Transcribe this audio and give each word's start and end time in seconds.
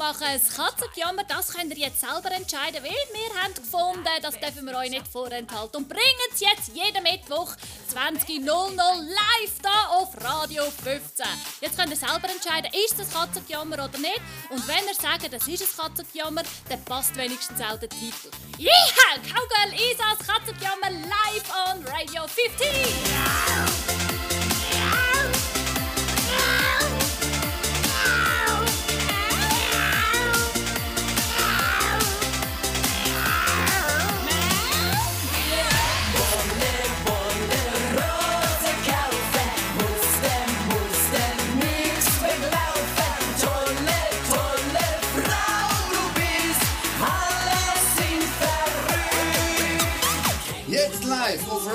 machen. 0.00 0.26
Das 0.32 0.56
Katzenjammer, 0.56 1.24
das 1.24 1.52
könnt 1.52 1.70
ihr 1.76 1.86
jetzt 1.86 2.00
selber 2.00 2.32
entscheiden, 2.32 2.82
weil 2.82 2.90
wir 2.90 3.42
haben 3.42 3.54
gefunden, 3.54 4.08
das 4.22 4.40
dürfen 4.40 4.64
wir 4.66 4.76
euch 4.78 4.88
nicht 4.88 5.06
vorenthalten. 5.06 5.76
Und 5.76 5.88
bringen 5.88 6.28
es 6.32 6.40
jetzt 6.40 6.68
jeden 6.68 7.02
Mittwoch 7.02 7.54
20.00 7.94 8.46
live 8.46 9.58
da 9.62 9.88
auf 9.98 10.08
Radio 10.24 10.64
15. 10.64 11.26
Jetzt 11.60 11.76
könnt 11.76 11.90
ihr 11.90 11.96
selber 11.96 12.30
entscheiden, 12.30 12.70
ist 12.86 12.98
das 12.98 13.12
Katzenjammer 13.12 13.84
oder 13.84 13.98
nicht. 13.98 14.22
Und 14.48 14.66
wenn 14.66 14.86
ihr 14.88 14.94
sagt, 14.94 15.30
das 15.30 15.46
ist 15.46 15.62
ein 15.62 15.76
Katzenjammer, 15.76 16.42
dann 16.70 16.82
passt 16.86 17.14
wenigstens 17.16 17.60
auch 17.60 17.78
der 17.78 17.90
Titel. 17.90 18.30
Ja, 18.56 18.72
Cowgirl 19.16 19.74
Isas 19.74 20.26
Katzenjammer 20.26 20.90
live 20.90 21.44
on 21.68 21.84
Radio 21.84 22.26
15. 22.26 23.89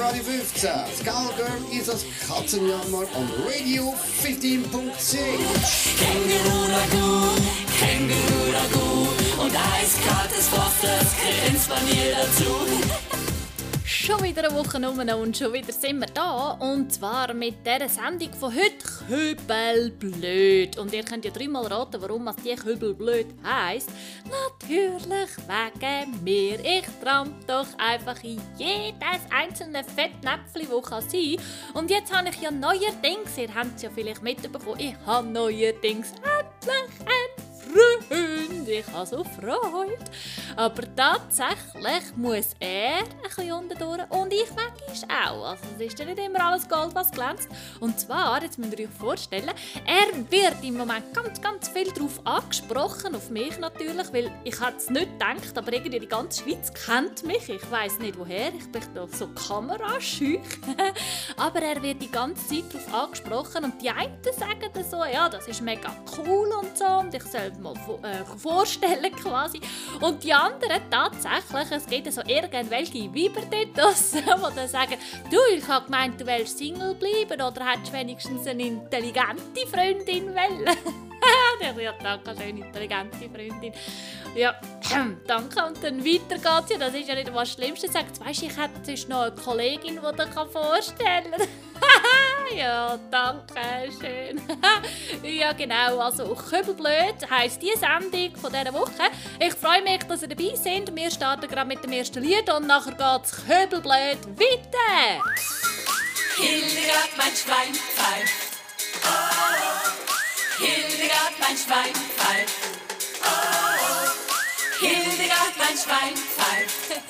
Radio 0.05 0.23
15. 0.23 0.69
Skullgirl 0.99 1.79
ist 1.79 1.87
das 1.87 2.05
Katzenjammer 2.27 3.07
on 3.15 3.27
Radio 3.47 3.91
15.10. 4.23 5.17
Känguru 5.97 6.61
Ragout, 6.71 7.41
Känguru 7.79 8.51
Ragout 8.53 9.43
und 9.43 9.51
eiskaltes 9.55 10.51
Wasser, 10.51 10.95
das 10.99 11.15
Grenzpanier 11.17 12.17
dazu. 12.21 13.14
Schon 14.05 14.21
wieder 14.21 14.47
eine 14.47 14.55
Woche 14.55 14.79
rum 14.85 14.99
und 14.99 15.35
schon 15.35 15.51
wieder 15.51 15.73
sind 15.73 15.97
wir 15.97 16.05
da. 16.05 16.51
Und 16.59 16.93
zwar 16.93 17.33
mit 17.33 17.65
dieser 17.65 17.89
Sendung 17.89 18.31
von 18.33 18.53
heute 18.53 18.85
Köbelblöd. 19.07 20.77
Und 20.77 20.93
ihr 20.93 21.01
könnt 21.03 21.25
ja 21.25 21.31
dreimal 21.31 21.65
raten, 21.65 21.99
warum 21.99 22.27
es 22.27 22.35
die 22.35 22.53
Köbelblöd 22.53 23.25
heisst. 23.43 23.89
Natürlich 24.25 25.37
wegen 25.47 26.23
mir. 26.23 26.59
Ich 26.63 26.85
tramp 27.03 27.47
doch 27.47 27.65
einfach 27.79 28.23
in 28.23 28.39
jedes 28.59 29.21
einzelne 29.35 29.83
Fettnäpfchen, 29.83 30.69
das 30.69 30.87
kann 30.87 31.09
sein 31.09 31.37
Und 31.73 31.89
jetzt 31.89 32.15
habe 32.15 32.29
ich 32.29 32.39
ja 32.39 32.51
neuerdings, 32.51 33.35
ihr 33.37 33.55
habt 33.55 33.75
es 33.77 33.81
ja 33.81 33.89
vielleicht 33.89 34.21
mitbekommen, 34.21 34.79
ich 34.79 34.95
habe 35.07 35.27
neuerdings 35.27 36.11
endlich 36.11 36.99
ein 37.07 37.34
Freund. 37.75 38.67
Ich 38.67 38.87
habe 38.87 39.05
so 39.05 39.23
Freude. 39.23 39.97
Aber 40.55 40.95
tatsächlich 40.95 42.15
muss 42.15 42.51
er 42.59 42.99
ein 42.99 43.21
bisschen 43.21 43.51
unten 43.51 43.77
durch 43.77 44.09
und 44.09 44.33
ich 44.33 44.47
manchmal 44.55 45.27
auch. 45.27 45.49
Also 45.49 45.63
es 45.77 45.87
ist 45.87 45.99
ja 45.99 46.05
nicht 46.05 46.19
immer 46.19 46.45
alles 46.45 46.67
Gold, 46.67 46.95
was 46.95 47.11
glänzt. 47.11 47.49
Und 47.79 47.99
zwar, 47.99 48.41
jetzt 48.41 48.57
müsst 48.57 48.79
ihr 48.79 48.87
euch 48.87 48.93
vorstellen, 48.93 49.51
er 49.85 50.31
wird 50.31 50.63
im 50.63 50.77
Moment 50.77 51.13
ganz, 51.13 51.41
ganz 51.41 51.67
viel 51.69 51.91
darauf 51.91 52.19
angesprochen, 52.25 53.15
auf 53.15 53.29
mich 53.29 53.57
natürlich, 53.59 54.11
weil 54.13 54.31
ich 54.43 54.59
hätte 54.59 54.77
es 54.77 54.89
nicht 54.89 55.11
gedacht, 55.11 55.57
aber 55.57 55.73
irgendwie 55.73 55.99
die 55.99 56.07
ganze 56.07 56.43
Schweiz 56.43 56.73
kennt 56.73 57.23
mich. 57.25 57.49
Ich 57.49 57.71
weiß 57.71 57.99
nicht 57.99 58.17
woher, 58.17 58.53
ich 58.53 58.71
bin 58.71 58.81
doch 58.93 59.09
so 59.09 59.27
kamerascheu. 59.27 60.37
aber 61.37 61.61
er 61.61 61.81
wird 61.81 62.01
die 62.01 62.11
ganze 62.11 62.47
Zeit 62.47 62.73
darauf 62.73 63.03
angesprochen 63.03 63.65
und 63.65 63.81
die 63.81 63.89
einen 63.89 64.17
sagen 64.23 64.69
dann 64.73 64.83
so, 64.89 65.03
ja, 65.03 65.29
das 65.29 65.47
ist 65.47 65.61
mega 65.61 65.95
cool 66.17 66.49
und 66.61 66.77
so 66.77 66.85
und 66.85 67.13
ich 67.13 67.23
soll 67.23 67.51
mal 67.65 68.09
äh, 68.09 68.23
vorstellen 68.37 69.15
quasi. 69.21 69.59
Und 69.99 70.23
die 70.23 70.33
anderen 70.33 70.81
tatsächlich, 70.89 71.71
es 71.71 71.85
gibt 71.85 72.13
so 72.13 72.21
irgendwelche 72.25 73.13
Weiber 73.13 73.41
dort 73.49 73.77
draussen, 73.77 74.23
die 74.25 74.55
dann 74.55 74.67
sagen, 74.67 74.95
du, 75.29 75.37
ich 75.55 75.67
habe 75.67 75.85
gemeint, 75.85 76.19
du 76.19 76.25
willst 76.25 76.57
Single 76.57 76.95
bleiben 76.95 77.41
oder 77.41 77.65
hättest 77.65 77.93
wenigstens 77.93 78.47
eine 78.47 78.63
intelligente 78.63 79.67
Freundin 79.71 80.33
wollen. 80.33 80.65
ja, 81.79 81.93
danke 82.01 82.35
schön, 82.37 82.57
intelligente 82.57 83.29
Freundin. 83.29 83.73
Ja, 84.35 84.53
danke. 85.27 85.65
Und 85.65 85.83
dann 85.83 86.03
weiter 86.03 86.35
geht's 86.35 86.69
ja. 86.69 86.77
Das 86.77 86.93
ist 86.93 87.07
ja 87.07 87.15
nicht 87.15 87.33
was 87.33 87.53
Schlimmste. 87.53 87.89
Sagt, 87.89 88.19
weißt 88.19 88.41
du, 88.41 88.45
ich 88.47 88.57
hätte 88.57 89.09
noch 89.09 89.21
eine 89.21 89.35
Kollegin, 89.35 89.99
die 90.01 90.15
dir 90.15 90.47
vorstellen 90.51 91.31
kann. 91.31 92.34
Ja, 92.53 92.99
danke 93.09 93.89
schön. 93.99 94.39
ja, 95.37 95.53
genau. 95.53 95.99
Also, 95.99 96.35
Köbelblöd 96.35 97.29
heisst 97.29 97.61
die 97.61 97.71
Sendung 97.77 98.35
von 98.35 98.51
dieser 98.51 98.73
Woche. 98.73 99.09
Ich 99.39 99.53
freue 99.53 99.81
mich, 99.81 100.03
dass 100.03 100.21
ihr 100.21 100.27
dabei 100.27 100.53
seid. 100.55 100.93
Wir 100.95 101.09
starten 101.11 101.47
gerade 101.47 101.67
mit 101.67 101.83
dem 101.83 101.91
ersten 101.91 102.23
Lied 102.23 102.49
und 102.51 102.67
nachher 102.67 102.91
geht's 102.91 103.35
Köbelblöd 103.45 104.19
weiter. 104.37 105.23
Hildegard, 106.37 107.09
mein 107.17 107.35
Schwein 107.35 107.73
pfeift. 107.73 108.55
Hildegard, 110.57 111.39
mein 111.39 111.57
Schwein 111.57 111.93
pfeift. 111.93 112.55
Hildegard, 114.79 115.57
mein 115.57 115.77
Schwein 115.77 116.15
pfeift. 116.15 116.89
Hildegard, 116.89 117.03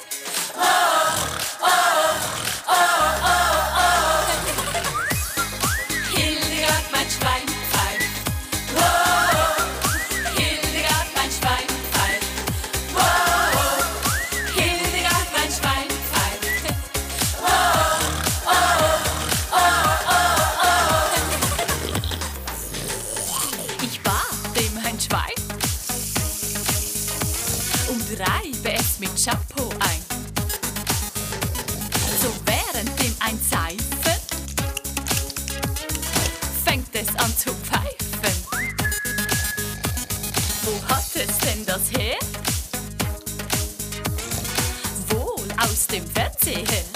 Wohl 45.95 46.94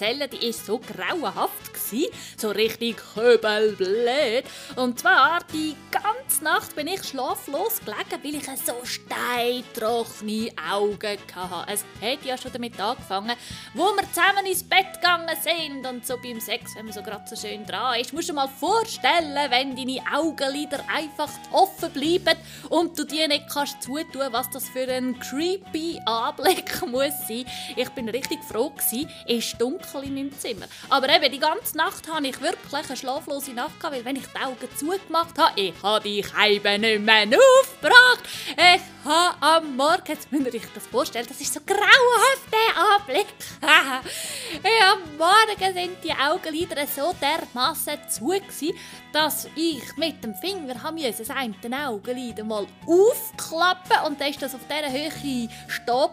erzählen, 0.00 0.28
die 0.30 0.46
war 0.46 0.52
so 0.52 0.78
grauenhaft, 0.78 1.74
gewesen, 1.74 2.12
so 2.36 2.50
richtig 2.50 2.96
köbelblöd. 3.14 4.44
Und 4.76 4.98
zwar, 4.98 5.40
die 5.52 5.76
ganze 5.90 6.44
Nacht 6.44 6.74
bin 6.74 6.86
ich 6.86 7.02
schlaflos 7.50 7.80
gelegen, 7.80 8.22
weil 8.22 8.34
ich 8.34 8.60
so 8.64 8.74
steintrockene 8.84 10.50
Augen 10.70 11.18
hatte. 11.34 11.72
Es 11.72 11.84
hat 12.00 12.24
ja 12.24 12.36
schon 12.38 12.52
damit 12.52 12.78
angefangen, 12.80 13.36
wo 13.74 13.84
wir 13.84 14.04
zusammen 14.12 14.46
ins 14.46 14.62
Bett 14.62 14.94
gegangen 14.94 15.36
sind 15.42 15.86
und 15.86 16.06
so 16.06 16.16
beim 16.22 16.40
Sex, 16.40 16.74
wenn 16.76 16.86
man 16.86 16.94
so 16.94 17.02
gerade 17.02 17.24
so 17.28 17.36
schön 17.36 17.64
dran 17.66 18.00
ist. 18.00 18.12
Musst 18.12 18.28
du 18.28 18.32
dir 18.32 18.36
mal 18.36 18.48
vorstellen, 18.48 19.50
wenn 19.50 19.76
deine 19.76 20.00
Augenlider 20.12 20.84
einfach 20.94 21.30
offen 21.50 21.90
bleiben 21.92 22.38
und 22.68 22.98
du 22.98 23.04
die 23.04 23.26
nicht 23.26 23.48
kannst 23.52 23.82
zutun, 23.82 24.28
was 24.30 24.50
das 24.50 24.68
für 24.68 24.88
ein 24.90 25.18
creepy 25.18 26.00
Anblick 26.06 26.86
muss 26.86 27.12
sein. 27.26 27.44
Ich 27.76 27.88
bin 27.90 28.08
richtig 28.08 28.42
froh 28.44 28.70
gewesen, 28.70 29.08
es 29.26 29.46
ist 29.46 29.60
dunkel 29.60 30.04
in 30.04 30.14
meinem 30.14 30.38
Zimmer. 30.38 30.66
Aber 30.88 31.08
eben, 31.08 31.32
die 31.32 31.38
ganze 31.38 31.76
Nacht 31.76 32.10
hatte 32.12 32.26
ich 32.26 32.40
wirklich 32.40 32.88
eine 32.88 32.96
schlaflose 32.96 33.52
Nacht, 33.52 33.82
weil 33.82 34.04
wenn 34.04 34.16
ich 34.16 34.26
die 34.26 34.44
Augen 34.44 34.68
zugemacht 34.76 35.38
habe, 35.38 35.60
ich 35.60 35.74
habe 35.82 36.02
die 36.04 36.22
Scheibe 36.22 36.78
nicht 36.78 37.00
mehr 37.00 37.26
aufgebracht. 37.60 38.22
Ich 38.50 39.08
habe 39.08 39.36
am 39.40 39.76
Morgen, 39.76 40.02
jetzt 40.06 40.30
müsst 40.30 40.46
ihr 40.46 40.54
euch 40.54 40.66
das 40.74 40.86
vorstellen, 40.86 41.26
das 41.28 41.40
ist 41.40 41.52
so 41.52 41.60
grauenhaft, 41.60 42.48
der 42.52 42.82
Anblick. 42.96 43.26
ja, 43.60 44.92
am 44.92 45.16
Morgen 45.16 45.74
sind 45.74 46.04
die 46.04 46.12
Augenlider 46.12 46.86
so 46.86 47.14
dermassen 47.20 47.98
zu 48.08 48.26
gewesen, 48.26 48.76
dass 49.12 49.48
ich 49.56 49.96
mit 49.96 50.22
dem 50.22 50.34
Finger 50.34 50.82
haben 50.82 50.96
müssen, 50.96 51.18
das 51.18 51.30
eine 51.30 51.88
Augenlid 51.88 52.44
mal 52.44 52.66
aufklappen 52.86 54.06
und 54.06 54.20
dann 54.20 54.30
ist 54.30 54.42
das 54.42 54.54
auf 54.54 54.60
dieser 54.66 54.92
Höhe 54.92 55.10
stehen 55.10 55.48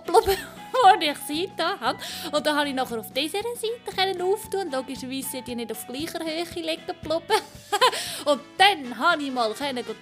geblieben, 0.06 0.38
wo 0.84 1.30
ich 1.30 1.50
da 1.56 1.80
habe. 1.80 2.00
Und 2.31 2.46
dann 2.46 2.56
habe 2.58 2.69
ich 2.69 2.75
nachher 2.75 3.00
auf 3.00 3.12
dieser 3.12 3.40
Seite 3.40 4.24
auftun 4.24 4.72
logischerweise 4.72 5.30
sind 5.30 5.48
die 5.48 5.56
nicht 5.56 5.72
auf 5.72 5.86
gleicher 5.88 6.19
Höhe 6.24 6.46
liegen 6.56 6.86
geblieben. 6.86 7.42
und 8.25 8.42
dann 8.58 8.98
habe 8.98 9.24
ich 9.24 9.31
mal 9.31 9.54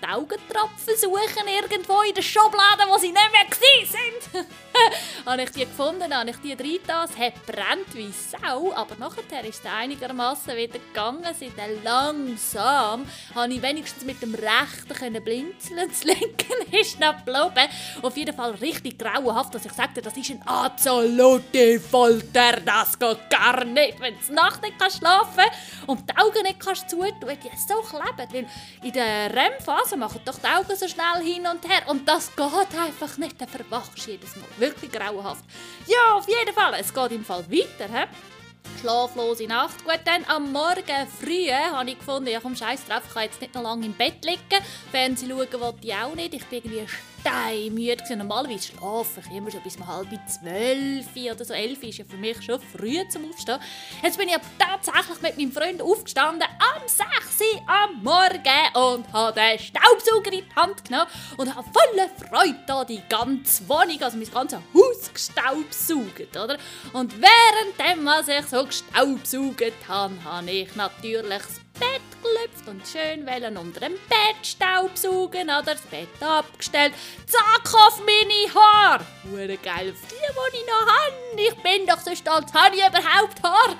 die 0.02 0.08
Augentropfen 0.08 0.96
suchen 0.98 1.48
irgendwo 1.48 2.02
in 2.02 2.14
der 2.14 2.22
Schublade, 2.22 2.84
wo 2.88 2.98
sie 2.98 3.12
nicht 3.12 3.32
mehr 3.32 3.46
sind. 3.86 4.46
habe 5.25 5.44
ich 5.44 5.50
die 5.51 5.60
gefunden, 5.62 6.13
habe 6.13 6.30
ich 6.30 6.38
die 6.38 6.54
reingetan, 6.54 7.10
es 7.10 7.18
hat 7.18 7.45
brennt 7.45 7.94
wie 7.94 8.12
Sau, 8.12 8.74
aber 8.74 8.95
nachher 8.98 9.44
ist 9.44 9.63
es 9.63 9.72
einigermaßen 9.72 10.56
wieder 10.56 10.80
gegangen, 10.80 11.24
dann 11.24 11.83
langsam, 11.83 13.06
habe 13.33 13.54
ich 13.54 13.62
wenigstens 13.62 14.06
mit 14.06 14.22
dem 14.22 14.36
rechten 14.36 15.24
blinzeln, 15.24 15.88
das 15.89 16.04
linke 16.04 16.45
ist 16.72 17.00
noch 17.00 17.18
geblieben. 17.18 17.69
Auf 18.01 18.18
jeden 18.18 18.36
Fall 18.36 18.51
richtig 18.51 19.00
grauenhaft, 19.00 19.54
dass 19.56 19.66
ich 19.66 19.72
sagte, 19.72 20.01
das 20.01 20.16
ist 20.18 20.31
ein 20.31 20.42
absolute 20.45 21.80
Folter, 21.80 22.60
das 22.63 22.98
geht 22.98 23.30
gar 23.30 23.63
nicht, 23.63 24.00
wenn 24.00 24.16
du 24.19 24.33
Nacht 24.33 24.62
nicht 24.62 24.78
kannst 24.80 24.98
schlafen 24.98 25.45
und 25.88 26.10
die 26.10 26.18
Augen 26.18 26.44
nicht 26.44 26.60
kannst 26.60 26.89
zutun, 26.89 27.11
die 27.21 27.50
so 27.68 27.81
kleben, 27.81 28.30
weil 28.31 28.47
in 28.83 28.92
der 28.92 29.33
REM-Phase 29.33 29.97
machen 29.97 30.21
doch 30.26 30.38
die 30.38 30.47
Augen 30.47 30.76
so 30.76 30.88
schnell 30.88 31.23
hin 31.23 31.45
und 31.47 31.68
her. 31.68 31.81
Und 31.88 32.07
das 32.07 32.35
geht 32.35 32.80
einfach 32.80 33.18
nicht, 33.18 33.40
dann 33.40 33.47
verwachst 33.47 33.92
du 33.97 34.11
jedes 34.11 34.35
Mal, 34.35 34.45
wirklich 34.66 34.92
grauenhaft. 34.92 35.44
Ja, 35.88 36.16
auf 36.16 36.28
jeden 36.28 36.54
Fall, 36.54 36.76
es 36.80 36.94
geht 36.94 37.12
im 37.12 37.26
Fall 37.26 37.45
weiter, 37.50 37.92
he? 37.92 38.06
Schlaflose 38.81 39.48
Nacht. 39.48 39.84
Gut, 39.84 40.00
dann 40.06 40.26
am 40.28 40.52
Morgen 40.52 41.07
früh 41.19 41.52
habe 41.52 41.90
ich 41.90 41.98
gefunden, 41.98 42.30
ja 42.30 42.40
komm, 42.40 42.56
scheiß 42.56 42.86
drauf, 42.86 43.04
ich 43.07 43.14
kann 43.14 43.24
jetzt 43.24 43.42
nicht 43.42 43.54
noch 43.54 43.64
lange 43.64 43.86
im 43.86 43.94
Bett 43.94 44.24
liegen. 44.26 44.64
Fernsehen 44.92 45.30
schauen 45.30 45.62
wollte 45.62 45.88
ich 45.88 45.94
auch 45.94 46.16
nicht. 46.16 46.34
Ich 46.34 46.45
bin 46.45 46.62
irgendwie 46.64 46.88
steinmüde. 47.26 47.96
gewesen. 47.98 48.18
Normalerweise 48.20 48.68
schlafe 48.72 49.22
ich 49.22 49.36
immer 49.36 49.52
schon 49.52 49.62
bis 49.62 49.76
um 49.78 49.88
halb 49.88 50.08
zwölf 50.28 51.34
oder 51.34 51.46
so. 51.46 51.54
Elf 51.54 51.82
ist 51.84 51.98
ja 51.98 52.06
für 52.06 52.18
mich 52.18 52.42
schon 52.44 52.60
früh 52.60 53.08
zum 53.10 53.30
Aufstehen. 53.30 53.60
Jetzt 54.04 54.18
bin 54.18 54.30
ich 54.30 54.36
aber 54.36 54.46
tatsächlich 54.60 55.22
mit 55.22 55.38
meinem 55.38 55.52
Freund 55.52 55.82
aufgestanden 55.82 56.48
am 56.60 56.82
6 56.86 57.06
Uhr 57.42 57.62
am 57.68 58.04
Morgen 58.04 59.00
und 59.00 59.12
habe 59.12 59.40
den 59.40 59.60
Staubsauger 59.60 60.34
in 60.34 60.44
die 60.46 60.56
Hand 60.56 60.86
genommen 60.86 61.08
und 61.38 61.56
habe 61.56 61.68
voller 61.74 62.10
Freude 62.10 62.60
da 62.68 62.86
die 62.86 63.02
ganze 63.10 63.68
Wohnung, 63.68 64.02
also 64.02 64.18
mein 64.18 64.32
ganzes 64.32 64.60
Haus 64.74 65.14
gestaubsaugt, 65.14 66.38
oder? 66.38 66.58
Und 66.94 67.14
während 67.20 68.06
was 68.06 68.28
ich 68.28 68.46
so 68.46 68.64
gestaubsaugt 68.66 69.88
habe, 69.88 70.14
habe 70.24 70.52
ich 70.52 70.76
natürlich 70.76 71.42
das 71.42 71.65
Bett 71.80 72.02
gelüpft 72.22 72.68
und 72.68 72.88
schön 72.88 73.26
wollen 73.26 73.58
unter 73.58 73.82
dem 73.82 73.94
Bett 73.94 74.44
staubsaugen 74.44 75.44
oder 75.44 75.62
das 75.62 75.82
Bett 75.82 76.08
abgestellt. 76.22 76.94
Zack 77.26 77.74
auf 77.74 78.00
meine 78.00 78.54
Haare! 78.54 79.06
Hure 79.30 79.58
geil 79.58 79.94
auf 79.94 80.10
die, 80.10 80.16
die 80.16 80.58
ich 80.58 80.66
noch 80.66 80.88
habe. 80.88 81.16
Ich 81.38 81.56
bin 81.64 81.86
doch 81.88 82.00
so 82.00 82.16
stolz, 82.16 82.54
habe 82.54 82.76
ich 82.76 82.82
überhaupt 82.82 83.44
Haar? 83.44 83.76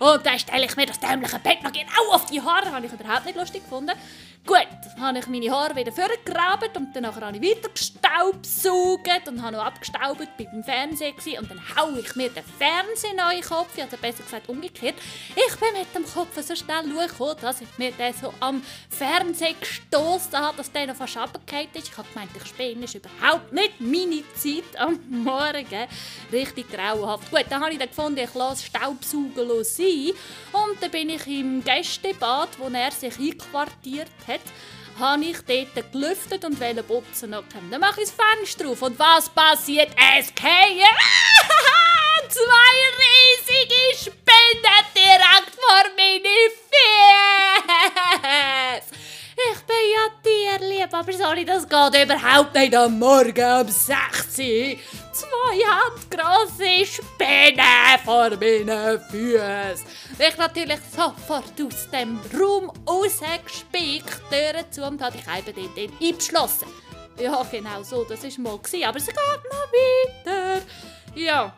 und 0.14 0.26
dann 0.26 0.38
stelle 0.38 0.66
ich 0.66 0.76
mir 0.76 0.86
das 0.86 1.00
dämliche 1.00 1.38
Bett 1.38 1.62
noch 1.62 1.72
genau 1.72 2.12
auf 2.12 2.26
die 2.26 2.40
Haare. 2.40 2.72
Habe 2.72 2.86
ich 2.86 2.92
überhaupt 2.92 3.26
nicht 3.26 3.36
lustig 3.36 3.62
gefunden. 3.62 3.92
Gut, 4.46 4.68
dann 4.94 5.08
habe 5.08 5.18
ich 5.18 5.26
meine 5.26 5.50
Haare 5.50 5.74
wieder 5.74 5.90
vorgegraben 5.90 6.68
und 6.76 6.94
dann 6.94 7.04
habe 7.04 7.36
ich 7.36 7.42
weiter 7.42 7.68
gestaubsaugt 7.68 9.26
und 9.26 9.42
habe 9.42 9.56
noch 9.56 9.64
abgestaubt, 9.64 10.36
bin 10.36 10.46
beim 10.52 10.62
Fernsehen 10.62 11.40
und 11.40 11.50
dann 11.50 11.60
haue 11.76 11.98
ich 11.98 12.14
mir 12.14 12.30
den 12.30 12.44
Fernseher 12.44 13.10
in 13.10 13.40
den 13.40 13.42
Kopf, 13.42 13.76
also 13.76 13.96
besser 13.96 14.22
gesagt 14.22 14.48
umgekehrt. 14.48 14.94
Ich 15.34 15.56
bin 15.56 15.68
mit 15.76 15.92
dem 15.92 16.04
Kopf 16.04 16.40
so 16.40 16.54
schnell 16.54 16.84
schauen, 17.18 17.36
dass 17.40 17.60
ich 17.60 17.66
mir 17.76 17.90
den 17.90 18.14
so 18.14 18.32
am 18.38 18.62
Fernsehen 18.88 19.56
gestoßen 19.58 20.38
habe, 20.38 20.58
dass 20.58 20.70
der 20.70 20.86
noch 20.86 20.94
fast 20.94 21.16
runtergefallen 21.16 21.68
ist. 21.74 21.88
Ich 21.88 21.98
habe 21.98 22.08
gemeint, 22.14 22.30
ich 22.36 22.46
spinne, 22.46 22.84
ist 22.84 22.94
überhaupt 22.94 23.52
nicht 23.52 23.80
meine 23.80 24.22
Zeit 24.36 24.78
am 24.78 25.00
Morgen. 25.08 25.88
Richtig 26.32 26.70
grauenhaft. 26.70 27.32
Gut, 27.32 27.46
dann 27.50 27.62
habe 27.62 27.72
ich 27.72 27.78
dann 27.78 27.88
gefunden, 27.88 28.20
ich 28.20 28.34
lasse 28.34 28.66
Staubsaugen 28.66 29.64
sein 29.64 30.12
und 30.52 30.80
dann 30.80 30.90
bin 30.92 31.10
ich 31.10 31.26
im 31.26 31.64
Gästebad, 31.64 32.50
wo 32.58 32.68
er 32.68 32.92
sich 32.92 33.18
einquartiert 33.18 34.10
hat, 34.26 34.35
habe 34.98 35.24
ich 35.24 35.38
dort 35.46 35.92
gelüftet 35.92 36.44
und 36.44 36.60
wollte 36.60 36.82
putzen. 36.82 37.34
Okay. 37.34 37.60
Dann 37.70 37.80
mache 37.80 38.00
ich 38.02 38.08
das 38.08 38.16
Fenster 38.16 38.68
auf 38.68 38.82
und 38.82 38.98
was 38.98 39.28
passiert? 39.28 39.90
Es 40.18 40.32
fallen 40.38 40.78
zwei 42.28 42.76
riesige 43.02 43.96
Spinnen 43.98 44.84
direkt 44.94 45.54
vor 45.54 45.84
meine 45.96 46.50
Füße. 46.70 47.96
Ich 49.38 49.60
bin 49.62 49.76
ja 49.92 50.58
tierlieb, 50.58 50.94
aber 50.94 51.12
sorry, 51.12 51.44
das 51.44 51.68
geht 51.68 52.04
überhaupt 52.04 52.54
nicht 52.54 52.74
am 52.74 52.98
Morgen 52.98 53.60
um 53.60 53.68
6 53.68 54.38
Uhr. 54.38 54.76
Zwei 55.12 55.56
zwei 55.56 55.64
handgrosse 55.66 56.86
Spinnen 56.86 57.98
vor 58.04 58.30
meinen 58.30 59.00
Füßen. 59.10 59.86
Ich 60.18 60.36
natürlich 60.38 60.80
sofort 60.90 61.60
aus 61.60 61.90
dem 61.90 62.18
Raum 62.38 62.72
rausgespickt, 62.86 64.22
Türen 64.30 64.70
zu 64.72 64.84
und 64.84 65.02
habe 65.02 65.16
ich 65.16 65.54
eben 65.54 65.68
dort 65.74 66.02
eingeschlossen. 66.02 66.68
Ja, 67.18 67.42
genau 67.50 67.82
so, 67.82 68.04
das 68.04 68.22
war 68.22 68.42
mal. 68.42 68.88
Aber 68.88 68.98
es 68.98 69.06
geht 69.06 69.16
noch 69.16 70.32
weiter. 70.32 70.62
Ja. 71.14 71.54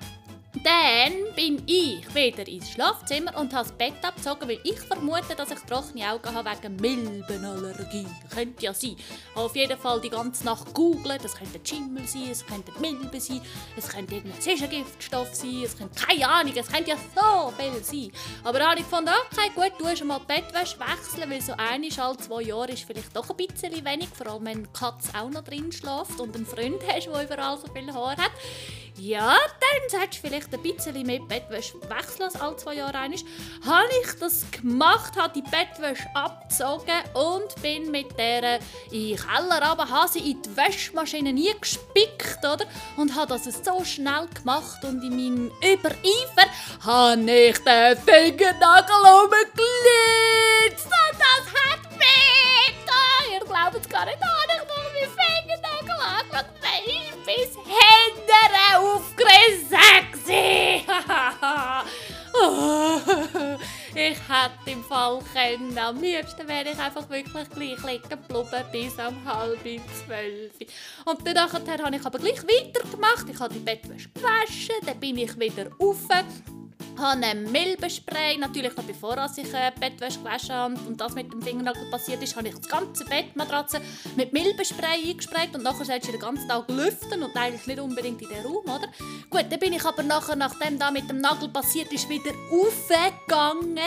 Dann 0.64 1.12
bin 1.36 1.62
ich 1.66 2.14
wieder 2.14 2.46
ins 2.48 2.70
Schlafzimmer 2.70 3.36
und 3.36 3.52
habe 3.54 3.68
das 3.68 3.72
Bett 3.72 4.02
abgezogen, 4.02 4.48
weil 4.48 4.60
ich 4.64 4.78
vermute, 4.80 5.34
dass 5.36 5.50
ich 5.50 5.58
trockene 5.60 6.10
Augen 6.10 6.34
habe 6.34 6.50
wegen 6.50 6.76
Milbenallergie. 6.76 8.06
Könnte 8.32 8.64
ja 8.64 8.74
sein. 8.74 8.96
Habe 9.34 9.46
auf 9.46 9.54
jeden 9.54 9.78
Fall 9.78 10.00
die 10.00 10.10
ganze 10.10 10.44
Nacht 10.44 10.72
googeln. 10.72 11.18
Das 11.22 11.36
könnte 11.36 11.60
Schimmel 11.62 12.06
sein, 12.06 12.30
es 12.30 12.46
könnte 12.46 12.72
Milben 12.80 13.20
sein, 13.20 13.40
es 13.76 13.88
könnte 13.88 14.14
irgendein 14.14 14.40
Zwischengiftstoff 14.40 15.34
sein, 15.34 15.62
es 15.64 15.76
könnte 15.76 16.02
keine 16.02 16.28
Ahnung, 16.28 16.52
es 16.56 16.68
könnte 16.68 16.90
ja 16.90 16.96
so 16.96 17.52
viel 17.56 17.84
sein. 17.84 18.12
Aber 18.42 18.58
dann 18.58 18.70
habe 18.70 18.80
ich 18.80 18.88
gefunden, 18.88 19.10
okay, 19.30 19.50
gut, 19.54 19.72
du 19.78 19.86
hast 19.86 20.04
mal 20.04 20.20
die 20.20 20.34
Bettwäsche 20.34 20.78
wechseln, 20.80 21.30
weil 21.30 21.42
so 21.42 21.52
einmal 21.52 21.90
alle 21.98 22.16
zwei 22.16 22.42
Jahre 22.42 22.72
ist 22.72 22.84
vielleicht 22.84 23.14
doch 23.14 23.28
ein 23.30 23.36
bisschen 23.36 23.84
wenig, 23.84 24.08
vor 24.08 24.26
allem 24.28 24.46
wenn 24.46 24.62
die 24.64 24.70
Katze 24.72 25.10
auch 25.14 25.30
noch 25.30 25.44
drin 25.44 25.70
schläft 25.70 26.18
und 26.18 26.34
einen 26.34 26.46
Freund 26.46 26.80
hast, 26.88 27.06
der 27.06 27.24
überall 27.24 27.58
so 27.58 27.72
viel 27.72 27.92
Haar 27.92 28.16
hat. 28.16 28.32
Ja, 29.00 29.36
dann 29.60 29.88
solltest 29.88 30.24
du 30.24 30.28
vielleicht 30.28 30.47
ein 30.52 30.62
bisschen 30.62 31.06
mehr 31.06 31.20
Bettwäsche 31.20 31.74
wechseln 31.82 32.22
als 32.22 32.40
alle 32.40 32.56
zwei 32.56 32.74
Jahre 32.74 32.98
einmal. 32.98 33.18
Habe 33.64 33.88
ich 34.02 34.18
das 34.18 34.44
gemacht, 34.50 35.16
habe 35.16 35.32
die 35.34 35.42
Bettwäsche 35.42 36.08
abgezogen 36.14 37.00
und 37.14 37.62
bin 37.62 37.90
mit 37.90 38.16
der 38.18 38.60
in 38.90 39.08
den 39.08 39.16
Keller 39.16 39.68
runter, 39.68 39.88
habe 39.88 40.08
sie 40.08 40.30
in 40.30 40.42
die 40.42 40.56
Wäschmaschine 40.56 41.32
nie 41.32 41.52
gespickt, 41.60 42.38
oder? 42.38 42.66
Und 42.96 43.14
habe 43.14 43.28
das 43.28 43.44
so 43.44 43.84
schnell 43.84 44.26
gemacht 44.34 44.84
und 44.84 45.02
in 45.02 45.10
meinem 45.10 45.50
Übereifer 45.62 46.48
habe 46.84 47.30
ich 47.30 47.58
den 47.58 47.96
Fingernagel 47.98 48.96
umgelitzt 49.24 50.86
und 50.86 51.18
das 51.18 51.46
hat 51.52 51.98
weh. 51.98 53.34
Ihr 53.34 53.40
glaubt 53.40 53.76
es 53.80 53.88
gar 53.88 54.06
nicht, 54.06 54.18
habe 54.18 54.52
ich 54.52 54.58
noch 54.58 54.68
meinen 54.76 55.10
Fingernagel 55.18 55.98
angeschaut. 56.18 56.46
Der 57.26 57.36
ist 57.36 57.56
hätte 64.42 64.70
im 64.70 64.84
Fall 64.84 65.20
können. 65.32 65.76
Am 65.78 66.00
liebsten 66.00 66.46
wäre 66.48 66.70
ich 66.70 66.78
einfach 66.78 67.08
wirklich 67.08 67.48
gleich 67.50 67.84
liegen 67.84 68.08
geblieben 68.08 68.64
bis 68.72 68.92
um 68.94 69.24
halb 69.24 69.58
zwölf. 69.60 70.52
Und 71.04 71.26
dann 71.26 71.34
nachher 71.34 71.84
habe 71.84 71.96
ich 71.96 72.06
aber 72.06 72.18
gleich 72.18 72.42
weitergemacht. 72.42 73.28
Ich 73.28 73.40
habe 73.40 73.54
die 73.54 73.60
Bettwäsche 73.60 74.08
gewaschen, 74.10 74.76
dann 74.86 75.00
bin 75.00 75.18
ich 75.18 75.38
wieder 75.38 75.70
rauf 75.80 76.08
habe 76.98 77.24
ein 77.24 77.50
Milbenspray, 77.50 78.36
natürlich 78.38 78.76
noch 78.76 78.84
bevor 78.84 79.16
ich 79.36 79.54
äh, 79.54 79.70
die 79.74 79.80
Bettwäsche 79.80 80.18
gewaschen 80.18 80.54
habe 80.54 80.74
und 80.86 81.00
das 81.00 81.14
mit 81.14 81.32
dem 81.32 81.40
Fingernagel 81.40 81.90
passiert 81.90 82.22
ist, 82.22 82.36
habe 82.36 82.48
ich 82.48 82.54
das 82.54 82.68
ganze 82.68 83.04
Bettmatratze 83.04 83.80
mit 84.16 84.32
Milbenspray 84.32 85.10
eingesprayt 85.10 85.54
und 85.54 85.62
nachher 85.62 85.84
sollst 85.84 86.08
du 86.08 86.12
den 86.12 86.20
ganzen 86.20 86.48
Tag 86.48 86.68
lüften 86.68 87.22
und 87.22 87.36
eigentlich 87.36 87.66
nicht 87.66 87.80
unbedingt 87.80 88.20
in 88.22 88.28
den 88.28 88.44
Raum, 88.44 88.64
oder? 88.64 88.88
Gut, 89.30 89.46
dann 89.50 89.58
bin 89.58 89.72
ich 89.72 89.84
aber 89.84 90.02
nachher, 90.02 90.36
nachdem 90.36 90.78
da 90.78 90.90
mit 90.90 91.08
dem 91.08 91.18
Nagel 91.18 91.48
passiert 91.48 91.92
ist, 91.92 92.08
wieder 92.08 92.32
aufgegangen 92.50 93.78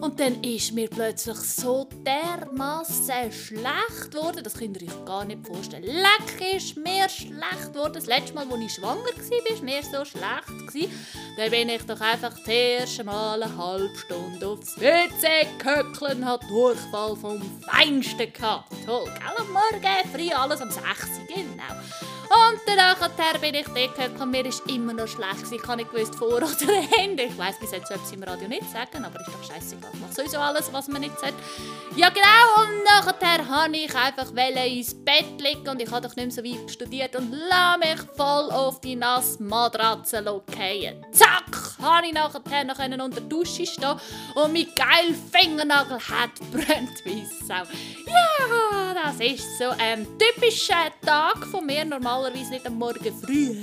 und 0.00 0.18
dann 0.20 0.42
ist 0.42 0.72
mir 0.72 0.88
plötzlich 0.88 1.36
so 1.36 1.88
dermaßen 2.06 3.32
schlecht 3.32 4.10
geworden, 4.10 4.42
das 4.42 4.54
könnt 4.54 4.80
ihr 4.80 4.88
euch 4.88 5.04
gar 5.04 5.24
nicht 5.24 5.46
vorstellen. 5.46 5.84
Leck 5.84 6.56
ist 6.56 6.76
mir 6.76 7.08
schlecht 7.08 7.72
geworden. 7.72 7.94
Das 7.94 8.06
letzte 8.06 8.34
Mal, 8.34 8.46
als 8.50 8.60
ich 8.60 8.74
schwanger 8.74 9.04
war, 9.04 9.56
war 9.56 9.62
mir 9.62 9.82
so 9.82 10.04
schlecht. 10.04 10.90
Dann 11.36 11.50
bin 11.50 11.68
ich 11.68 11.82
doch 11.82 12.00
einfach 12.00 12.36
erste 12.54 13.04
Mal 13.04 13.42
eine 13.42 13.56
halbe 13.56 13.96
Stunde 13.96 14.46
aufs 14.46 14.78
WC 14.78 15.46
gehöckelt 15.58 16.24
hat 16.24 16.48
Durchfall 16.48 17.16
vom 17.16 17.42
Feinsten 17.62 18.32
gehabt. 18.32 18.72
Toll, 18.86 19.04
gell? 19.04 19.36
Am 19.36 19.52
Morgen 19.52 20.08
früh 20.12 20.30
alles 20.30 20.60
um 20.60 20.70
6 20.70 20.78
Uhr, 20.84 21.26
genau. 21.34 21.74
Und 22.24 22.60
dann 22.66 22.76
nachher 22.76 23.38
bin 23.38 23.54
ich 23.54 23.66
dort 23.66 24.20
und 24.20 24.30
mir 24.30 24.46
ist 24.46 24.62
immer 24.68 24.92
noch 24.92 25.06
schlecht. 25.06 25.50
Ich 25.50 25.62
habe 25.66 25.78
nicht 25.78 25.92
gewusst, 25.92 26.14
vor 26.14 26.36
oder 26.36 26.48
hinten. 26.96 27.30
Ich 27.30 27.38
weiss, 27.38 27.56
jetzt 27.60 27.88
sollte 27.88 28.02
es 28.04 28.12
im 28.12 28.22
Radio 28.22 28.48
nicht 28.48 28.70
sagen, 28.70 29.04
aber 29.04 29.20
ist 29.20 29.28
doch 29.28 29.54
scheißegal. 29.54 29.90
Ich 29.92 30.00
mache 30.00 30.12
sowieso 30.12 30.38
alles, 30.38 30.72
was 30.72 30.88
man 30.88 31.02
nicht 31.02 31.18
sagt. 31.18 31.34
Ja 31.96 32.08
genau, 32.08 32.62
und 32.62 32.84
nachher 32.84 33.48
habe 33.48 33.76
ich 33.76 33.94
einfach 33.94 34.30
ins 34.32 34.94
Bett 34.94 35.40
liegen 35.40 35.68
und 35.68 35.80
ich 35.80 35.90
habe 35.90 36.06
doch 36.06 36.16
nicht 36.16 36.26
mehr 36.26 36.30
so 36.30 36.44
weit 36.44 36.70
studiert 36.70 37.14
und 37.16 37.30
lasse 37.30 37.78
mich 37.78 38.00
voll 38.16 38.50
auf 38.50 38.80
die 38.80 38.96
nasse 38.96 39.42
Matratze 39.42 40.22
fallen. 40.22 41.04
Zack, 41.12 41.78
habe 41.80 42.06
ich 42.06 42.12
nachher 42.12 42.64
noch 42.88 43.04
unter 43.04 43.20
der 43.20 43.28
Dusche 43.28 43.66
stehen 43.66 43.98
und 44.34 44.52
mein 44.52 44.66
geil 44.74 45.14
Fingernagel 45.32 45.98
hat 45.98 46.32
brennt 46.52 47.04
wie 47.04 47.24
Sau. 47.46 47.62
Ja, 48.06 48.94
das 48.94 49.20
ist 49.20 49.58
so 49.58 49.70
ein 49.78 50.06
typischer 50.18 50.90
Tag 51.04 51.46
von 51.46 51.66
mir, 51.66 51.84
normalerweise 52.24 52.50
nicht 52.50 52.66
am 52.66 52.78
Morgen 52.78 53.20
früh. 53.20 53.54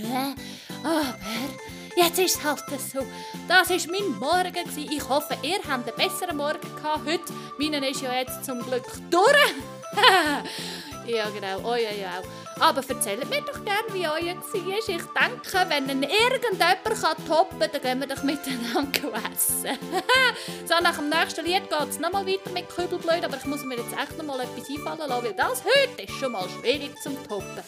Aber 0.84 1.16
jetzt 1.96 2.20
ist 2.20 2.38
es 2.38 2.44
halt 2.44 2.60
so. 2.70 3.00
Das 3.48 3.70
war 3.70 3.92
mein 3.92 4.20
Morgen. 4.20 4.70
Ich 4.78 5.10
hoffe, 5.10 5.38
ihr 5.42 5.60
habt 5.68 5.88
einen 5.88 5.96
besseren 5.96 6.38
Morgen 6.38 6.60
gehabt 6.76 7.06
heute. 7.06 7.34
Meinen 7.58 7.84
ist 7.84 8.02
ja 8.02 8.14
jetzt 8.14 8.46
zum 8.46 8.62
Glück 8.62 8.86
durch. 9.10 9.54
ja, 11.08 11.30
genau, 11.30 11.68
euer 11.68 11.92
ja 11.92 12.20
auch. 12.20 12.42
Aber 12.62 12.88
erzählt 12.88 13.28
mir 13.28 13.42
doch 13.42 13.66
gerne, 13.66 13.92
wie 13.92 14.08
euer 14.08 14.36
war. 14.36 14.76
Ich 14.78 14.86
denke, 14.86 15.70
wenn 15.70 15.90
ihn 15.90 16.04
irgendjemand 16.04 16.84
kann 17.02 17.28
toppen 17.28 17.60
kann, 17.60 17.70
dann 17.72 17.82
gehen 17.82 18.00
wir 18.00 18.08
doch 18.08 18.22
miteinander 18.22 19.32
essen. 19.34 19.78
so, 20.68 20.76
nach 20.84 20.98
dem 20.98 21.10
nächsten 21.10 21.44
Lied 21.44 21.68
geht 21.70 21.90
es 21.90 22.00
nochmal 22.00 22.28
weiter 22.28 22.52
mit 22.52 22.70
Kübelblöd, 22.70 23.26
aber 23.26 23.38
ich 23.38 23.46
muss 23.46 23.64
mir 23.64 23.78
jetzt 23.78 23.94
echt 23.94 24.16
nochmal 24.18 24.42
etwas 24.42 24.70
einfallen 24.70 25.10
lassen, 25.10 25.26
weil 25.26 25.34
das 25.34 25.64
heute 25.64 26.04
ist 26.04 26.20
schon 26.20 26.32
mal 26.34 26.48
schwierig 26.50 26.96
zum 27.02 27.16
Toppen. 27.28 27.64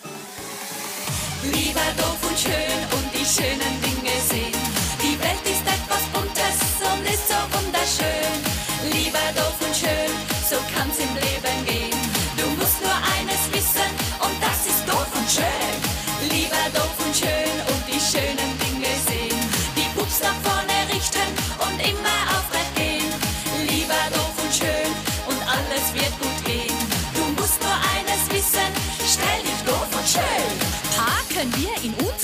Lieber 1.51 1.87
doof 1.97 2.19
und 2.29 2.39
schön 2.39 2.79
und 2.95 3.07
die 3.13 3.25
schönen 3.25 3.75
Dinge 3.81 4.15
sehen. 4.29 4.53
Die 5.01 5.19
Welt 5.19 5.43
ist 5.43 5.61
etwas 5.61 6.03
Buntes 6.13 6.42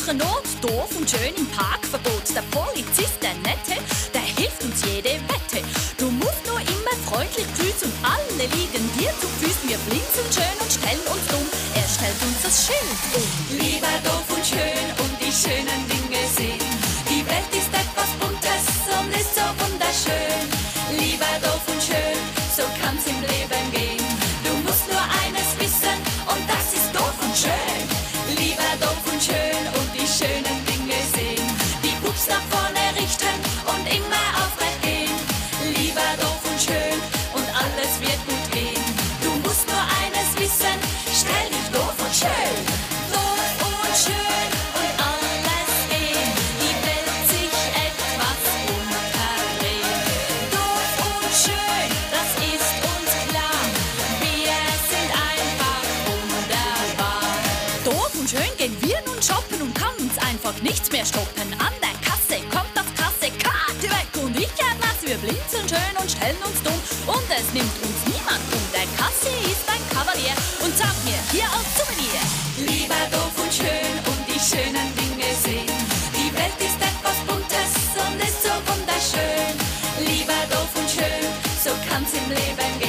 in 0.09 0.15
unserer 0.15 0.15
Not 0.15 0.45
doof 0.61 0.89
und 0.97 1.09
schön 1.09 1.33
im 1.35 1.45
Parkverbot. 1.47 2.23
Der 2.35 2.43
Polizist, 2.51 3.21
der 3.21 3.33
Nette, 3.45 3.81
der 4.13 4.21
hilft 4.21 4.63
uns 4.63 4.83
jede 4.85 5.19
Wette. 5.29 5.65
Du 5.97 6.09
musst 6.11 6.45
nur 6.47 6.59
immer 6.59 6.95
freundlich 7.05 7.47
grüßen 7.55 7.91
und 7.91 7.97
alle 8.03 8.43
liegen 8.55 8.89
dir 8.97 9.11
zu 9.19 9.27
Füßen. 9.39 9.69
Wir 9.69 9.77
blinzeln 9.77 10.31
schön 10.31 10.57
und 10.59 10.71
stellen 10.71 11.05
uns 11.07 11.25
dumm. 11.27 11.45
Er 11.75 11.87
stellt 11.87 12.21
uns 12.23 12.41
das 12.43 12.67
Schild 12.67 13.15
um. 13.15 13.48
Kann's 81.99 82.13
im 82.13 82.29
Leben 82.29 82.88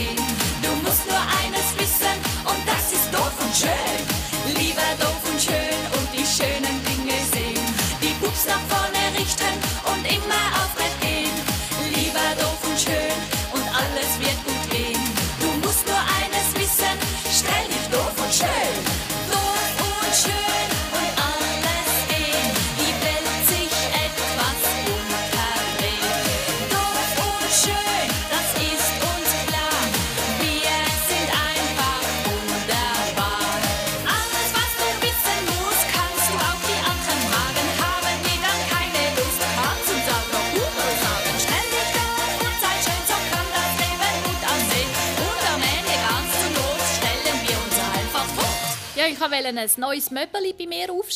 wollte 49.30 49.48
ein 49.48 49.70
neues 49.76 50.10
Möbel 50.10 50.52
bei 50.58 50.66
mir 50.66 50.92
aufstellen, 50.92 51.09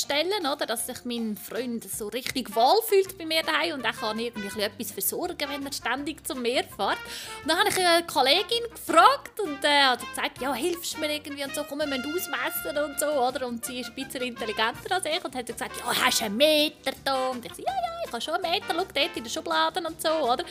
oder? 0.52 0.66
dass 0.66 0.86
sich 0.86 1.04
mein 1.04 1.36
Freund 1.36 1.84
so 1.90 2.08
richtig 2.08 2.54
wohl 2.54 2.82
fühlt 2.88 3.16
bei 3.18 3.26
mir 3.26 3.42
daheim 3.42 3.74
und 3.74 3.84
er 3.84 3.92
kann 3.92 4.18
irgendwie 4.18 4.60
etwas 4.60 4.92
versorgen, 4.92 5.48
wenn 5.48 5.64
er 5.64 5.72
ständig 5.72 6.26
zum 6.26 6.42
Meer 6.42 6.64
fährt. 6.64 6.98
Und 7.42 7.48
dann 7.48 7.58
habe 7.58 7.68
ich 7.68 7.78
eine 7.78 8.06
Kollegin 8.06 8.64
gefragt 8.70 9.40
und 9.40 9.64
äh, 9.64 9.82
hat 9.84 10.00
gesagt, 10.00 10.40
ja, 10.40 10.54
hilfst 10.54 10.94
du 10.94 11.00
mir 11.00 11.14
irgendwie 11.14 11.44
und 11.44 11.54
so, 11.54 11.64
komm, 11.64 11.80
wir 11.80 11.86
müssen 11.86 12.04
ausmessen 12.06 12.78
und 12.78 12.98
so, 12.98 13.06
oder? 13.06 13.46
Und 13.46 13.64
sie 13.64 13.80
ist 13.80 13.88
ein 13.88 13.94
bisschen 13.94 14.22
intelligenter 14.22 14.94
als 14.94 15.06
ich 15.06 15.24
und 15.24 15.34
hat 15.34 15.46
gesagt, 15.46 15.76
ja, 15.78 16.04
hast 16.04 16.20
du 16.20 16.24
einen 16.24 16.36
Meter 16.36 16.92
da? 17.04 17.28
Und 17.28 17.44
ich 17.44 17.54
so, 17.54 17.62
ja, 17.62 17.72
ja, 17.72 18.04
ich 18.06 18.12
habe 18.12 18.20
schon 18.20 18.34
einen 18.34 18.50
Meter, 18.50 18.66
schau 18.68 18.84
dort 18.84 19.16
in 19.16 19.24
den 19.24 19.30
Schubladen 19.30 19.86
und 19.86 20.00
so, 20.00 20.08
oder? 20.08 20.44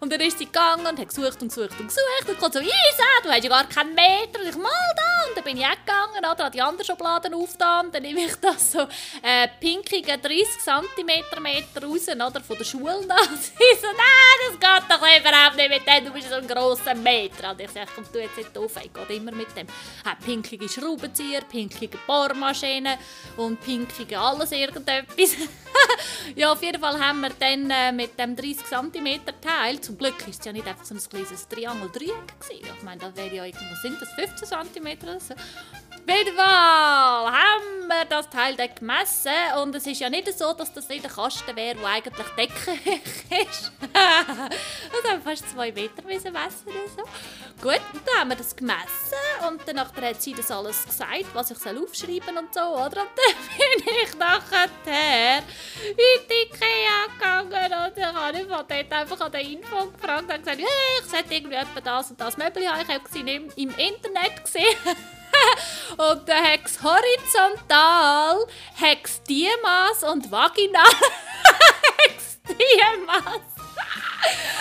Und 0.00 0.12
dann 0.12 0.20
ist 0.20 0.38
sie 0.38 0.46
gegangen 0.46 0.86
und 0.86 0.98
hat 0.98 1.08
gesucht 1.08 1.42
und 1.42 1.48
gesucht 1.48 1.78
und 1.78 1.88
gesucht 1.88 2.28
und 2.28 2.38
kommt 2.38 2.54
so, 2.54 2.60
Isa, 2.60 3.04
du 3.22 3.30
hast 3.30 3.44
ja 3.44 3.50
gar 3.50 3.68
keinen 3.68 3.94
Meter. 3.94 4.40
Und 4.40 4.48
ich, 4.48 4.56
mal 4.56 4.70
da. 4.96 5.28
Und 5.28 5.36
dann 5.36 5.44
bin 5.44 5.56
ich 5.56 5.64
auch 5.64 5.70
gegangen, 5.70 6.18
oder? 6.18 6.44
Habe 6.44 6.50
die 6.50 6.62
anderen 6.62 6.84
Schubladen 6.84 7.34
aufgetan. 7.34 7.92
Dann 7.92 8.02
nehme 8.02 8.24
ich 8.24 8.34
das 8.36 8.72
so 8.72 8.86
äh, 9.22 9.48
pinkige 9.60 10.18
30 10.18 10.46
cm 10.58 11.82
raus, 11.82 12.08
oder? 12.08 12.40
Von 12.40 12.58
der 12.58 12.64
Schule. 12.64 13.06
da. 13.06 13.16
Sie 13.40 13.52
so, 13.80 13.86
nein, 13.86 14.40
das 14.46 14.58
geht 14.58 14.90
doch 14.90 15.20
überhaupt 15.20 15.56
nicht 15.56 15.70
mit 15.70 15.86
dem. 15.86 16.04
Du 16.04 16.12
bist 16.12 16.28
so 16.28 16.36
ein 16.36 16.46
grosser 16.46 16.94
Meter. 16.94 17.50
Und 17.50 17.60
ich 17.60 17.70
sage, 17.70 17.88
komm, 17.94 18.04
du 18.12 18.20
jetzt 18.20 18.36
nicht 18.36 18.56
auf. 18.56 18.72
Ich 18.82 18.92
gehe 18.92 19.16
immer 19.16 19.32
mit 19.32 19.54
dem. 19.56 19.66
Hat 20.04 20.20
pinkige 20.24 20.68
Schraubenzieher, 20.68 21.42
pinkige 21.42 21.98
Bohrmaschine 22.06 22.98
und 23.36 23.60
pinkige 23.60 24.18
alles 24.18 24.52
irgendetwas. 24.52 25.36
ja, 26.36 26.52
auf 26.52 26.62
jeden 26.62 26.80
Fall 26.80 26.98
haben 26.98 27.20
wir 27.20 27.30
dann 27.38 27.70
äh, 27.70 27.92
mit 27.92 28.18
dem 28.18 28.36
30 28.36 28.66
cm 28.66 29.20
Teil, 29.40 29.80
zum 29.80 29.96
Glück 29.96 30.16
ist 30.28 30.40
es 30.40 30.46
ja 30.46 30.52
nicht 30.52 30.66
einfach 30.66 30.84
so 30.84 30.94
ein 30.94 31.00
kleines 31.00 31.48
Triangeldreieck. 31.48 32.34
Ich 32.50 32.82
meine, 32.82 33.00
das 33.00 33.16
wäre 33.16 33.34
ja 33.34 33.44
irgendwo, 33.44 33.74
sind 33.82 34.00
das 34.00 34.12
15 34.12 34.48
cm 34.48 34.98
oder 35.02 35.20
so? 35.20 35.34
Fall 36.36 37.32
haben 37.32 37.86
wir 37.86 38.04
das 38.08 38.28
Teil 38.30 38.56
dann 38.56 38.74
gemessen 38.74 39.30
und 39.62 39.74
es 39.74 39.86
ist 39.86 40.00
ja 40.00 40.10
nicht 40.10 40.36
so, 40.36 40.52
dass 40.52 40.72
das 40.72 40.88
nicht 40.88 41.04
ein 41.04 41.10
Kasten 41.10 41.54
wäre, 41.54 41.76
der 41.76 41.86
eigentlich 41.86 42.26
deckig 42.36 43.02
ist. 43.48 43.72
haben 43.94 44.50
wir 45.02 45.20
fast 45.22 45.48
zwei 45.50 45.70
Meter 45.70 46.02
messen 46.02 46.32
oder 46.32 46.88
so. 46.96 47.02
Gut, 47.62 47.80
und 47.92 48.06
dann 48.06 48.20
haben 48.20 48.30
wir 48.30 48.36
das 48.36 48.56
gemessen 48.56 49.20
und 49.46 49.60
danach 49.66 49.94
hat 49.94 50.20
sie 50.20 50.32
das 50.32 50.50
alles 50.50 50.84
gesagt, 50.84 51.26
was 51.34 51.50
ich 51.50 51.58
soll 51.58 51.78
aufschreiben 51.78 52.38
und 52.38 52.52
so, 52.54 52.60
oder? 52.60 53.02
Und 53.02 53.10
dann 53.16 53.84
bin 53.84 53.94
ich 54.04 54.18
nachher 54.18 54.64
in 54.64 55.44
die 56.28 56.46
Ikea 56.46 57.06
gegangen 57.18 57.86
und 57.86 57.98
ich 57.98 58.04
habe 58.04 58.38
von 58.38 58.66
dort 58.66 58.92
einfach 58.92 59.20
an 59.20 59.32
der 59.32 59.42
Info 59.42 59.86
gefragt 59.86 60.22
und 60.22 60.38
gesagt, 60.38 60.58
hey, 60.58 61.00
ich 61.00 61.10
sollte 61.10 61.34
irgendwie 61.34 61.58
das 61.84 62.10
und 62.10 62.20
das 62.20 62.36
Möbel 62.36 62.66
haben. 62.68 62.80
Ich 62.80 62.88
habe 62.88 63.30
im, 63.30 63.50
im 63.54 63.70
Internet 63.70 64.44
gesehen. 64.44 64.76
und 65.96 66.28
dann 66.28 66.44
hat 66.44 66.60
es 66.64 66.82
horizontal, 66.82 68.46
hat 68.80 68.98
es 69.04 69.22
Diemaß 69.24 70.04
und 70.12 70.30
vaginal 70.30 70.84
hat 70.84 72.16
es 72.16 72.38
Diemaß. 72.42 73.60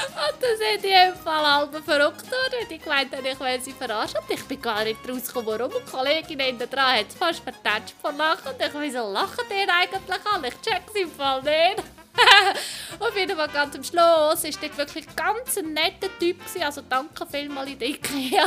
Und 0.10 0.42
das 0.42 0.60
hat 0.60 0.84
ich 0.84 0.92
im 0.92 1.16
Fall 1.16 1.46
halb 1.46 1.84
verrückt 1.84 2.32
worden. 2.32 2.68
Ich 2.70 2.82
gemeint, 2.82 3.14
ich 3.14 3.40
will 3.40 3.62
sie 3.62 3.74
verarschen. 3.74 4.20
Und 4.20 4.30
ich 4.30 4.44
bin 4.46 4.62
gar 4.62 4.84
nicht 4.84 5.00
rausgekommen, 5.08 5.48
warum. 5.48 5.74
Und 5.74 5.86
die 5.86 5.92
Kollegin 5.92 6.40
hinten 6.40 6.70
dran 6.70 6.98
hat 6.98 7.08
es 7.10 7.16
fast 7.16 7.44
vertätscht 7.44 7.96
vor 8.02 8.12
Lachen. 8.14 8.52
Und 8.52 8.62
ich, 8.62 8.74
wieso 8.74 9.12
lachen 9.12 9.46
die 9.50 9.70
eigentlich 9.70 10.26
an? 10.34 10.44
Ich 10.44 10.62
check's 10.62 10.96
im 10.96 11.12
Fall 11.12 11.42
nicht. 11.44 11.99
Auf 13.00 13.16
jeden 13.16 13.38
Fall 13.38 13.48
ganz 13.48 13.76
am 13.76 13.84
Schluss 13.84 14.44
war 14.44 14.62
dort 14.62 14.78
wirklich 14.78 15.06
ganz 15.16 15.58
ein 15.58 15.74
netter 15.74 16.10
Typ. 16.20 16.40
Gewesen. 16.40 16.64
Also 16.64 16.82
danke 16.88 17.26
vielmals 17.26 17.70
in 17.70 17.80
der 17.80 17.88
Ikea. 17.90 18.46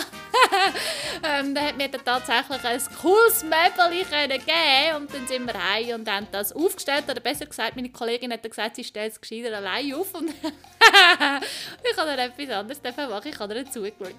ähm, 1.24 1.54
der 1.54 1.68
hat 1.68 1.76
mir 1.76 1.88
dann 1.88 2.04
tatsächlich 2.04 2.64
ein 2.64 2.80
cooles 3.00 3.44
Möbel 3.44 4.04
geben 4.04 4.96
Und 4.96 5.14
dann 5.14 5.26
sind 5.26 5.46
wir 5.46 5.54
heim 5.54 6.00
und 6.00 6.10
haben 6.10 6.26
das 6.30 6.52
aufgestellt. 6.52 7.04
Oder 7.08 7.20
besser 7.20 7.46
gesagt, 7.46 7.76
meine 7.76 7.90
Kollegin 7.90 8.32
hat 8.32 8.44
dann 8.44 8.50
gesagt, 8.50 8.76
sie 8.76 8.84
stellt 8.84 9.12
es 9.12 9.20
gescheiter 9.20 9.56
allein 9.56 9.94
auf. 9.94 10.14
Und 10.14 10.30
ich 10.40 11.96
habe 11.96 12.16
dann 12.16 12.18
etwas 12.18 12.50
anderes 12.50 12.82
machen. 12.82 13.28
Ich 13.28 13.38
habe 13.38 13.54
ihr 13.54 13.70
zugeschaut. 13.70 14.16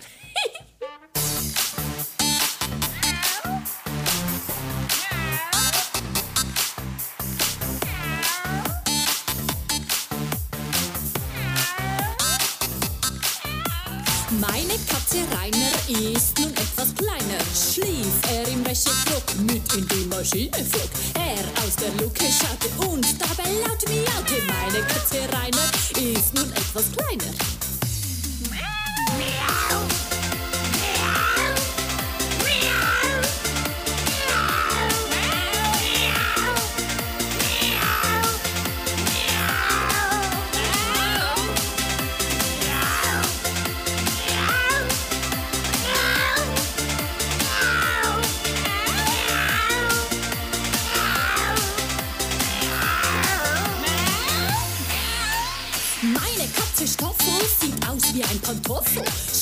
Meine 15.13 15.28
Katze 15.28 15.38
Rainer 15.38 16.15
ist 16.15 16.39
nun 16.39 16.52
etwas 16.54 16.95
kleiner. 16.95 17.39
Schlief 17.54 18.08
er 18.32 18.47
im 18.47 18.65
Wäscheflock 18.65 19.23
mit 19.45 19.73
in 19.76 19.88
die 19.88 20.08
Maschine 20.08 20.65
flog. 20.65 20.89
Er 21.13 21.63
aus 21.63 21.76
der 21.76 21.91
Luke 22.02 22.23
schaute 22.23 22.89
und 22.89 23.06
dabei 23.21 23.49
laut 23.62 23.88
miaute. 23.88 24.41
Meine 24.47 24.84
Katze 24.88 25.19
Rainer 25.32 26.17
ist 26.17 26.34
nun 26.34 26.52
etwas 26.52 26.86
kleiner. 26.91 27.32
Meine 28.49 30.12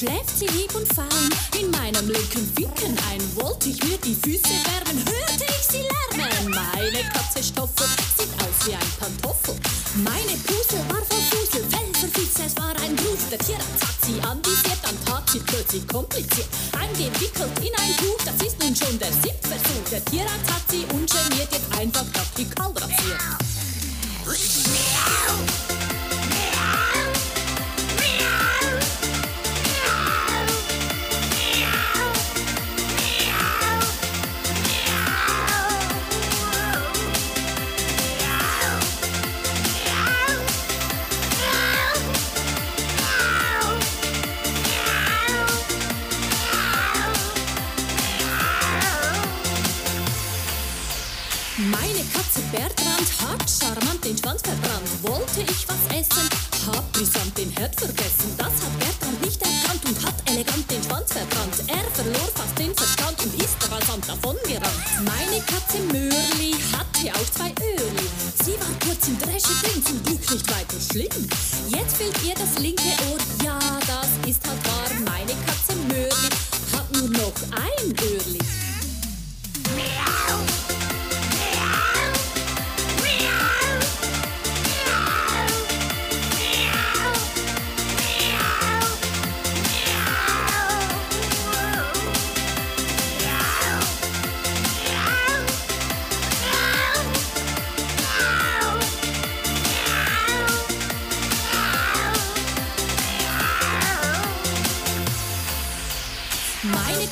Schläft 0.02 0.36
sie 0.36 0.48
lieb 0.48 0.74
und 0.74 0.92
fein 0.96 1.62
in 1.62 1.70
meinem 1.70 2.10
linken 2.10 2.52
Ficken 2.56 2.98
ein. 3.12 3.21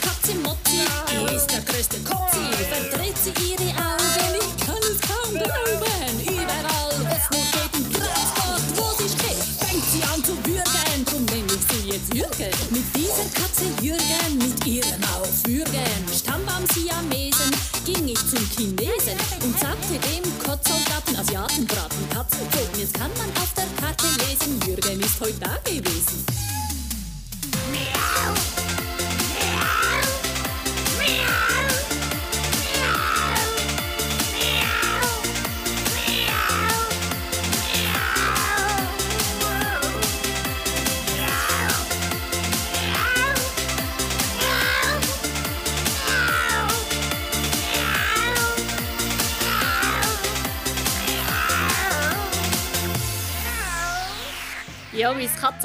Katze 0.02 0.36
Motti 0.44 0.82
ist 1.36 1.50
der 1.52 1.62
größte 1.62 1.98
Kotzi. 2.00 2.40
Verdreht 2.70 3.18
sie 3.18 3.34
ihre 3.52 3.70
Augen, 3.78 4.36
ich 4.40 4.66
kann 4.66 4.78
es 4.78 5.00
kaum 5.02 5.34
glauben. 5.34 6.16
Überall, 6.24 6.94
wo 7.00 7.08
es 7.10 7.26
nur 7.32 7.46
geht, 7.54 7.74
Transport, 7.94 8.64
wo 8.76 8.88
sie 8.98 9.10
steht, 9.10 9.44
fängt 9.60 9.86
sie 9.92 10.04
an 10.04 10.24
zu 10.24 10.36
würgen. 10.46 11.06
Drum 11.06 11.26
nenn 11.26 11.48
ich 11.48 11.64
sie 11.70 11.90
jetzt 11.90 12.14
Jürgen. 12.14 12.54
Mit 12.70 12.86
dieser 12.96 13.28
Katze 13.34 13.66
Jürgen, 13.82 14.38
mit 14.38 14.66
ihrem 14.66 15.04
Aufwürgen. 15.16 16.02
Stammbaum 16.14 16.66
Siamesen, 16.74 17.52
ging 17.86 18.08
ich 18.08 18.20
zum 18.20 18.46
Chinesen 18.56 19.18
und 19.44 19.60
sagte 19.60 19.98
dem 20.08 20.24
Kotzsoldaten, 20.40 21.16
Asiaten 21.18 21.66
braten 21.66 22.10
Katzenpfoten. 22.14 22.80
Jetzt 22.80 22.94
kann 22.94 23.12
man 23.18 23.39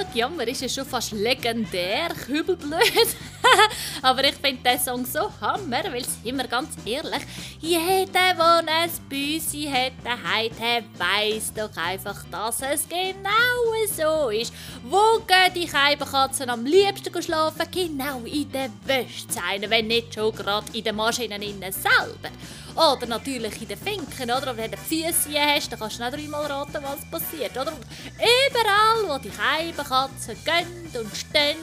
mein 0.05 0.13
Katzengejammer 0.13 0.49
ist 0.49 0.63
ja 0.63 0.69
schon 0.69 0.87
fast 0.87 1.13
legendär, 1.13 2.09
kübelblöd. 2.27 3.17
Aber 4.03 4.25
ich 4.25 4.35
finde 4.35 4.63
den 4.63 4.79
Song 4.79 5.05
so 5.05 5.31
hammer, 5.41 5.85
weil 5.85 6.05
sind 6.05 6.37
wir 6.37 6.47
ganz 6.49 6.71
ehrlich, 6.85 7.23
jeder, 7.61 8.07
der 8.07 8.65
ein 8.67 8.91
Büsi 9.09 9.69
hat 9.71 9.93
daheim, 10.03 10.85
weiss 10.97 11.53
doch 11.55 11.77
einfach, 11.77 12.25
dass 12.31 12.63
es 12.63 12.89
genau 12.89 13.87
so 13.89 14.31
ist. 14.31 14.53
Wo 14.85 15.21
gehen 15.21 15.55
die 15.55 15.67
Keibenkatzen 15.67 16.51
am 16.51 16.65
liebsten 16.65 17.23
schlafen? 17.23 17.67
Genau 17.71 18.21
in 18.25 18.51
der 18.51 18.71
Wäschzeile, 18.85 19.69
wenn 19.69 19.89
nicht 19.89 20.15
schon 20.15 20.35
gerade 20.35 20.67
in 20.73 20.85
den 20.85 20.97
Maschinen 20.97 21.43
innen 21.43 21.73
selber. 21.73 22.31
Oder 22.75 23.07
natürlich 23.07 23.63
in 23.63 23.69
den 23.69 23.79
Finken, 23.79 24.31
oder? 24.31 24.57
Wenn 24.57 24.71
du 24.73 24.77
Füße 24.77 25.31
hast, 25.39 25.71
dann 25.71 25.79
kannst 25.79 25.99
du 26.01 26.05
nicht 26.05 26.17
dreimal 26.17 26.47
raten, 26.47 26.83
was 26.83 27.05
passiert, 27.11 27.53
oder? 27.53 27.73
Überall, 28.17 29.09
wo 29.09 29.19
die 29.23 29.31
Keibenkatzen 29.31 30.37
gehen 30.45 31.01
und 31.01 31.17
stehen, 31.17 31.57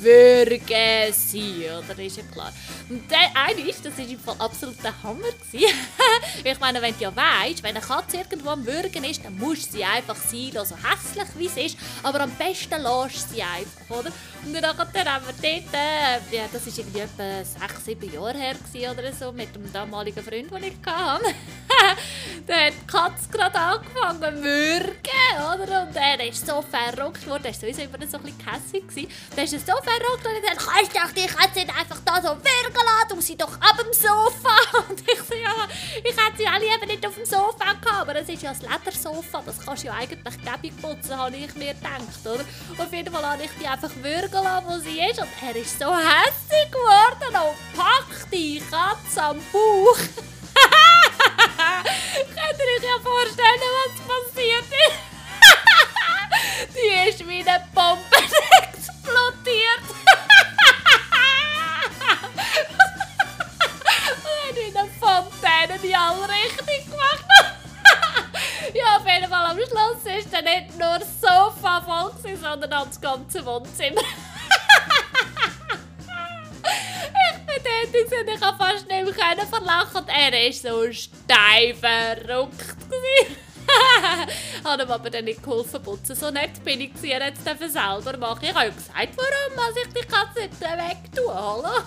würgen 0.00 1.12
sie, 1.12 1.66
oder? 1.66 1.98
Ist 2.02 2.16
ja 2.16 2.22
klar. 2.32 2.52
Und 2.88 3.10
der 3.10 3.30
eine 3.34 3.68
ist, 3.68 3.84
das 3.84 3.98
ist 3.98 4.10
im 4.10 4.20
Fall 4.20 4.36
absolut 4.38 4.82
der 4.82 5.02
Hammer 5.02 5.26
ich 6.44 6.60
meine, 6.60 6.82
wenn 6.82 6.94
du 6.96 7.04
ja 7.04 7.12
weißt, 7.14 7.62
wenn 7.62 7.76
eine 7.76 7.84
Katze 7.84 8.18
irgendwo 8.18 8.50
am 8.50 8.66
Würgen 8.66 9.04
ist, 9.04 9.24
dann 9.24 9.36
musst 9.38 9.72
sie 9.72 9.84
einfach 9.84 10.16
sein 10.16 10.52
so 10.52 10.76
hässlich 10.76 11.28
wie 11.36 11.48
sie 11.48 11.66
ist, 11.66 11.78
aber 12.02 12.20
am 12.20 12.30
besten 12.32 12.82
lässt 12.82 13.30
sie 13.30 13.42
einfach, 13.42 13.98
oder? 13.98 14.12
Und 14.44 14.54
dann 14.54 14.64
haben 14.64 14.90
wir 14.92 15.32
dort, 15.32 15.74
äh, 15.74 16.36
ja, 16.36 16.44
das 16.52 16.66
ist 16.66 16.78
irgendwie 16.78 17.00
etwa 17.00 17.44
sechs, 17.44 17.84
sieben 17.84 18.12
Jahre 18.12 18.38
her 18.38 18.56
oder 18.90 19.12
so, 19.12 19.32
mit 19.32 19.54
dem 19.54 19.72
damaligen 19.72 20.22
Freund, 20.22 20.50
den 20.50 20.64
ich 20.64 20.74
hatte. 20.86 21.24
da 22.46 22.54
hat 22.54 22.72
die 22.80 22.86
Katze 22.86 23.28
gerade 23.30 23.58
angefangen 23.58 24.36
zu 24.36 24.42
würgen, 24.42 25.62
oder? 25.62 25.82
Und 25.82 25.96
er 25.96 26.28
ist 26.28 26.46
so 26.46 26.62
verrückt 26.62 27.24
geworden, 27.24 27.44
er 27.44 27.52
war 27.52 27.54
sowieso 27.54 27.82
immer 27.82 28.06
so 28.06 28.18
ein 28.18 28.22
bisschen 28.24 28.86
gewesen. 28.86 29.08
Der 29.36 29.44
ist 29.44 29.66
so 29.66 29.72
verrückt 29.86 30.26
und 30.26 30.34
hat 30.34 30.58
gesagt, 30.58 30.66
kannst 30.66 30.96
doch 30.96 31.12
die 31.14 31.26
Katze 31.26 31.60
nicht 31.60 31.78
einfach 31.78 32.00
da 32.04 32.16
so 32.20 32.28
würgen 32.28 32.74
lassen, 32.74 33.08
du 33.08 33.20
sie 33.20 33.36
doch 33.36 33.52
ab 33.60 33.78
dem 33.78 33.92
Sofa. 33.92 34.56
Und 34.88 35.00
ich 35.00 35.20
so, 35.22 35.34
ja, 35.34 35.68
ich 36.02 36.16
hätte 36.16 36.36
sie 36.36 36.46
alle 36.46 36.64
eben 36.64 36.86
nicht 36.86 37.06
auf 37.06 37.14
dem 37.14 37.24
Sofa 37.24 37.72
gehabt, 37.80 38.00
aber 38.00 38.16
es 38.16 38.28
ist 38.28 38.42
ja 38.42 38.50
ein 38.50 38.60
Ledersofa, 38.60 39.42
das 39.46 39.58
kannst 39.64 39.84
du 39.84 39.88
ja 39.88 39.94
eigentlich 39.94 40.34
gäbig 40.42 40.82
putzen, 40.82 41.16
habe 41.16 41.36
ich 41.36 41.54
mir 41.54 41.74
gedacht, 41.74 42.24
oder? 42.24 42.44
Auf 42.82 42.92
jeden 42.92 43.12
Fall 43.12 43.24
habe 43.24 43.44
ich 43.44 43.50
die 43.60 43.66
einfach 43.66 43.90
würgen 43.96 44.44
lassen, 44.44 44.66
wo 44.66 44.78
sie 44.78 45.00
ist 45.00 45.20
und 45.20 45.28
er 45.42 45.56
ist 45.56 45.78
so 45.78 45.94
hässlich 45.94 46.70
geworden 46.70 47.36
und 47.46 47.78
packt 47.78 48.32
die 48.32 48.62
Katze 48.70 49.22
am 49.22 49.38
Bauch. 49.52 49.98
Könnt 52.16 52.58
ihr 52.58 52.70
euch 52.76 52.82
ja 52.82 52.98
vorstellen, 53.02 53.60
was 53.76 53.94
passiert 54.08 54.68
ist? 54.88 54.98
Die 56.74 57.08
ist 57.08 57.20
wie 57.26 57.40
eine 57.40 57.64
Bombe 57.74 58.15
die 65.86 65.94
alle 65.94 66.28
richtig 66.28 66.84
gemacht. 66.86 67.24
ja, 68.74 68.96
auf 68.96 69.06
jeden 69.06 69.30
Fall 69.30 69.46
am 69.46 69.56
Schluss 69.56 70.16
ist 70.18 70.32
dann 70.32 70.44
nicht 70.44 70.78
nur 70.78 70.98
das 70.98 71.20
Sofa 71.20 71.80
voll, 71.82 72.10
gewesen, 72.18 72.42
sondern 72.42 72.72
auch 72.72 72.86
das 72.86 73.00
ganze 73.00 73.44
Wohnzimmer. 73.44 74.00
ich 77.22 77.46
bin 77.46 77.62
tätig 77.92 78.06
und 78.20 78.28
ich 78.34 78.40
konnte 78.40 78.64
fast 78.64 78.88
nicht 78.88 79.16
mehr 79.16 79.46
verlachen. 79.46 80.08
Er 80.08 80.32
war 80.32 80.52
so 80.52 80.92
steif 80.92 81.80
verrückt. 81.80 82.76
habe 84.64 84.82
ihm 84.82 84.90
aber 84.90 85.10
dann 85.10 85.24
nicht 85.24 85.42
geholfen 85.42 85.82
putzen. 85.82 86.14
So 86.14 86.30
nett 86.30 86.64
bin 86.64 86.80
ich 86.80 86.92
er 87.04 87.26
jetzt 87.26 87.46
dürfen 87.46 87.70
selber 87.70 88.16
machen. 88.16 88.40
Ich 88.42 88.54
habe 88.54 88.66
ja 88.66 88.70
gesagt, 88.70 89.16
warum 89.16 89.72
ich 89.76 89.92
die 89.92 90.08
nicht 90.40 90.60
weg 90.60 91.14
tun, 91.14 91.34
hallo? 91.34 91.82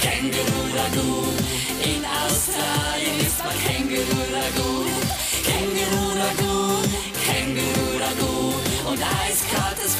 Känguru 0.00 0.60
Ragout. 0.76 1.38
In 1.84 2.04
Australien 2.04 3.20
ist 3.20 3.42
mein 3.44 3.58
Känguru 3.64 4.20
Ragout. 4.32 4.88
Känguru 5.44 6.02
Ragout, 6.18 6.88
Känguru 7.26 7.98
Ragout. 8.00 8.33
Und 8.94 9.02
eiskaltes 9.02 9.96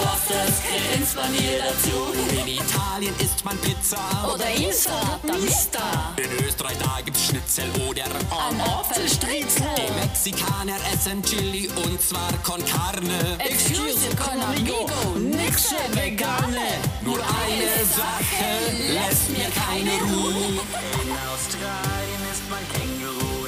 man 1.16 1.34
ihr 1.34 1.58
dazu. 1.58 2.14
In 2.40 2.46
Italien 2.46 3.12
isst 3.18 3.44
man 3.44 3.58
Pizza. 3.58 3.98
Oder 4.32 4.48
Insta, 4.50 5.18
Mista. 5.40 6.14
In 6.16 6.46
Österreich 6.46 6.78
da 6.78 7.00
gibt's 7.04 7.26
Schnitzel 7.26 7.64
oder 7.88 8.04
Ein 8.04 8.60
Apfelstriezel. 8.60 9.66
Die 9.76 9.92
Mexikaner 10.00 10.76
essen 10.92 11.20
Chili 11.24 11.68
und 11.74 12.00
zwar 12.00 12.32
con 12.44 12.64
carne. 12.66 13.36
Excuse 13.40 14.14
con 14.14 14.40
amigo, 14.40 14.88
nix 15.18 15.70
für 15.70 15.96
Vegane. 15.96 16.78
Nur 17.02 17.18
eine 17.18 17.84
Sache 17.98 18.46
lässt 18.92 19.28
mir 19.30 19.50
keine 19.58 19.98
Ruhe. 20.02 20.34
In 21.02 21.10
Australien 21.32 22.22
ist 22.30 22.44
mein 22.48 22.64
Känguru 22.72 23.44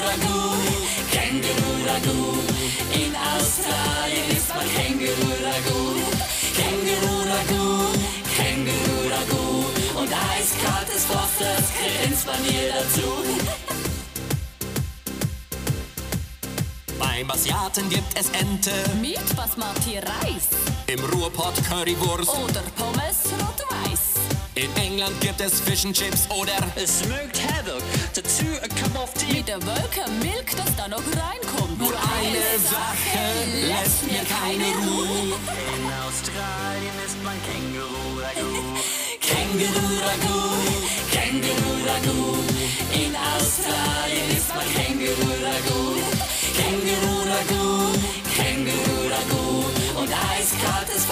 Ragout. 0.00 0.77
Känguru 1.10 1.84
Ragout, 1.86 1.86
Känguru 1.86 1.86
Ragout. 1.86 2.44
In 2.94 3.14
Australien 3.16 4.30
ist 4.36 4.48
mein 4.54 4.68
Känguru 4.76 5.30
Ragout. 5.44 6.16
Känguru 6.56 7.14
Ragout, 7.32 7.98
Känguru 8.36 9.08
Ragout. 9.10 10.00
Und 10.00 10.10
eiskaltes 10.12 11.04
Fosters 11.04 11.66
grinst 11.78 12.26
man 12.26 12.44
ihr 12.44 12.72
dazu. 12.72 13.10
Beim 16.98 17.30
Asiaten 17.30 17.88
gibt 17.88 18.18
es 18.18 18.28
Ente. 18.30 18.72
Mit 19.00 19.36
Basmati 19.36 19.98
Reis 19.98 20.48
Im 20.86 21.00
Ruhrpott 21.04 21.54
Currywurst. 21.68 22.28
oder 22.30 22.62
Pommes 22.76 23.18
rot-weiß. 23.40 24.00
In 24.54 24.74
England 24.76 25.20
gibt 25.20 25.40
es 25.40 25.60
Fish 25.60 25.84
and 25.84 25.96
Chips 25.96 26.26
oder 26.30 26.56
Smoked 26.84 27.40
Haddock, 27.46 27.82
dazu 28.14 28.44
a 28.98 29.06
cup 29.06 29.08
of 29.08 29.14
tea. 29.14 29.36
Mit 29.38 29.48
der 29.48 29.62
Wolke 29.62 30.10
Milk, 30.20 30.50
das 30.56 30.76
da 30.76 30.88
noch 30.88 30.98
reinkommt. 30.98 31.78
nur 31.78 31.92
eine 31.92 32.58
Sache 32.58 33.24
lässt 33.66 34.04
mir 34.04 34.24
keine 34.24 34.68
Ruhe. 34.82 35.36
In 35.74 35.84
Australien 36.04 36.96
ist 37.06 37.18
mein 37.22 37.40
Känguru-Ragout. 37.48 38.78
Känguru-Ragout, 39.28 40.84
Känguru-Ragout. 41.12 42.48
In 42.92 43.14
Australien 43.34 44.30
ist 44.36 44.50
mein 44.54 44.68
Känguru-Ragout. 44.76 46.02
Känguru-Ragout, 46.58 48.00
Känguru-Ragout. 48.36 49.27
Und 49.98 50.12
eiskaltes 50.12 51.08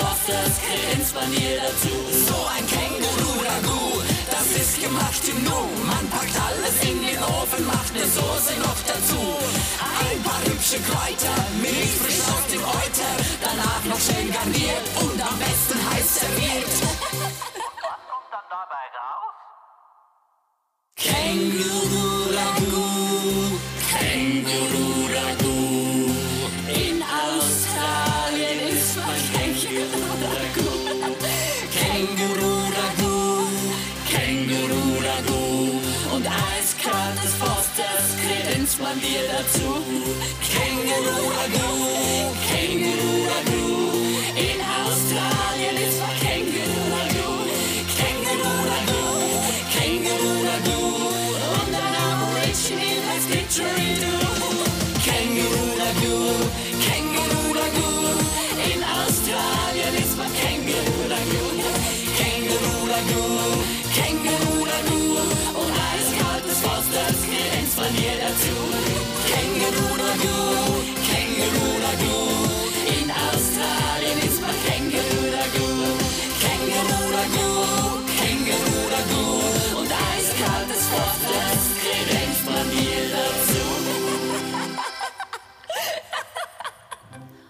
man 1.17 1.29
mir 1.31 1.57
dazu. 1.59 1.95
So 2.29 2.37
ein 2.55 2.65
Känguru-Ragout, 2.67 4.05
das 4.31 4.47
ist 4.61 4.81
gemacht 4.81 5.29
im 5.29 5.43
Nu. 5.45 5.61
Man 5.85 6.09
packt 6.11 6.37
alles 6.47 6.77
in 6.89 7.03
den 7.03 7.19
Ofen, 7.19 7.67
macht 7.67 7.93
eine 7.95 8.07
Soße 8.07 8.55
noch 8.61 8.81
dazu. 8.87 9.37
Ein 10.07 10.23
paar 10.23 10.41
hübsche 10.45 10.79
Kräuter, 10.87 11.37
Milch 11.61 11.97
frisch 12.01 12.23
aus 12.35 12.47
dem 12.53 12.63
Euter. 12.63 13.13
Danach 13.41 13.85
noch 13.91 14.01
schön 14.01 14.31
garniert 14.31 14.87
und 15.01 15.21
am 15.21 15.37
besten 15.39 15.79
heiß 15.91 16.15
serviert. 16.21 16.75
Känguru-Ragout, 20.97 23.61
Känguru-Ragout. 23.91 24.96
Man 38.87 39.01
dir 39.01 39.23
dazu. 39.33 39.71
Känguru-Ragout. 40.53 42.46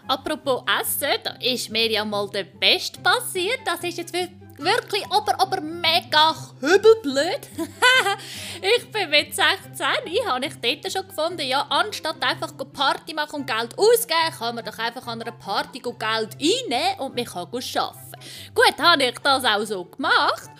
Apropos 0.09 0.63
Essen, 0.81 1.19
da 1.25 1.33
ist 1.41 1.69
mir 1.71 1.91
ja 1.91 2.05
mal 2.05 2.29
der 2.31 2.45
Best 2.45 3.03
passiert. 3.03 3.61
Das 3.65 3.83
ist 3.83 3.99
jetzt 3.99 4.13
wir- 4.13 4.46
wirklich 4.59 5.05
aber, 5.11 5.41
aber 5.41 5.61
mega 5.61 6.35
hübelblöd. 6.61 7.49
ich 8.79 8.91
bin 8.91 9.11
mit 9.11 9.35
16, 9.35 9.87
habe 10.27 10.47
ich 10.47 10.55
dort 10.61 10.93
schon 10.93 11.09
gefunden, 11.09 11.47
ja, 11.47 11.67
anstatt 11.69 12.23
einfach 12.23 12.53
Party 12.73 13.15
machen 13.15 13.41
und 13.41 13.47
Geld 13.47 13.77
ausgeben, 13.79 14.37
kann 14.39 14.55
man 14.55 14.65
doch 14.65 14.79
einfach 14.79 15.07
an 15.07 15.23
einer 15.23 15.33
Party 15.33 15.81
Geld 15.99 16.35
einnehmen 16.35 17.01
und 17.01 17.15
man 17.15 17.25
kann 17.25 17.47
arbeiten. 17.47 18.13
Gut, 18.55 18.79
habe 18.79 19.05
ich 19.05 19.19
das 19.19 19.45
auch 19.45 19.65
so 19.65 19.85
gemacht 19.85 20.51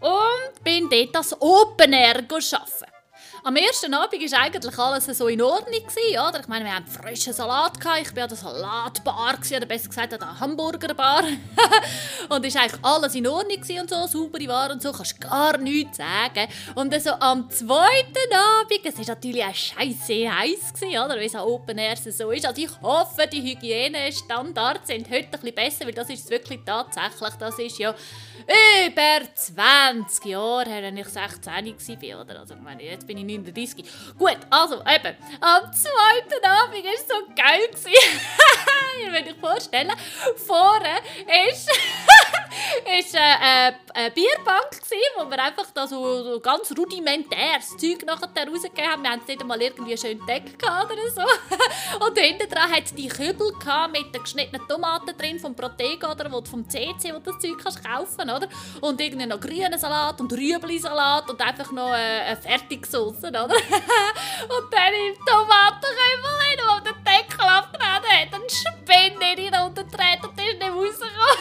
und 0.00 0.64
bin 0.64 0.88
dort 0.88 1.16
als 1.16 1.40
Open 1.40 1.92
Air 1.92 2.16
arbeiten. 2.16 2.97
Am 3.44 3.54
ersten 3.54 3.94
Abend 3.94 4.20
war 4.32 4.40
eigentlich 4.40 4.78
alles 4.78 5.06
so 5.18 5.28
in 5.28 5.40
Ordnung. 5.40 5.80
Oder? 6.28 6.40
Ich 6.40 6.48
meine, 6.48 6.64
wir 6.64 6.74
hatten 6.74 6.88
frischen 6.88 7.32
Salat. 7.32 7.78
Gehabt. 7.80 8.00
Ich 8.02 8.16
war 8.16 8.24
an 8.24 8.28
der 8.28 8.36
Salatbar, 8.36 9.38
oder 9.56 9.66
besser 9.66 9.88
gesagt 9.88 10.12
an 10.12 10.18
der 10.18 10.40
Hamburgerbar. 10.40 11.22
und 12.28 12.44
es 12.44 12.54
war 12.54 12.62
eigentlich 12.62 12.84
alles 12.84 13.14
in 13.14 13.26
Ordnung 13.26 13.58
und 13.80 13.90
so, 13.90 14.06
saubere 14.06 14.48
Ware 14.48 14.72
und 14.72 14.82
so, 14.82 14.92
kannst 14.92 15.20
gar 15.20 15.56
nichts 15.58 15.98
sagen. 15.98 16.48
Und 16.74 16.92
dann 16.92 17.00
so 17.00 17.10
am 17.10 17.48
zweiten 17.50 18.34
Abend, 18.34 18.84
es 18.84 18.98
war 18.98 19.14
natürlich 19.14 19.44
auch 19.44 19.54
scheiße 19.54 20.38
heiß, 20.38 20.72
gewesen, 20.74 20.98
oder? 20.98 21.20
wie 21.20 21.26
es 21.26 21.34
an 21.34 21.42
Open 21.42 21.78
Air 21.78 21.96
so 21.96 22.30
ist. 22.30 22.46
Also 22.46 22.60
ich 22.60 22.82
hoffe, 22.82 23.26
die 23.30 23.42
Hygienestandards 23.42 24.88
sind 24.88 25.08
heute 25.10 25.24
ein 25.24 25.30
bisschen 25.30 25.54
besser, 25.54 25.86
weil 25.86 25.94
das 25.94 26.10
ist 26.10 26.28
wirklich 26.30 26.60
tatsächlich, 26.64 27.34
das 27.38 27.58
ist 27.58 27.78
ja 27.78 27.94
über 28.48 29.34
20 29.34 30.24
Jahre 30.24 30.70
her, 30.70 30.84
als 30.84 30.98
ich 30.98 31.08
16 31.08 32.02
war. 32.02 32.20
Oder? 32.22 32.40
Also, 32.40 32.54
ich 32.54 32.60
meine, 32.60 32.82
jetzt 32.82 33.06
bin 33.06 33.18
ich 33.18 33.24
39. 33.42 33.84
Gut, 34.18 34.38
also 34.50 34.76
eben, 34.76 35.16
am 35.40 35.72
zweiten 35.72 36.44
Abend 36.44 36.84
war 36.84 36.94
es 36.94 37.06
so 37.08 37.14
geil. 37.34 37.68
Ihr 39.04 39.12
könnt 39.12 39.28
euch 39.28 39.40
vorstellen, 39.40 39.92
vorne 40.46 40.98
ist, 41.50 41.70
ist 42.98 43.14
äh, 43.14 43.18
äh, 43.18 43.72
eine 43.94 44.10
Bierbank, 44.10 44.70
gewesen, 44.70 45.12
wo 45.16 45.30
wir 45.30 45.42
einfach 45.42 45.66
da 45.72 45.86
so, 45.86 46.22
so 46.22 46.40
ganz 46.40 46.72
rudimentäres 46.76 47.76
Zeug 47.76 48.04
nachher 48.06 48.28
rausgegeben 48.28 48.90
haben. 48.90 49.02
Wir 49.02 49.10
haben 49.10 49.22
nicht 49.26 49.40
einmal 49.40 49.60
irgendwie 49.60 49.96
schön 49.96 50.18
gehabt 50.26 50.92
oder 50.92 51.10
so. 51.14 51.22
Und 52.06 52.18
hinten 52.18 52.48
dran 52.48 52.70
hat 52.70 52.96
die 52.96 53.08
Kübel 53.08 53.52
mit 53.92 54.14
den 54.14 54.22
geschnittenen 54.22 54.66
Tomaten 54.68 55.16
drin 55.16 55.38
vom 55.38 55.54
Protego 55.54 56.10
oder 56.10 56.30
vom 56.30 56.68
CC, 56.68 57.12
wo 57.14 57.18
du 57.18 57.32
das 57.32 57.40
Zeug 57.40 57.58
kannst 57.62 57.84
kaufen, 57.84 58.30
oder? 58.30 58.48
Und 58.80 59.00
irgendwie 59.00 59.26
noch 59.26 59.40
grünen 59.40 59.78
Salat 59.78 60.20
und 60.20 60.32
Rüebli-Salat 60.32 61.30
und 61.30 61.40
einfach 61.40 61.70
noch 61.72 61.92
äh, 61.92 62.20
eine 62.26 62.36
Fertigsauce, 62.36 63.17
oder? 63.24 63.44
und 63.44 64.72
dann 64.72 64.94
im 64.94 65.14
Tomatenkübel 65.24 66.38
hin, 66.46 66.60
wo 66.66 66.80
der 66.84 66.94
Deckel 67.04 67.40
abgenommen 67.40 68.10
hat, 68.10 68.34
ein 68.34 68.48
Spinne 68.48 69.58
runtergedreht 69.58 70.22
und 70.22 70.38
ist 70.38 70.58
nicht 70.58 70.62
rausgekommen. 70.62 71.38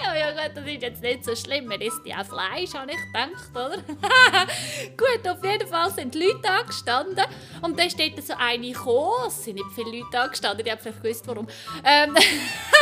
Ja, 0.02 0.32
gut, 0.32 0.56
das 0.56 0.66
ist 0.66 0.82
jetzt 0.82 1.02
nicht 1.02 1.24
so 1.24 1.36
schlimm. 1.36 1.66
Man 1.66 1.80
isst 1.80 2.00
ja 2.04 2.24
Fleisch, 2.24 2.74
habe 2.74 2.90
ich 2.90 2.98
gedacht, 2.98 3.50
oder? 3.52 3.76
gut, 4.96 5.28
auf 5.28 5.44
jeden 5.44 5.68
Fall 5.68 5.90
sind 5.90 6.14
die 6.14 6.24
Leute 6.24 6.50
angestanden. 6.50 7.24
Und 7.62 7.78
dann 7.78 7.90
steht 7.90 8.18
da 8.18 8.22
so 8.22 8.34
eine 8.36 8.72
gekommen. 8.72 9.28
Es 9.28 9.44
sind 9.44 9.54
nicht 9.54 9.66
viele 9.74 9.98
Leute 9.98 10.20
angestanden, 10.20 10.64
die 10.64 10.70
haben 10.70 10.80
vielleicht 10.80 11.02
gewusst, 11.02 11.28
warum. 11.28 11.46
Ähm, 11.84 12.16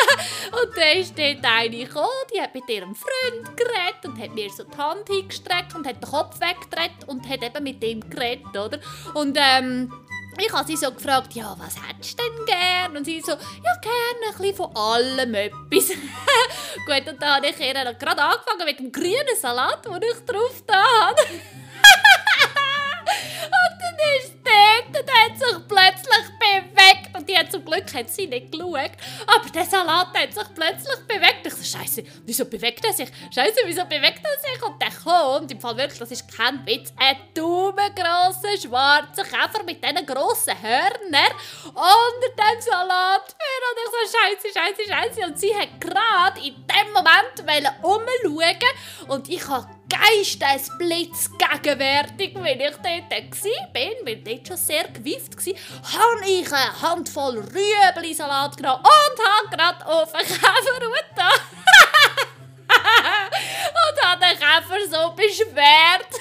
und 0.53 0.77
dann 0.77 1.05
steht 1.05 1.45
eine 1.45 1.85
gekommen, 1.85 2.09
die 2.35 2.41
hat 2.41 2.55
mit 2.55 2.69
ihrem 2.69 2.95
Freund 2.95 3.57
geredet 3.57 4.05
und 4.05 4.21
hat 4.21 4.35
mir 4.35 4.51
so 4.51 4.65
die 4.65 4.77
Hand 4.77 5.09
hingestreckt 5.09 5.75
und 5.75 5.87
hat 5.87 6.03
den 6.03 6.11
Kopf 6.11 6.41
weggedreht 6.41 7.07
und 7.07 7.29
hat 7.29 7.43
eben 7.43 7.65
mit 7.65 7.83
ihm 7.83 8.09
geredet, 8.09 8.57
oder? 8.57 8.79
Und 9.15 9.37
ähm, 9.41 9.93
ich 10.41 10.53
habe 10.53 10.67
sie 10.67 10.77
so 10.77 10.93
gefragt, 10.93 11.35
ja, 11.35 11.57
was 11.59 11.77
hättest 11.77 12.19
du 12.19 12.23
denn 12.23 12.47
gern? 12.47 12.97
Und 12.97 13.05
sie 13.05 13.21
so, 13.21 13.33
ja, 13.33 13.75
gerne 13.81 14.33
ein 14.33 14.39
bisschen 14.39 14.55
von 14.55 14.77
allem 14.77 15.35
etwas. 15.35 15.89
Gut, 16.87 17.13
und 17.13 17.21
dann 17.21 17.37
habe 17.37 17.47
ich 17.49 17.61
ihr 17.61 17.73
gerade 17.73 18.23
angefangen 18.23 18.65
mit 18.65 18.79
dem 18.79 18.93
grünen 18.93 19.37
Salat, 19.41 19.85
den 19.85 20.01
ich 20.03 20.25
drauf 20.25 20.63
da 20.67 20.83
habe. 20.83 21.23
und 25.01 25.11
hat 25.11 25.39
sich 25.39 25.69
plötzlich 25.69 26.27
bewegt. 26.39 27.17
Und 27.17 27.29
die 27.29 27.37
hat 27.37 27.51
zum 27.51 27.65
Glück 27.65 27.93
hat 27.95 28.11
sie 28.11 28.27
nicht 28.27 28.53
geschaut. 28.53 28.93
Aber 29.27 29.51
der 29.53 29.65
Salat 29.65 30.09
hat 30.17 30.33
sich 30.33 30.55
plötzlich 30.55 30.99
bewegt. 31.07 31.47
Ich 31.47 31.55
so, 31.55 31.79
Scheiße, 31.79 32.03
wieso 32.25 32.45
bewegt 32.45 32.85
er 32.85 32.93
sich? 32.93 33.09
Scheiße, 33.35 33.61
wieso 33.65 33.85
bewegt 33.85 34.21
er 34.23 34.39
sich? 34.41 34.63
Und 34.63 34.81
der 34.81 34.91
kommt, 34.91 35.51
im 35.51 35.61
Fall 35.61 35.77
wirklich, 35.77 35.99
das 35.99 36.11
ist 36.11 36.37
kein 36.37 36.65
Witz, 36.67 36.93
ein 36.97 37.17
daumengrosser 37.35 38.57
schwarzer 38.61 39.25
Käfer 39.25 39.63
mit 39.65 39.83
diesen 39.83 40.07
grossen 40.07 40.61
Hörnern 40.61 41.33
unter 41.65 42.31
dem 42.37 42.61
Salat. 42.61 43.35
Und 43.69 43.79
ich 43.83 43.91
so, 43.93 44.19
Scheiße, 44.19 44.59
Scheiße, 44.59 44.93
Scheiße. 44.93 45.27
Und 45.29 45.39
sie 45.39 45.55
hat 45.55 45.81
gerade 45.81 46.41
in 46.41 46.55
dem 46.55 46.93
Moment 46.93 47.39
umschauen 47.83 49.09
und 49.09 49.29
ich 49.29 49.47
habe 49.49 49.78
Geistesblitz 49.89 51.31
gegenwärtig, 51.39 52.35
wenn 52.35 52.61
ich 52.61 52.77
dort 52.77 53.11
war, 53.11 53.91
weil 54.05 54.17
dort 54.17 54.47
schon 54.47 54.57
sehr 54.57 54.89
gewieft 54.89 55.37
war, 55.37 55.55
habe 56.01 56.27
ich 56.27 56.53
eine 56.53 56.83
Handvoll 56.83 57.39
Rüebli-Salat 57.39 58.57
genommen 58.57 58.85
und 58.85 59.19
habe 59.25 59.49
gerade 59.57 59.87
auf 59.87 60.13
den 60.13 60.27
Käfer 60.27 60.49
und 63.89 64.03
habe 64.03 64.21
den 64.21 64.39
Käfer 64.39 64.81
so 64.91 65.13
beschwert. 65.15 66.13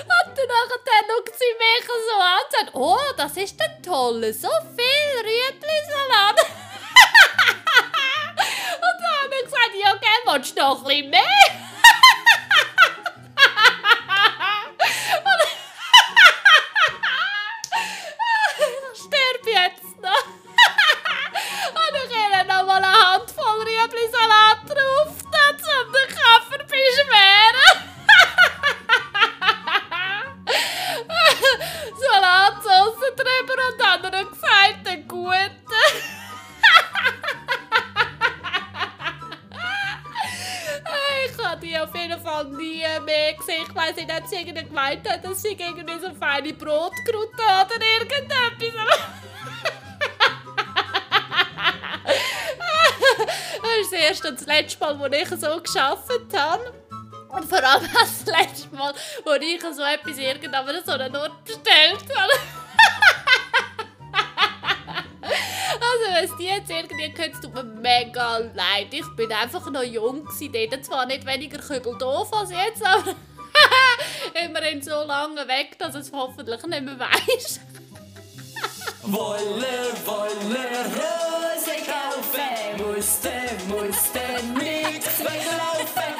Und 0.00 0.34
danach 0.34 0.70
schaut 0.70 1.28
sie 1.36 1.54
mich 1.58 1.84
so 1.86 2.16
an 2.18 2.38
und 2.40 2.50
sagt, 2.50 2.70
oh, 2.74 3.12
das 3.16 3.36
ist 3.36 3.60
der 3.60 3.82
tolle, 3.82 4.32
so 4.32 4.48
viel 4.48 5.10
Rüebli-Salat. 5.20 6.38
Und 9.52 9.58
dann 9.58 9.62
habe 9.62 10.42
ich 10.42 10.54
gesagt, 10.54 10.74
ja, 10.74 11.10
gell, 11.10 11.89
Ich 41.80 41.88
auf 41.88 41.94
jeden 41.94 42.20
Fall 42.20 42.44
nie 42.44 42.84
mehr 43.06 43.32
gesehen. 43.32 43.64
Ich 43.66 43.74
weiss 43.74 43.96
nicht, 43.96 44.12
ob 44.12 44.26
sie 44.26 44.44
gemeint 44.44 45.08
hat, 45.08 45.24
dass 45.24 45.40
sie 45.40 45.56
irgendwie 45.58 45.98
so 45.98 46.12
feine 46.14 46.52
Brotkrute 46.52 47.42
oder 47.42 47.86
irgendetwas. 48.00 48.70
Das 53.62 53.78
ist 53.80 53.92
das 53.92 54.00
erste 54.00 54.28
und 54.28 54.40
das 54.40 54.46
letzte 54.46 54.80
Mal, 54.80 54.98
wo 54.98 55.06
ich 55.06 55.28
so 55.28 55.36
gearbeitet 55.36 56.36
habe. 56.36 56.72
Und 57.28 57.44
vor 57.48 57.62
allem 57.62 57.88
das 57.94 58.26
letzte 58.26 58.74
Mal, 58.74 58.92
wo 59.24 59.32
ich 59.34 59.62
so 59.62 59.82
etwas 59.82 60.18
irgendwann 60.18 60.68
an 60.68 60.82
so 60.84 60.92
einen 60.92 61.16
Ort 61.16 61.44
bestellt 61.44 62.04
habe. 62.14 62.59
Also, 66.08 66.32
es 66.32 66.36
die 66.36 66.44
jetzt 66.44 66.70
irgendwie 66.70 67.12
es 67.16 67.40
tut 67.40 67.54
mir 67.54 67.64
mega 67.64 68.38
leid. 68.38 68.88
Ich 68.90 69.06
bin 69.16 69.32
einfach 69.32 69.70
noch 69.70 69.82
jung 69.82 70.24
gewesen, 70.24 70.70
dort 70.70 70.84
zwar 70.84 71.06
nicht 71.06 71.26
weniger 71.26 71.58
doof 71.98 72.32
als 72.32 72.50
jetzt, 72.50 72.84
aber 72.84 73.14
immerhin 74.44 74.82
so 74.82 75.02
lange 75.04 75.46
weg, 75.48 75.78
dass 75.78 75.94
es 75.94 76.12
hoffentlich 76.12 76.62
nicht 76.64 76.82
mehr 76.82 76.98
weiss. 76.98 77.60
Wolle, 79.02 79.92
Wolle, 80.04 80.66
Rose 80.94 81.76
kaufen, 81.86 82.94
musste, 82.94 83.32
musste 83.68 84.20
nix 84.54 85.20
weglaufen. 85.20 86.19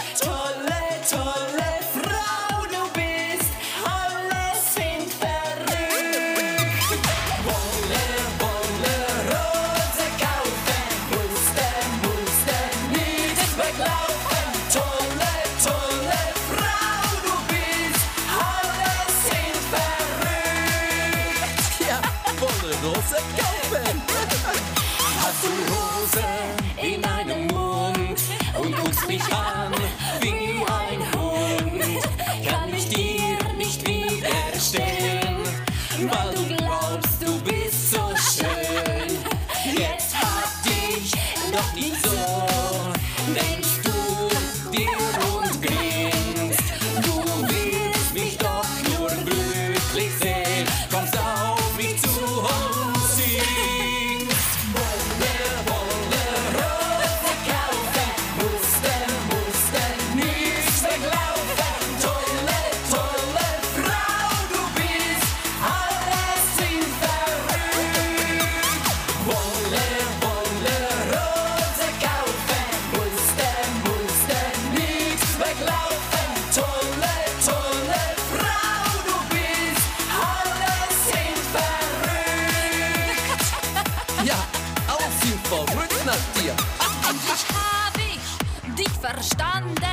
Verstanden, 89.60 89.89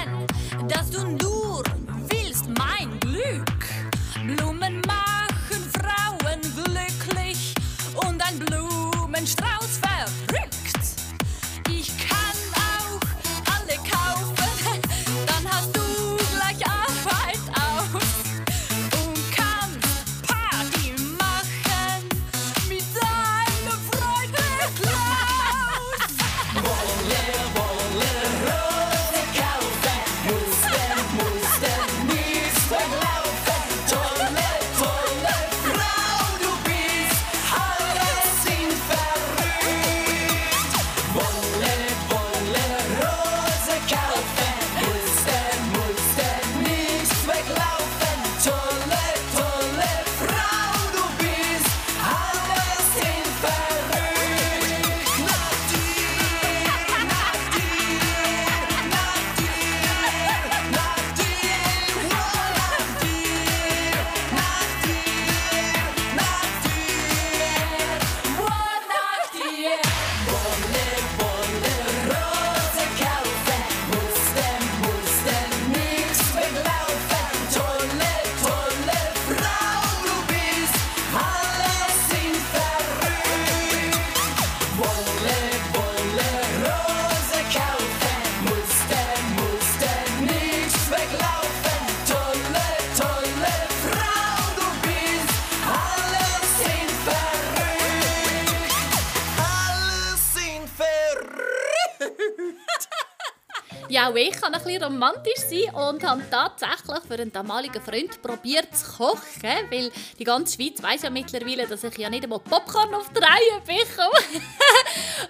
Ja, 103.90 104.10
auch 104.10 104.16
ich 104.16 104.32
kann 104.32 104.54
ein 104.54 104.62
bisschen 104.62 104.84
romantisch 104.84 105.40
sein 105.50 105.74
und 105.74 106.04
habe 106.04 106.22
tatsächlich 106.30 107.00
für 107.08 107.14
einen 107.14 107.32
damaligen 107.32 107.82
Freund 107.82 108.22
probiert 108.22 108.76
zu 108.76 108.86
kochen, 108.98 109.70
weil 109.70 109.92
die 110.20 110.24
ganze 110.26 110.56
Schweiz 110.56 110.84
weiß 110.84 111.04
ja 111.04 111.10
mittlerweile, 111.10 111.66
dass 111.68 111.84
ich 111.86 111.98
ja 111.98 112.10
nicht 112.10 112.24
einmal 112.24 112.40
Popcorn 112.40 112.94
auf 112.94 113.10
die 113.10 113.20
Reihe 113.20 113.62
bekomme. 113.66 114.42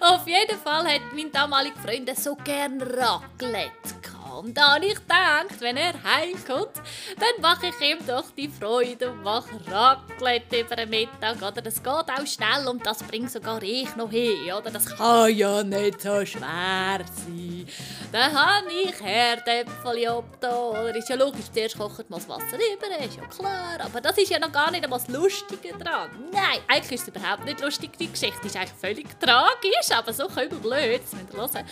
auf 0.00 0.26
jeden 0.26 0.58
Fall 0.58 0.86
hat 0.86 1.02
mein 1.14 1.30
damaliger 1.30 1.78
Freund 1.78 2.18
so 2.18 2.34
gerne 2.34 2.84
Raclette 2.84 3.94
gehabt. 4.02 4.17
Und 4.38 4.56
da 4.56 4.74
habe 4.74 4.86
ich 4.86 4.94
gedacht, 4.94 5.60
wenn 5.60 5.76
er 5.76 5.94
heimkommt, 6.04 6.76
dann 7.18 7.42
mache 7.42 7.66
ich 7.66 7.80
ihm 7.80 7.98
doch 8.06 8.30
die 8.36 8.48
Freude 8.48 9.10
und 9.10 9.24
mache 9.24 9.50
Raclette 9.68 10.60
über 10.60 10.76
den 10.76 10.90
Mittag. 10.90 11.36
Oder 11.38 11.60
das 11.60 11.82
geht 11.82 11.92
auch 11.92 12.26
schnell 12.26 12.68
und 12.68 12.86
das 12.86 13.02
bringt 13.02 13.32
sogar 13.32 13.60
ich 13.64 13.96
noch 13.96 14.10
hin. 14.10 14.52
Oder 14.56 14.70
das 14.70 14.86
kann 14.86 15.34
ja 15.34 15.64
nicht 15.64 16.00
so 16.00 16.24
schwer 16.24 17.00
sein. 17.00 17.66
Dann 18.12 18.32
habe 18.32 18.72
ich 18.72 19.00
Herdäpfel. 19.02 20.08
Oder 20.08 20.94
ist 20.94 21.08
ja 21.08 21.16
logisch, 21.16 21.46
zuerst 21.52 21.76
kocht 21.76 22.08
man 22.08 22.20
das 22.20 22.28
Wasser 22.28 22.56
über, 22.56 23.04
ist 23.04 23.16
ja 23.16 23.26
klar. 23.26 23.78
Aber 23.80 24.00
das 24.00 24.18
ist 24.18 24.30
ja 24.30 24.38
noch 24.38 24.52
gar 24.52 24.70
nicht 24.70 24.84
einmal 24.84 25.00
das 25.00 25.08
Lustige 25.08 25.76
dran. 25.76 26.10
Nein, 26.32 26.60
eigentlich 26.68 26.92
ist 26.92 27.08
es 27.08 27.08
überhaupt 27.08 27.44
nicht 27.44 27.60
lustig. 27.60 27.90
Die 27.98 28.10
Geschichte 28.10 28.46
ist 28.46 28.56
eigentlich 28.56 28.78
völlig 28.80 29.08
tragisch, 29.18 29.90
aber 29.90 30.12
so 30.12 30.28
blöd. 30.28 31.00
Das 31.02 31.12
müsst 31.12 31.34
ihr 31.34 31.38
hören. 31.38 31.66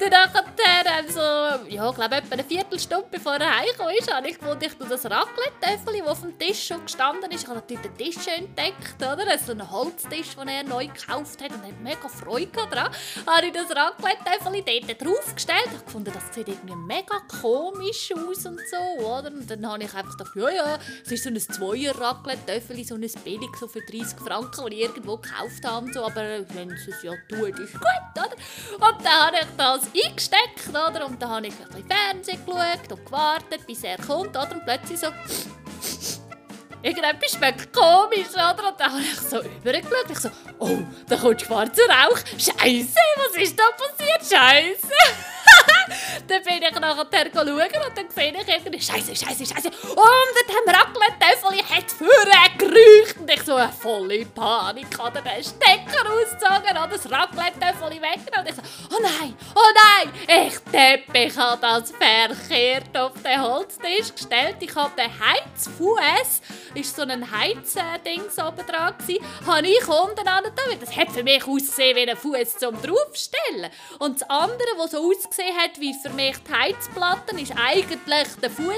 Dann 0.00 0.10
nachher, 0.84 1.12
so, 1.12 1.68
ja, 1.68 1.93
ich 1.94 1.98
glaube, 2.00 2.16
etwa 2.16 2.32
eine 2.32 2.42
Viertelstunde 2.42 3.06
bevor 3.08 3.34
er 3.34 3.56
heimgekommen 3.56 3.94
ist, 3.96 4.12
habe 4.12 4.28
ich 4.28 4.36
gefunden, 4.36 4.64
ich 4.64 4.74
das 4.74 5.04
Raclette-Töffel, 5.04 6.00
das 6.00 6.08
auf 6.08 6.20
dem 6.22 6.36
Tisch 6.36 6.66
schon 6.66 6.82
gestanden 6.82 7.30
ist. 7.30 7.42
Ich 7.42 7.48
habe 7.48 7.60
natürlich 7.60 7.82
den 7.82 7.96
Tisch 7.96 8.26
entdeckt, 8.26 8.96
oder? 8.96 9.38
So 9.38 9.52
einen 9.52 9.70
Holztisch, 9.70 10.34
den 10.34 10.48
er 10.48 10.64
neu 10.64 10.88
gekauft 10.88 11.40
hat 11.40 11.52
und 11.52 11.62
hat 11.62 11.80
mega 11.80 12.08
Freude 12.08 12.48
daran. 12.48 12.92
Habe 13.26 13.46
ich 13.46 13.52
das 13.52 13.70
Raclette-Töffel 13.70 14.64
dort 14.64 15.02
draufgestellt. 15.02 15.66
Ich 15.66 15.72
habe 15.72 15.84
gefunden, 15.84 16.12
das 16.12 16.34
sieht 16.34 16.48
irgendwie 16.48 16.74
mega 16.74 17.20
komisch 17.40 18.12
aus 18.12 18.44
und 18.44 18.60
so, 18.68 19.04
oder? 19.04 19.28
Und 19.28 19.48
dann 19.48 19.64
habe 19.70 19.84
ich 19.84 19.94
einfach 19.94 20.16
gedacht, 20.16 20.34
ja, 20.34 20.50
ja, 20.50 20.78
es 21.04 21.12
ist 21.12 21.22
so 21.22 21.30
ein 21.30 21.38
Zweier-Raclette-Töffel, 21.38 22.84
so 22.84 22.96
ein 22.96 23.08
billig, 23.22 23.56
so 23.60 23.68
für 23.68 23.82
30 23.82 24.18
Franken, 24.18 24.50
das 24.50 24.66
ich 24.66 24.80
irgendwo 24.80 25.16
gekauft 25.16 25.64
habe, 25.64 25.92
so. 25.92 26.04
aber 26.04 26.40
wenn 26.54 26.72
es 26.72 26.88
es 26.88 27.04
ja 27.04 27.12
tut, 27.28 27.56
ist 27.60 27.74
gut, 27.74 27.84
oder? 28.16 28.32
Und 28.74 29.04
dann 29.04 29.26
habe 29.26 29.36
ich 29.36 29.46
das 29.56 29.82
eingesteckt, 29.94 30.70
oder? 30.70 31.06
Und 31.06 31.22
dann 31.22 31.30
habe 31.30 31.46
ich 31.46 31.54
bisschen 31.74 31.90
Fernsehen 31.90 32.46
geschaut 32.46 32.92
und 32.92 33.06
gewartet, 33.06 33.66
bis 33.66 33.84
er 33.84 33.98
kommt, 33.98 34.30
oder? 34.30 34.52
Und 34.52 34.64
plötzlich 34.64 35.00
so... 35.00 35.08
Irgendetwas 36.82 37.32
schmeckt 37.32 37.72
komisch, 37.72 38.28
oder? 38.34 38.68
Und 38.68 38.78
dann 38.78 38.92
habe 38.92 39.00
ich 39.00 39.18
so 39.18 39.40
übergeschaut. 39.40 40.10
Ich 40.10 40.18
so, 40.18 40.28
oh, 40.58 40.78
da 41.08 41.16
kommt 41.16 41.40
schwarzer 41.40 41.82
Rauch. 41.88 42.18
Scheiße, 42.36 42.98
was 43.16 43.42
ist 43.42 43.58
da 43.58 43.64
passiert? 43.70 44.20
Scheiße. 44.20 44.92
dann 46.28 46.42
bin 46.42 46.62
ich 46.62 46.80
nachher 46.80 47.30
schauen 47.32 47.46
und 47.46 47.96
dann 47.96 48.10
sehe 48.10 48.32
ich 48.32 48.48
irgendwie, 48.48 48.80
Scheiße, 48.80 49.14
Scheiße, 49.14 49.46
Scheiße. 49.46 49.68
Und 49.68 49.98
dann 49.98 50.56
haben 50.56 50.68
Raclette-Töffel, 50.68 51.58
hätte 51.68 51.94
vorher 51.94 52.50
gerücht. 52.58 53.18
Und 53.18 53.30
ich 53.30 53.42
so 53.42 53.54
eine 53.54 53.72
volle 53.72 54.26
Panik, 54.26 54.98
habe 54.98 55.22
den 55.22 55.42
Stecker 55.42 56.10
ausgezogen 56.10 56.82
und 56.82 56.92
das 56.92 57.10
Raclette-Töffel 57.10 58.02
weggenommen. 58.02 58.40
Und 58.40 58.48
ich 58.48 58.54
so, 58.54 58.62
oh 58.96 59.00
nein, 59.00 59.34
oh 59.54 59.72
nein, 59.74 60.12
ich 60.26 60.58
deppe, 60.70 61.18
ich 61.18 61.36
habe 61.36 61.60
das 61.60 61.90
verkehrt 61.92 62.96
auf 62.96 63.12
den 63.22 63.42
Holztisch 63.42 64.14
gestellt. 64.14 64.56
Ich 64.60 64.74
habe 64.74 64.92
den 64.96 65.10
Heizfuß, 65.10 66.40
ist 66.74 66.96
so 66.96 67.02
ein 67.02 67.30
Heizding 67.30 68.22
oben 68.46 68.66
dran 68.66 68.94
habe 69.46 69.66
ich 69.66 69.88
unten 69.88 70.28
an 70.28 70.44
das 70.80 70.96
hat 70.96 71.10
für 71.10 71.22
mich 71.22 71.46
ausgesehen 71.46 71.96
wie 71.96 72.08
ein 72.08 72.16
Fuß 72.16 72.58
zum 72.58 72.74
draufstellen. 72.80 73.70
Und 73.98 74.20
das 74.20 74.28
andere, 74.28 74.68
was 74.76 74.92
so 74.92 74.98
ausgesehen 74.98 75.53
hat 75.56 75.80
wie 75.80 75.94
für 75.94 76.10
mich 76.10 76.36
die 76.38 76.52
Heizplatten, 76.52 77.38
ist 77.38 77.54
eigentlich 77.56 78.00
der 78.42 78.50
Fuß. 78.50 78.64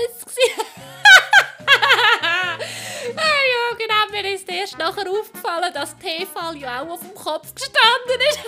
ja, 3.16 3.76
genau, 3.78 4.06
mir 4.10 4.34
ist 4.34 4.46
erst 4.48 4.78
nachher 4.78 5.10
aufgefallen, 5.10 5.72
dass 5.72 5.96
die 5.96 6.18
Tefal 6.18 6.56
ja 6.56 6.82
auch 6.82 6.90
auf 6.90 7.00
dem 7.00 7.14
Kopf 7.14 7.54
gestanden 7.54 8.20
ist. 8.30 8.40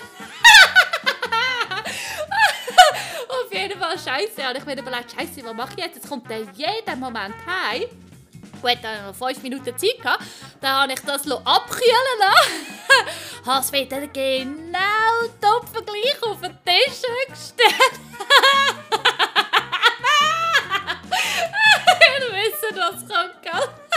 auf 3.29 3.53
jeden 3.53 3.79
Fall 3.79 3.99
scheiße. 3.99 4.49
Und 4.49 4.59
ich 4.59 4.65
mir 4.65 4.79
überlegt, 4.79 5.13
scheiße, 5.13 5.45
was 5.45 5.55
mache 5.55 5.75
ich 5.77 5.85
jetzt? 5.85 5.97
Jetzt 5.97 6.09
kommt 6.09 6.31
der 6.31 6.43
jeden 6.55 7.01
Moment 7.01 7.35
heim. 7.47 7.85
Gut, 8.61 8.79
dann 8.83 9.07
noch 9.07 9.15
5 9.15 9.43
Minuten 9.43 9.77
Zeit 9.79 10.03
gehabt. 10.03 10.25
Dann 10.61 10.73
habe 10.73 10.93
ich 10.93 11.01
das 11.01 11.31
abkühlen 11.31 12.19
lassen. 12.19 12.67
habe 13.47 13.61
es 13.61 13.73
wieder 13.73 14.07
genau 14.09 15.29
topvergleich 15.41 16.23
auf 16.23 16.41
den 16.41 16.59
Tisch 16.65 17.03
gestellt. 17.29 18.01
Ihr 22.11 22.33
wisst, 22.33 22.65
was 22.77 23.01
kommt, 23.09 23.43
gell? 23.43 23.88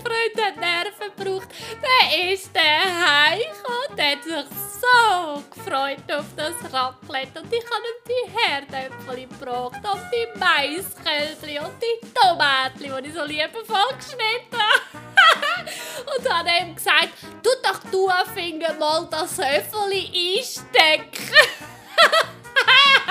Meine 0.00 0.14
Freund 0.14 0.46
hat 0.46 0.56
Nerven 0.56 1.16
gebraucht. 1.16 1.48
Der 1.82 2.32
ist 2.32 2.54
der 2.54 2.62
heimgekommen. 2.62 3.96
Der 3.96 4.12
hat 4.12 4.24
sich 4.24 4.46
so 4.80 5.42
gefreut 5.54 6.12
auf 6.12 6.26
das 6.36 6.72
Raclette. 6.72 7.40
Und 7.40 7.52
ich 7.52 7.64
habe 7.64 7.84
ihm 7.86 8.00
die 8.08 8.24
Herdäpfel 8.38 9.26
gebracht 9.26 9.80
und 9.82 10.02
die 10.12 10.38
Maiskälbchen 10.38 11.64
und 11.64 11.82
die 11.82 12.12
Tomaten, 12.14 12.78
die 12.78 13.08
ich 13.08 13.14
so 13.14 13.24
liebevoll 13.24 13.94
geschnitten 13.96 14.56
habe. 14.56 16.16
und 16.18 16.32
habe 16.32 16.50
ihm 16.60 16.74
gesagt, 16.74 17.10
du 17.42 17.50
doch 17.62 17.80
du 17.90 18.08
Finger 18.34 18.74
mal 18.74 19.06
das 19.10 19.36
Höffeli 19.38 20.38
einstecken. 20.38 21.34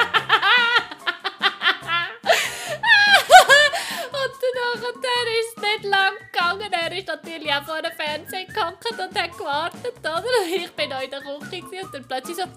Und 4.74 5.04
dann 5.04 5.28
ist 5.40 5.58
nicht 5.58 5.84
lang 5.86 6.14
gegangen. 6.32 6.72
Er 6.72 6.92
ist 6.98 7.08
natürlich 7.08 7.52
auch 7.52 7.64
vor 7.64 7.82
dem 7.82 7.92
Fernsehen 7.94 8.48
gehockt 8.54 8.92
und 8.92 9.00
hat 9.00 9.38
gewartet, 9.38 10.00
oder? 10.00 10.24
Ich 10.56 10.72
bin 10.72 10.90
noch 10.90 11.02
in 11.02 11.10
der 11.10 11.22
Küche 11.22 11.84
und 11.84 11.94
dann 11.94 12.08
plötzlich 12.08 12.38
so... 12.38 12.44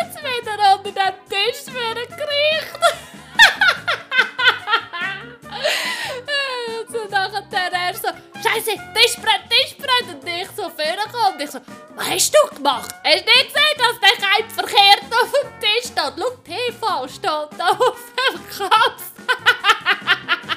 Jetzt 0.00 0.18
wieder 0.22 0.76
unter 0.76 0.92
dem 0.92 1.14
Tisch 1.28 1.64
gekriecht. 1.66 2.95
So 10.66 10.82
vorgekommen 10.82 11.34
und 11.34 11.40
ich 11.40 11.50
so... 11.50 11.58
Was 11.94 12.10
hast 12.10 12.34
du 12.34 12.56
gemacht? 12.56 12.94
Hast 13.04 13.20
du 13.20 13.24
nicht 13.24 13.54
gesehen, 13.54 13.76
dass 13.78 14.00
der 14.00 14.16
Keim 14.26 14.50
verkehrt 14.50 15.02
auf 15.10 15.32
dem 15.32 15.60
Tisch 15.60 15.86
steht? 15.86 16.14
Schau, 16.16 16.30
TV 16.44 17.08
steht 17.08 17.58
da 17.58 17.68
auf 17.68 17.98
dem 18.16 18.40
Kopf. 18.56 19.02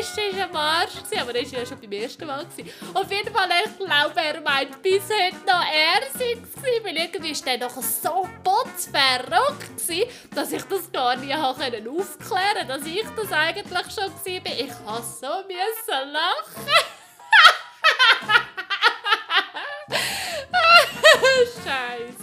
Tisch 0.00 0.16
war 0.34 0.44
am 0.44 0.56
Arsch, 0.56 0.92
aber 1.20 1.34
das 1.34 1.52
war 1.52 1.60
ja 1.60 1.66
schon 1.66 1.78
beim 1.80 1.92
ersten 1.92 2.26
Mal. 2.26 2.46
Auf 2.94 3.10
jeden 3.10 3.34
Fall, 3.34 3.48
ich 3.64 3.76
glaube, 3.76 4.20
er 4.20 4.40
meint 4.40 4.82
bis 4.82 5.02
heute 5.04 5.36
noch 5.46 5.64
er 5.64 6.00
sei 6.18 6.36
weil 6.82 6.96
irgendwie 6.96 7.34
war 7.34 7.44
der 7.44 7.58
doch 7.58 7.82
so 7.82 8.26
putzverrückt, 8.42 9.78
dass 10.34 10.52
ich 10.52 10.64
das 10.64 10.90
gar 10.90 11.16
nicht 11.16 11.34
aufklären 11.34 11.84
konnte, 11.84 12.66
dass 12.66 12.86
ich 12.86 13.04
das 13.14 13.30
eigentlich 13.32 13.94
schon 13.94 14.10
war. 14.24 14.46
Ich 14.46 14.72
musste 14.86 15.44
so 15.86 15.92
lachen. 15.92 16.70
Scheiße. 21.64 22.19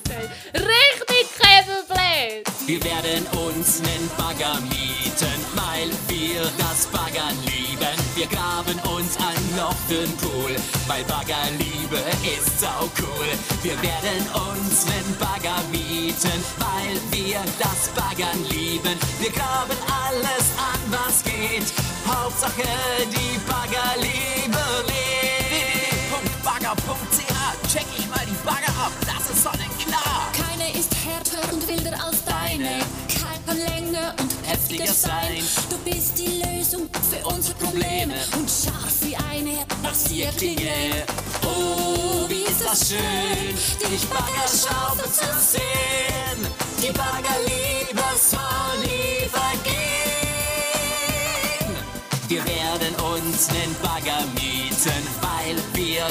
Wir 2.66 2.84
werden 2.84 3.26
uns 3.48 3.80
nen 3.80 4.10
Bagger 4.18 4.60
mieten, 4.62 5.40
weil 5.56 5.90
wir 6.08 6.42
das 6.58 6.86
Bagger 6.88 7.32
lieben. 7.46 7.96
Wir 8.16 8.28
graben 8.28 8.78
uns 8.96 9.18
ein 9.18 9.58
Loch 9.58 9.76
für'n 9.90 10.12
Pool, 10.22 10.56
weil 10.88 11.04
Baggerliebe 11.06 11.98
ist 12.24 12.60
sau 12.60 12.90
cool. 13.00 13.30
Wir 13.64 13.82
werden 13.82 14.22
uns 14.50 14.86
nen 14.86 15.18
Bagger 15.18 15.62
mieten, 15.72 16.44
weil 16.60 17.00
wir 17.12 17.40
das 17.58 17.90
Baggern 17.96 18.44
lieben. 18.50 18.98
Wir 19.20 19.32
graben 19.32 19.78
alles 20.06 20.46
an, 20.58 20.82
was 20.92 21.24
geht. 21.24 21.74
Hauptsache 22.08 22.68
die 23.12 23.40
Baggerliebe 23.50 24.64
lebt. 24.86 25.08
www.bagger.ch 26.44 27.72
check 27.72 27.86
ich 27.98 28.08
mal 28.10 28.26
die 28.26 28.46
Bagger 28.46 28.74
ab, 28.84 28.92
das 29.06 29.30
ist 29.32 29.44
sonnenklar. 29.44 30.47
Härter 31.18 31.52
und 31.52 31.68
wilder 31.68 31.94
als 32.06 32.24
deine. 32.26 32.80
Kann 33.10 33.58
länger 33.58 34.14
und 34.20 34.32
heftiger 34.46 34.86
sein. 34.86 35.44
Du 35.70 35.78
bist 35.90 36.18
die 36.18 36.44
Lösung 36.44 36.88
für 37.10 37.26
unsere 37.26 37.56
Probleme 37.56 38.14
und 38.36 38.48
scharf 38.48 38.94
wie 39.02 39.16
eine 39.16 39.66
Rasierklinge. 39.84 41.06
Oh, 41.44 42.30
wie 42.30 42.44
ist 42.44 42.62
das 42.64 42.90
schön, 42.90 43.56
dich 43.90 44.06
Baggerschaufel 44.08 45.12
zu 45.12 45.26
sehen. 45.40 46.48
Die 46.84 46.92
Baggerliebe 46.92 48.04
soll 48.20 48.80
nie 48.84 49.28
vergehen. 49.28 49.78
Wir 52.28 52.46
werden 52.46 52.94
uns 53.16 53.48
nen 53.48 53.76
Bagger 53.82 54.17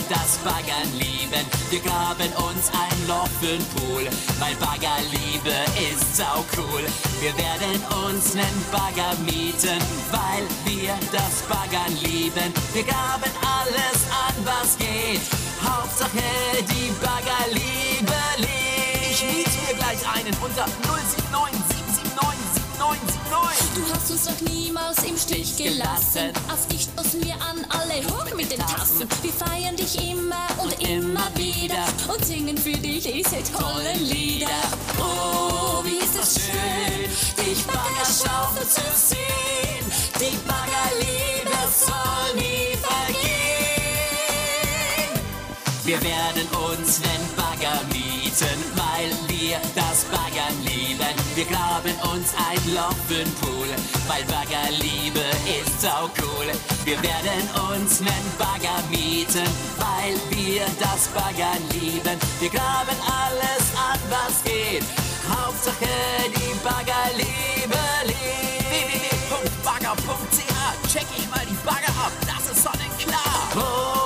das 0.08 0.38
Baggern 0.38 0.90
lieben. 0.94 1.44
Wir 1.70 1.80
graben 1.80 2.30
uns 2.48 2.70
ein 2.70 3.08
Loch 3.08 3.28
für'n 3.40 3.62
Pool, 3.74 4.04
weil 4.38 4.54
Baggerliebe 4.56 5.54
ist 5.90 6.16
sau 6.16 6.44
cool. 6.56 6.84
Wir 7.20 7.36
werden 7.36 7.82
uns 8.06 8.34
nen 8.34 8.56
Bagger 8.70 9.14
mieten, 9.24 9.80
weil 10.10 10.44
wir 10.64 10.94
das 11.12 11.42
Baggern 11.48 11.92
lieben. 12.02 12.52
Wir 12.72 12.84
graben 12.84 13.32
alles 13.42 13.98
an, 14.26 14.34
was 14.44 14.76
geht. 14.78 15.22
Hauptsache 15.62 16.22
die 16.70 16.92
Baggerliebe 17.04 18.18
lebt. 18.38 19.10
Ich 19.10 19.24
miet 19.24 19.48
mir 19.66 19.74
gleich 19.74 20.02
einen 20.14 20.34
unter 20.42 20.66
079 20.86 21.25
Du 23.74 23.82
hast 23.92 24.10
uns 24.10 24.24
noch 24.26 24.40
niemals 24.48 25.02
im 25.04 25.18
Stich 25.18 25.56
gelassen. 25.56 26.30
Auf 26.52 26.66
dich 26.68 26.82
stoßen 26.84 27.22
wir 27.24 27.34
an, 27.34 27.66
alle 27.68 28.02
hoch 28.06 28.34
mit 28.36 28.50
den 28.50 28.60
Tassen. 28.60 29.08
Wir 29.22 29.32
feiern 29.32 29.76
dich 29.76 30.10
immer 30.10 30.46
und 30.62 30.72
immer 30.88 31.28
wieder 31.34 31.84
und 32.08 32.24
singen 32.24 32.56
für 32.56 32.72
dich 32.72 33.04
diese 33.04 33.42
tollen 33.52 34.04
Lieder. 34.04 34.46
Oh, 34.98 35.84
wie 35.84 35.98
ist 35.98 36.16
das 36.16 36.36
schön, 36.36 37.44
dich 37.44 37.64
Baggerschaufeln 37.66 38.68
zu 38.68 38.80
sehen. 38.94 39.84
Die 40.20 40.36
Baggerliebe 40.46 41.56
soll 41.74 42.34
nie 42.36 42.76
vergehen. 42.80 43.26
Wir 45.84 46.00
werden 46.02 46.48
uns 46.72 47.00
nen 47.00 47.34
Bagger 47.36 47.80
mieten, 47.92 48.58
weil 48.74 49.25
wir 49.48 49.60
das 49.74 50.04
Baggern 50.04 50.56
lieben. 50.64 51.14
Wir 51.34 51.44
graben 51.44 51.94
uns 52.12 52.34
ein 52.48 52.74
Loch 52.74 52.96
für'n 53.08 53.30
Pool, 53.40 53.68
weil 54.08 54.24
Baggerliebe 54.24 55.24
ist 55.46 55.80
sau 55.80 56.10
cool. 56.20 56.48
Wir 56.84 57.00
werden 57.02 57.46
uns 57.70 58.00
nen 58.00 58.26
Bagger 58.38 58.82
mieten, 58.90 59.46
weil 59.78 60.14
wir 60.30 60.66
das 60.80 61.08
Baggern 61.08 61.62
lieben. 61.74 62.18
Wir 62.40 62.50
graben 62.50 62.96
alles 63.22 63.64
an, 63.90 64.00
was 64.10 64.42
geht. 64.42 64.84
Hauptsache 65.30 65.94
die 66.34 66.54
Baggerliebe 66.64 67.78
lebt. 68.06 68.56
www.bagger.ch 69.30 70.92
check 70.92 71.06
ich 71.16 71.28
mal 71.30 71.44
die 71.46 71.58
Bagger 71.64 71.94
ab, 72.04 72.12
das 72.26 72.50
ist 72.50 72.62
sonnenklar. 72.64 73.48
Oh, 73.54 74.05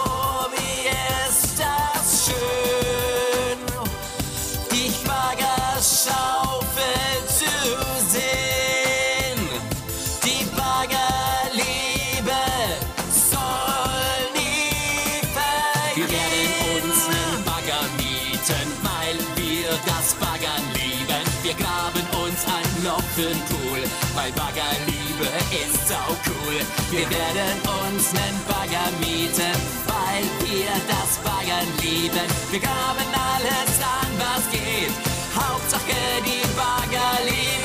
für'n 23.20 23.40
Pool, 23.50 23.82
weil 24.14 24.32
Baggerliebe 24.32 25.28
ist 25.62 25.88
sau 25.88 26.10
cool. 26.26 26.56
Wir 26.90 27.08
werden 27.10 27.56
uns 27.84 28.12
nen 28.12 28.36
Bagger 28.48 28.88
mieten, 29.00 29.52
weil 29.92 30.24
wir 30.44 30.72
das 30.88 31.10
Baggern 31.22 31.68
lieben. 31.82 32.26
Wir 32.50 32.60
graben 32.60 33.08
alles 33.28 33.72
an, 34.00 34.10
was 34.24 34.44
geht. 34.50 34.94
Hauptsache 35.36 36.00
die 36.24 36.46
Baggerliebe. 36.56 37.59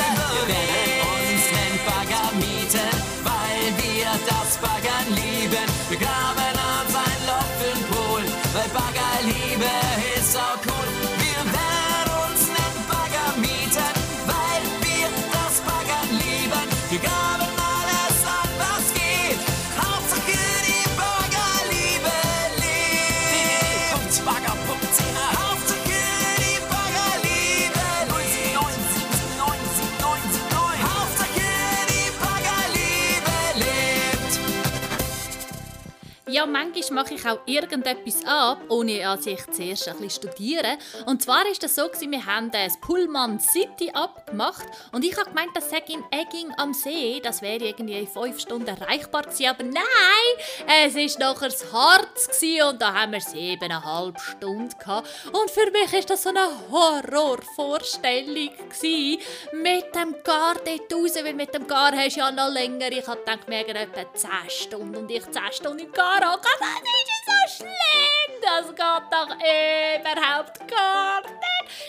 Ja, 36.27 36.47
manchmal 36.47 37.03
mache 37.03 37.13
ich 37.13 37.23
auch 37.27 37.39
irgendetwas 37.45 38.25
ab, 38.25 38.57
ohne 38.69 38.97
dass 38.97 39.27
ich 39.27 39.45
zuerst 39.51 39.87
ein 39.87 39.97
bisschen 39.97 40.31
studiere. 40.31 40.79
Und 41.05 41.21
zwar 41.21 41.45
ist 41.45 41.61
das 41.61 41.75
so, 41.75 41.83
wir 41.83 42.25
haben 42.25 42.49
das 42.49 42.79
Pullman 42.81 43.39
City 43.39 43.91
abgemacht 43.93 44.65
und 44.91 45.05
ich 45.05 45.15
habe 45.15 45.29
gemeint, 45.29 45.51
das 45.53 45.69
sei 45.69 45.83
in 45.87 46.03
Egging 46.09 46.51
am 46.57 46.73
See. 46.73 47.21
Das 47.23 47.43
wäre 47.43 47.65
irgendwie 47.65 47.99
in 47.99 48.07
fünf 48.07 48.39
Stunden 48.39 48.67
erreichbar 48.67 49.21
gewesen. 49.21 49.45
Aber 49.45 49.63
nein, 49.63 50.83
es 50.83 50.95
ist 50.95 51.19
nachher 51.19 51.49
das 51.49 51.71
Harz 51.71 52.41
und 52.67 52.81
da 52.81 52.93
haben 52.93 53.11
wir 53.11 53.21
siebeneinhalb 53.21 54.19
Stunden 54.19 54.73
gehabt. 54.79 55.07
Und 55.31 55.51
für 55.51 55.69
mich 55.69 55.93
ist 55.93 56.09
das 56.09 56.23
so 56.23 56.29
eine 56.29 56.49
Horrorvorstellung 56.71 58.49
gewesen, 58.49 59.21
mit 59.53 59.93
dem 59.93 60.15
Gar 60.23 60.55
dort 60.55 60.91
raus, 60.91 61.23
weil 61.23 61.35
mit 61.35 61.53
dem 61.53 61.67
Gar 61.67 61.95
hast 61.95 62.15
du 62.15 62.21
ja 62.21 62.31
noch 62.31 62.51
länger. 62.51 62.91
Ich 62.91 63.05
habe 63.05 63.19
gedacht, 63.19 63.47
wir 63.47 63.75
etwa 63.75 64.11
10 64.11 64.29
Stunden 64.49 64.95
und 64.95 65.11
ich 65.11 65.23
10 65.29 65.41
Stunden 65.51 65.79
im 65.85 65.91
Gar 65.91 66.14
hocken. 66.23 66.55
Das 66.59 66.69
ist 66.69 67.07
so 67.07 67.14
schlimm. 67.47 68.41
Das 68.41 68.67
geht 68.67 68.77
doch 69.11 69.35
überhaupt 69.35 70.67
gar 70.67 71.21
nicht. 71.21 71.45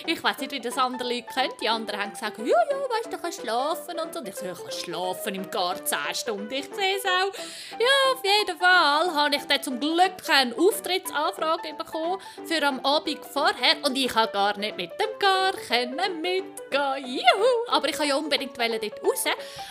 Ich 0.09 0.23
weiß 0.23 0.39
nicht, 0.39 0.53
wie 0.53 0.61
das 0.61 0.79
andere 0.79 1.09
Leute 1.09 1.27
können. 1.33 1.53
Die 1.61 1.69
anderen 1.69 2.01
haben 2.01 2.13
gesagt, 2.13 2.39
ja, 2.39 2.45
ja, 2.45 2.55
weißt 2.55 3.07
du, 3.07 3.11
du 3.11 3.19
kannst 3.19 3.41
schlafen 3.41 3.99
und 3.99 4.15
so. 4.15 4.21
Und 4.21 4.29
ich 4.29 4.37
so, 4.37 4.47
ich 4.47 4.59
kann 4.59 4.73
schlafen 4.73 5.35
im 5.35 5.51
Gar 5.51 5.85
10 5.85 5.99
Stunden. 6.15 6.53
Ich 6.53 6.67
sehe 6.67 6.97
es 6.97 7.05
auch. 7.05 7.33
Ja, 7.79 8.13
auf 8.13 8.23
jeden 8.23 8.59
Fall 8.59 9.15
habe 9.15 9.37
ich 9.37 9.45
dann 9.45 9.63
zum 9.63 9.81
Glück 9.81 10.13
eine 10.29 10.57
Auftrittsanfrage 10.57 11.75
bekommen 11.75 12.21
für 12.45 12.63
am 12.65 12.79
Abend 12.85 13.25
vorher. 13.25 13.77
Und 13.85 13.97
ich 13.97 14.15
habe 14.15 14.33
gar 14.33 14.57
nicht 14.59 14.77
mit 14.77 14.93
dem 14.93 15.19
Gar 15.19 15.55
mitgehen. 16.21 16.57
Juhu! 17.05 17.47
Aber 17.69 17.89
ich 17.89 17.99
wollte 17.99 18.11
ja 18.11 18.17
unbedingt 18.17 18.57
dort 18.57 19.03
raus. 19.03 19.25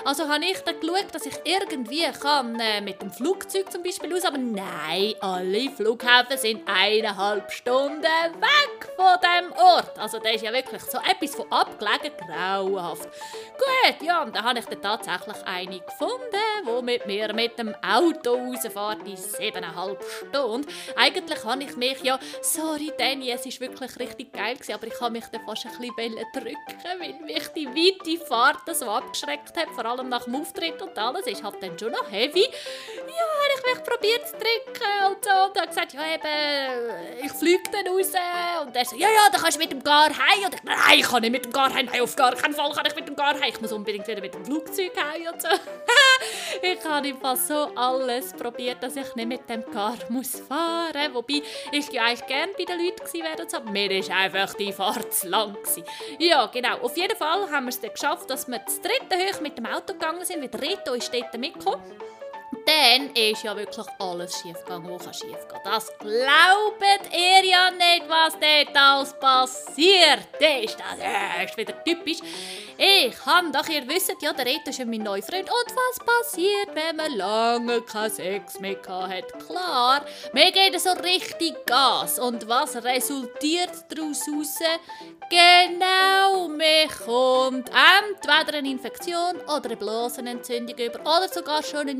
Also 0.03 0.27
habe 0.27 0.45
ich 0.45 0.59
dann 0.59 0.79
geschaut, 0.79 1.13
dass 1.13 1.25
ich 1.25 1.35
irgendwie 1.43 2.05
kann, 2.21 2.59
äh, 2.59 2.81
mit 2.81 3.01
dem 3.01 3.11
Flugzeug 3.11 3.71
zum 3.71 3.83
Beispiel 3.83 4.13
raus. 4.13 4.25
Aber 4.25 4.37
nein, 4.37 5.15
alle 5.21 5.64
Flughäfen 5.69 6.37
sind 6.37 6.67
eineinhalb 6.67 7.51
Stunden 7.51 8.01
weg 8.01 8.89
von 8.95 9.15
dem 9.21 9.51
Ort. 9.53 9.97
Also 9.97 10.19
das 10.19 10.35
ist 10.35 10.43
ja 10.43 10.53
wirklich 10.53 10.81
so 10.83 10.97
etwas 10.97 11.35
von 11.35 11.51
abgelegen, 11.51 12.11
grauenhaft. 12.17 13.03
Gut, 13.03 14.07
ja, 14.07 14.23
und 14.23 14.35
dann 14.35 14.43
habe 14.43 14.59
ich 14.59 14.65
dann 14.65 14.81
tatsächlich 14.81 15.37
eine 15.45 15.79
gefunden, 15.79 16.19
die 16.65 16.81
mit 16.83 17.05
mir 17.05 17.33
mit 17.33 17.57
dem 17.57 17.75
Auto 17.83 18.35
rausfährt 18.35 19.07
in 19.07 19.17
siebeneinhalb 19.17 20.03
Stunden. 20.03 20.67
Eigentlich 20.95 21.43
habe 21.43 21.63
ich 21.63 21.75
mich 21.75 22.01
ja, 22.03 22.19
sorry 22.41 22.91
Danny, 22.97 23.31
es 23.31 23.45
ist 23.45 23.59
wirklich 23.59 23.97
richtig 23.99 24.33
geil 24.33 24.55
gewesen, 24.55 24.73
aber 24.73 24.87
ich 24.87 24.99
habe 24.99 25.11
mich 25.11 25.25
dann 25.31 25.45
fast 25.45 25.65
ein 25.65 25.71
bisschen 25.77 26.15
drücken, 26.33 26.99
weil 26.99 27.13
mich 27.25 27.47
die 27.49 27.67
weite 27.67 28.25
Fahrt 28.25 28.75
so 28.75 28.85
abgeschreckt 28.85 29.55
hat, 29.57 29.69
vor 29.69 29.85
allem 29.85 30.09
nach 30.09 30.25
dem 30.25 30.35
Auftritt 30.35 30.81
und 30.81 30.97
alles, 30.97 31.27
ist 31.27 31.43
halt 31.43 31.61
dann 31.61 31.77
schon 31.77 31.91
noch 31.91 32.09
heavy. 32.11 32.43
Ja, 32.43 33.25
habe 33.35 33.53
ich 33.55 33.75
mich 33.75 33.83
probiert 33.83 34.27
zu 34.27 34.33
drücken 34.33 35.07
und 35.07 35.23
so 35.23 35.44
und 35.47 35.57
habe 35.57 35.67
gesagt, 35.67 35.93
ja 35.93 36.01
eben, 36.13 37.25
ich 37.25 37.31
fliege 37.31 37.63
dann 37.71 37.87
raus 37.87 38.11
und 38.65 38.75
er 38.75 38.85
so, 38.85 38.95
ja, 38.95 39.07
ja, 39.07 39.29
dann 39.31 39.41
kannst 39.41 39.57
du 39.57 39.59
mit 39.59 39.71
dem 39.71 39.83
Gar 39.83 40.09
heim 40.09 40.45
und 40.45 40.55
ich, 40.55 40.63
nein, 40.63 40.99
ich 40.99 41.07
kann 41.07 41.21
nicht 41.21 41.31
mit 41.31 41.45
dem 41.45 41.51
Gar 41.51 41.73
heim, 41.73 41.85
nein, 41.85 42.01
auf 42.01 42.15
gar 42.15 42.35
keinen 42.35 42.53
Fall 42.53 42.71
kann 42.71 42.85
ich 42.85 42.95
mit 42.95 43.07
dem 43.07 43.15
Gar 43.15 43.33
heim, 43.33 43.49
ich 43.49 43.61
muss 43.61 43.71
unbedingt 43.71 44.07
wieder 44.07 44.21
mit 44.21 44.33
dem 44.33 44.45
Flugzeug 44.45 44.91
heim 44.97 45.33
und 45.33 45.41
so. 45.41 45.47
ich 46.61 46.83
habe 46.85 47.07
einfach 47.07 47.35
so 47.35 47.71
alles 47.75 48.33
probiert, 48.33 48.81
dass 48.81 48.95
ich 48.95 49.15
nicht 49.15 49.27
mit 49.27 49.49
dem 49.49 49.63
Gar 49.71 49.97
muss 50.09 50.39
fahren, 50.39 51.13
wobei 51.13 51.41
ich 51.71 51.91
ja 51.91 52.03
eigentlich 52.03 52.25
gerne 52.27 52.53
bei 52.57 52.65
den 52.65 52.79
Leuten 52.79 53.03
gewesen 53.03 53.23
wäre 53.23 53.49
so, 53.49 53.59
mir 53.71 53.91
ist 53.91 54.11
einfach 54.11 54.53
die 54.53 54.71
Fahrt 54.71 55.13
zu 55.13 55.29
lang 55.29 55.53
gewesen. 55.53 55.83
Ja, 56.19 56.45
genau, 56.47 56.77
auf 56.79 56.95
jeden 56.97 57.17
Fall 57.17 57.49
haben 57.51 57.65
wir 57.65 57.69
es 57.69 57.79
dann 57.79 57.91
geschafft, 57.91 58.29
dass 58.29 58.47
wir 58.47 58.59
das 58.59 58.81
dritte 58.81 59.15
hoch 59.15 59.41
mit 59.41 59.57
dem 59.57 59.65
Auto 59.65 59.93
gegangen 59.93 60.23
sind, 60.25 60.41
weil 60.41 60.59
Reto 60.59 60.93
ist 60.93 61.13
dort 61.13 61.37
mitgekommen. 61.37 61.81
Dann 62.65 63.11
ist 63.13 63.43
ja 63.43 63.55
wirklich 63.55 63.85
alles 63.99 64.39
schief 64.39 64.57
gegangen, 64.63 64.89
was 64.89 65.19
schief 65.19 65.47
geht. 65.47 65.61
Das 65.63 65.91
glaubt 65.99 67.13
ihr 67.13 67.45
ja 67.45 67.69
nicht, 67.69 68.09
was 68.09 68.33
dort 68.33 68.75
alles 68.75 69.13
passiert 69.19 70.27
ist. 70.39 70.77
Das 70.79 71.49
ist 71.49 71.57
wieder 71.57 71.83
typisch. 71.83 72.17
Ich 72.77 73.25
habe 73.25 73.51
doch, 73.51 73.67
ihr 73.69 73.87
wisst 73.87 74.13
ja, 74.19 74.33
der 74.33 74.45
Reto 74.45 74.69
ist 74.69 74.79
ja 74.79 74.85
mein 74.85 75.03
neuer 75.03 75.21
Freund. 75.21 75.49
Und 75.49 75.75
was 75.75 76.05
passiert, 76.05 76.69
wenn 76.73 76.95
man 76.95 77.15
lange 77.15 77.81
keinen 77.83 78.11
Sex 78.11 78.59
mehr 78.59 78.77
hat? 78.87 79.47
Klar, 79.47 80.03
mir 80.33 80.51
geht 80.51 80.79
so 80.81 80.91
richtig 80.91 81.53
Gas. 81.65 82.19
Und 82.19 82.47
was 82.47 82.75
resultiert 82.83 83.71
daraus 83.89 84.21
raus? 84.27 84.59
Genau, 85.29 86.47
mir 86.47 86.87
kommt 87.05 87.69
entweder 87.69 88.57
eine 88.57 88.69
Infektion 88.69 89.37
oder 89.47 89.65
eine 89.65 89.77
Blasenentzündung 89.77 90.77
über 90.77 90.99
oder 91.01 91.29
sogar 91.29 91.63
schon 91.63 91.87
eine 91.87 91.93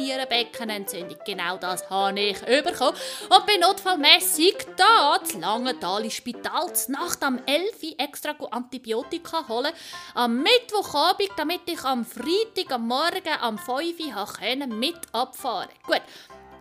Nierenbeckenentzündung. 0.56 1.18
Genau 1.26 1.58
das 1.58 1.90
habe 1.90 2.20
ich 2.20 2.40
bekommen. 2.40 2.98
Und 3.30 3.46
bin 3.46 3.60
notfallmässig 3.62 4.56
da 4.78 5.24
zu 5.24 5.40
Langenthal 5.40 6.04
ins 6.04 6.14
Spital 6.14 6.72
Nacht 6.88 7.24
am 7.24 7.40
11 7.46 7.84
Uhr 7.84 7.94
extra 7.98 8.36
Antibiotika 8.52 9.48
holen. 9.48 9.72
Am 10.14 10.42
Mittwochabend, 10.42 11.32
damit 11.38 11.62
ich 11.68 11.84
am 11.84 12.06
Freitag 12.06 12.72
am 12.72 12.88
Morgen 12.88 13.34
am 13.42 13.58
5 13.58 14.00
Uhr 14.00 14.68
mit 14.68 15.00
abfahren 15.12 15.70
Gut, 15.86 16.02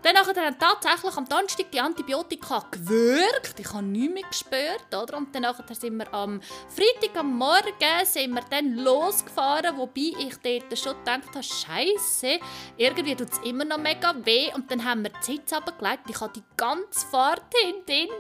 dann 0.05 0.45
haben 0.45 0.59
tatsächlich 0.59 1.17
am 1.17 1.27
Donnerstag 1.27 1.71
die 1.71 1.81
Antibiotika 1.81 2.67
gewirkt. 2.71 3.59
Ich 3.59 3.73
habe 3.73 3.83
nichts 3.83 4.13
mehr 4.13 4.23
gespürt. 4.29 4.95
Oder? 4.95 5.17
Und 5.17 5.35
dann 5.35 5.47
sind 5.73 5.97
wir 5.97 6.13
am 6.13 6.43
Freitag 6.69 7.17
am 7.19 7.39
Morgen 7.39 8.05
sind 8.05 8.35
wir 8.35 8.43
dann 8.51 8.77
losgefahren, 8.77 9.79
wobei 9.79 10.13
ich 10.19 10.37
dort 10.43 10.79
schon 10.79 10.99
gedacht 10.99 11.29
habe, 11.35 11.43
Scheiße, 11.43 12.39
irgendwie 12.77 13.15
tut 13.15 13.33
es 13.33 13.39
immer 13.45 13.65
noch 13.65 13.79
mega 13.79 14.15
weh. 14.25 14.53
Und 14.55 14.71
dann 14.71 14.85
haben 14.85 15.05
wir 15.05 15.11
die 15.11 15.33
Sitz 15.33 15.53
abgelegt. 15.55 16.03
Ich 16.09 16.21
habe 16.21 16.33
die 16.35 16.45
ganze 16.57 17.07
Fahrt 17.07 17.43
hinten 17.55 18.11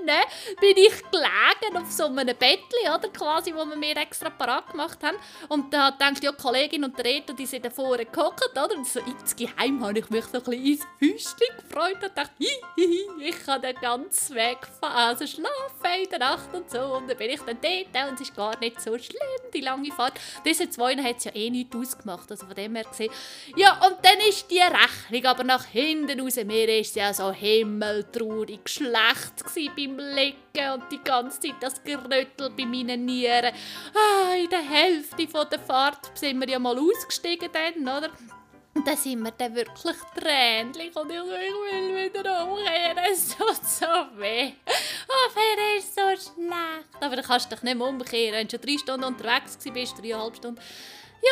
bin 0.61 0.76
ich 0.76 1.03
gelegen 1.11 1.76
auf 1.76 1.91
so 1.91 2.07
einem 2.07 2.26
Bettchen, 2.26 2.95
oder 2.95 3.09
quasi, 3.09 3.55
wo 3.55 3.64
wir 3.66 3.76
mir 3.76 3.97
extra 3.97 4.30
parat 4.30 4.70
gemacht 4.70 5.03
haben. 5.03 5.18
Und 5.49 5.72
da 5.74 5.91
denkt 5.91 6.22
ja, 6.24 6.32
die 6.32 6.43
Kollegin 6.43 6.85
und 6.85 6.97
der 6.97 7.05
Reto, 7.05 7.32
die 7.35 7.47
sind 7.47 7.64
da 7.64 7.70
vorne 7.70 8.07
gehockt, 8.07 8.51
oder? 8.53 8.74
Und 8.74 8.87
so 8.87 9.01
insgeheim 9.01 9.85
habe 9.85 9.99
ich 9.99 10.09
mich 10.09 10.24
so 10.24 10.39
ein 10.39 10.45
bisschen 10.45 10.64
ins 10.64 10.87
Füßchen 10.99 11.57
gefreut 11.57 11.74
und 11.77 12.03
dachte, 12.03 12.31
hihihi, 12.39 13.29
ich 13.29 13.45
kann 13.45 13.61
den 13.61 13.75
ganzen 13.77 14.37
Weg 14.37 14.59
also 14.81 15.27
schlafen 15.27 16.03
in 16.03 16.09
der 16.09 16.18
Nacht 16.18 16.55
und 16.55 16.70
so. 16.70 16.79
Und 16.79 17.09
dann 17.09 17.16
bin 17.16 17.31
ich 17.31 17.41
dann 17.41 17.59
dort 17.61 18.11
und 18.11 18.14
es 18.14 18.29
ist 18.29 18.37
gar 18.37 18.59
nicht 18.59 18.81
so 18.81 18.97
schlimm, 18.99 19.51
die 19.53 19.61
lange 19.61 19.91
Fahrt. 19.93 20.14
Diese 20.45 20.68
zwei 20.70 20.97
hat 20.97 21.16
es 21.18 21.25
ja 21.25 21.35
eh 21.35 21.51
nichts 21.51 21.77
ausgemacht, 21.77 22.31
also 22.31 22.47
von 22.47 22.55
dem 22.55 22.75
her 22.77 22.85
gesehen. 22.85 23.12
Ja, 23.57 23.75
und 23.87 23.97
dann 24.03 24.18
ist 24.29 24.51
die 24.51 24.61
Rechnung 24.61 25.25
aber 25.27 25.45
nach 25.45 25.64
hinten 25.64 26.20
raus. 26.20 26.37
Mir 26.45 26.68
es 26.68 26.95
ja 26.95 27.12
so 27.12 27.33
himmeltraurig 27.33 28.61
schlecht 28.66 29.45
beim 29.77 29.99
Liegen 29.99 30.72
und 30.75 30.93
die 30.93 31.03
ganze 31.03 31.41
Zeit 31.41 31.55
das 31.61 31.83
Geröttel 31.83 32.51
bei 32.51 32.66
meinen 32.66 33.05
Nieren. 33.05 33.53
Ah, 33.95 34.35
in 34.35 34.49
der 34.49 34.62
Hälfte 34.62 35.27
der 35.27 35.59
Fahrt 35.59 36.16
sind 36.16 36.41
wir 36.41 36.49
ja 36.49 36.59
mal 36.59 36.79
ausgestiegen 36.79 37.49
dann, 37.53 37.83
oder? 37.83 38.11
Und 38.75 38.87
dann 38.87 38.97
sind 38.97 39.22
wir 39.22 39.31
dann 39.31 39.55
wirklich 39.55 39.97
tränlich 40.16 40.97
und 40.97 41.11
ich, 41.11 41.18
so, 41.18 41.33
ich 41.33 41.72
will 41.72 42.12
wieder 42.12 42.45
umkehren, 42.45 42.99
es 43.11 43.37
tut 43.37 43.64
so 43.64 43.87
weh. 44.16 44.53
Oh, 45.09 45.31
mir 45.35 45.79
ist 45.79 45.95
so 45.95 46.01
schlecht. 46.01 46.89
Aber 47.01 47.14
dann 47.14 47.25
kannst 47.25 47.51
du 47.51 47.55
dich 47.55 47.62
nicht 47.62 47.79
mehr 47.79 47.87
umkehren, 47.87 48.35
wenn 48.35 48.49
du 48.49 48.57
schon 48.57 48.66
drei 48.66 48.79
Stunden 48.79 49.05
unterwegs 49.05 49.59
warst, 49.64 49.99
dreieinhalb 49.99 50.37
Stunden. 50.37 50.61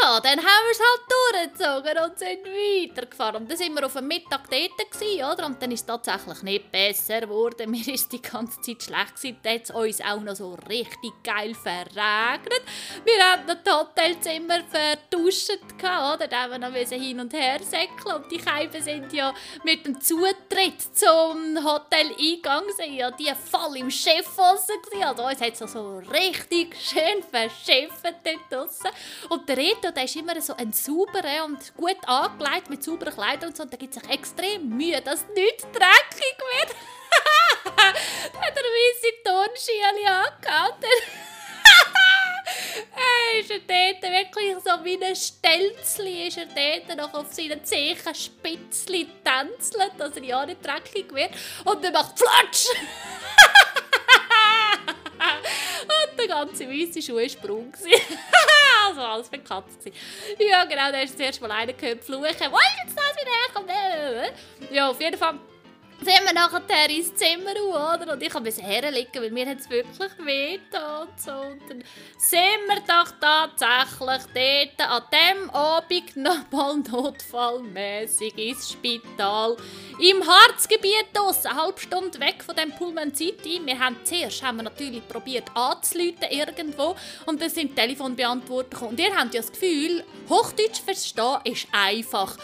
Ja, 0.00 0.20
dann 0.20 0.38
haben 0.38 0.64
wir 0.64 0.70
es 0.70 0.80
halt 0.80 1.58
durchgezogen 1.58 2.04
und 2.04 2.18
sind 2.18 2.46
weitergefahren. 2.46 3.42
Und 3.42 3.50
dann 3.50 3.58
sind 3.58 3.74
wir 3.74 3.84
auf 3.84 3.92
dem 3.92 4.06
Mittag 4.08 4.48
dort, 4.48 4.90
gewesen, 4.90 5.24
oder? 5.24 5.46
Und 5.46 5.60
dann 5.60 5.70
ist 5.70 5.80
es 5.80 5.86
tatsächlich 5.86 6.42
nicht 6.42 6.72
besser 6.72 7.20
geworden. 7.20 7.70
Mir 7.70 7.86
ist 7.86 8.10
die 8.10 8.22
ganze 8.22 8.60
Zeit 8.62 8.82
schlecht 8.82 9.16
gewesen. 9.16 9.38
Dann 9.42 9.54
hat 9.54 9.62
es 9.64 9.70
uns 9.70 10.00
auch 10.00 10.20
noch 10.20 10.34
so 10.34 10.54
richtig 10.68 11.12
geil 11.22 11.54
verregnet. 11.54 12.62
Wir 13.04 13.22
hatten 13.22 13.58
das 13.62 13.74
Hotelzimmer 13.74 14.60
verduscht, 14.70 15.58
oder? 15.78 16.26
Da 16.26 16.42
haben 16.44 16.52
wir 16.52 16.58
noch 16.58 16.74
hin 16.74 17.20
und 17.20 17.32
her 17.34 17.60
säckeln. 17.62 18.16
Und 18.16 18.30
die 18.30 18.40
Scheiben 18.40 18.82
sind 18.82 19.12
ja 19.12 19.34
mit 19.62 19.84
dem 19.84 20.00
Zutritt 20.00 20.80
zum 20.96 21.62
Hotel-Eingang 21.62 22.64
ja 22.92 23.10
die 23.10 23.32
voll 23.34 23.76
im 23.76 23.90
Schiff 23.90 24.28
draussen 24.36 25.02
Also 25.02 25.24
uns 25.24 25.40
hat 25.40 25.60
es 25.60 25.72
so 25.72 25.98
richtig 25.98 26.76
schön 26.80 27.22
verschifft 27.22 28.04
dort 28.24 28.40
draussen. 28.50 28.90
Und 29.28 29.48
der 29.48 29.58
Reto, 29.82 29.90
der 29.94 30.04
ist 30.04 30.16
immer 30.16 30.40
so 30.40 30.54
ein 30.54 30.72
sauberer 30.72 31.44
und 31.44 31.76
gut 31.76 31.98
angelegt 32.06 32.70
mit 32.70 32.82
sauberen 32.84 33.12
Kleidern 33.12 33.50
und 33.50 33.56
so. 33.56 33.64
Und 33.64 33.72
da 33.72 33.76
gibt 33.76 33.94
sich 33.94 34.08
extrem 34.08 34.68
Mühe, 34.68 35.00
dass 35.00 35.26
nichts 35.34 35.64
dreckig 35.64 36.38
wird. 36.38 36.70
hat 37.76 38.56
er 38.56 38.62
weisse 38.62 39.12
Turnschiele 39.24 40.08
angehabt. 40.08 40.84
er 43.34 43.40
ist 43.40 43.50
er 43.50 43.58
dort 43.58 44.02
wirklich 44.02 44.54
so 44.64 44.84
wie 44.84 45.04
ein 45.04 45.16
Stelzli, 45.16 46.28
ist 46.28 46.38
er 46.38 46.46
dort 46.46 46.96
noch 46.96 47.12
auf 47.14 47.32
seinen 47.32 47.64
Zehen 47.64 47.98
Spitzli 48.14 49.08
tänzelt, 49.24 49.98
dass 49.98 50.16
er 50.16 50.22
ja 50.22 50.46
nicht 50.46 50.64
dreckig 50.64 51.12
wird. 51.12 51.32
Und 51.64 51.84
dann 51.84 51.92
macht 51.92 52.16
Flatsch! 52.18 52.66
der 56.26 56.36
ganze 56.36 56.68
weiße 56.68 57.02
Schuh 57.02 57.16
war 57.16 57.42
braun. 57.42 57.72
also 58.88 59.00
alles 59.00 59.30
Katzen. 59.30 59.92
Ja, 60.38 60.64
genau, 60.64 60.90
da 60.90 61.00
ist 61.00 61.16
zuerst 61.16 61.40
mal 61.40 61.50
einer 61.50 61.72
gehört 61.72 62.04
fluchen. 62.04 62.24
Wo 62.24 62.56
ist 62.56 62.84
jetzt 62.84 62.96
das 62.96 63.16
wieder? 63.16 64.72
Ja, 64.72 64.90
auf 64.90 65.00
jeden 65.00 65.18
Fall 65.18 65.38
sind 66.04 66.24
wir 66.24 66.32
nachher 66.34 66.90
ins 66.90 67.14
Zimmer 67.14 67.54
oder? 67.70 68.12
Und 68.12 68.22
ich 68.22 68.34
musste 68.34 68.62
herlegen, 68.62 69.22
weil 69.22 69.30
mir 69.30 69.46
es 69.56 69.70
wirklich 69.70 70.10
weh 70.18 70.56
und 70.56 71.20
so. 71.20 71.30
Und 71.32 71.62
dann 71.68 71.84
sind 72.18 72.66
wir 72.66 72.80
doch 72.86 73.12
tatsächlich 73.20 74.74
dort 74.76 74.90
an 74.90 75.02
dem 75.12 75.50
Abend 75.50 76.16
nochmal 76.16 76.76
notfallmäßig 76.78 78.36
ins 78.36 78.72
Spital. 78.72 79.56
Im 79.98 80.26
Harzgebiet 80.26 81.06
draussen, 81.12 81.48
eine 81.48 81.62
halbe 81.62 81.80
Stunde 81.80 82.18
weg 82.18 82.42
von 82.44 82.56
dem 82.56 82.72
Pullman 82.72 83.14
City. 83.14 83.60
Wir 83.62 83.78
haben 83.78 83.96
zuerst 84.04 84.42
haben 84.42 84.56
wir 84.56 84.64
natürlich 84.64 85.06
probiert 85.06 85.44
anzuleiten 85.54 86.28
irgendwo 86.30 86.96
und 87.26 87.40
dann 87.40 87.50
sind 87.50 87.76
Telefonbeantworter 87.76 88.82
Und 88.86 88.98
ihr 88.98 89.14
habt 89.14 89.34
ja 89.34 89.40
das 89.40 89.52
Gefühl, 89.52 90.02
Hochdeutsch 90.28 90.80
verstehen 90.82 91.38
ist 91.44 91.66
einfach. 91.72 92.36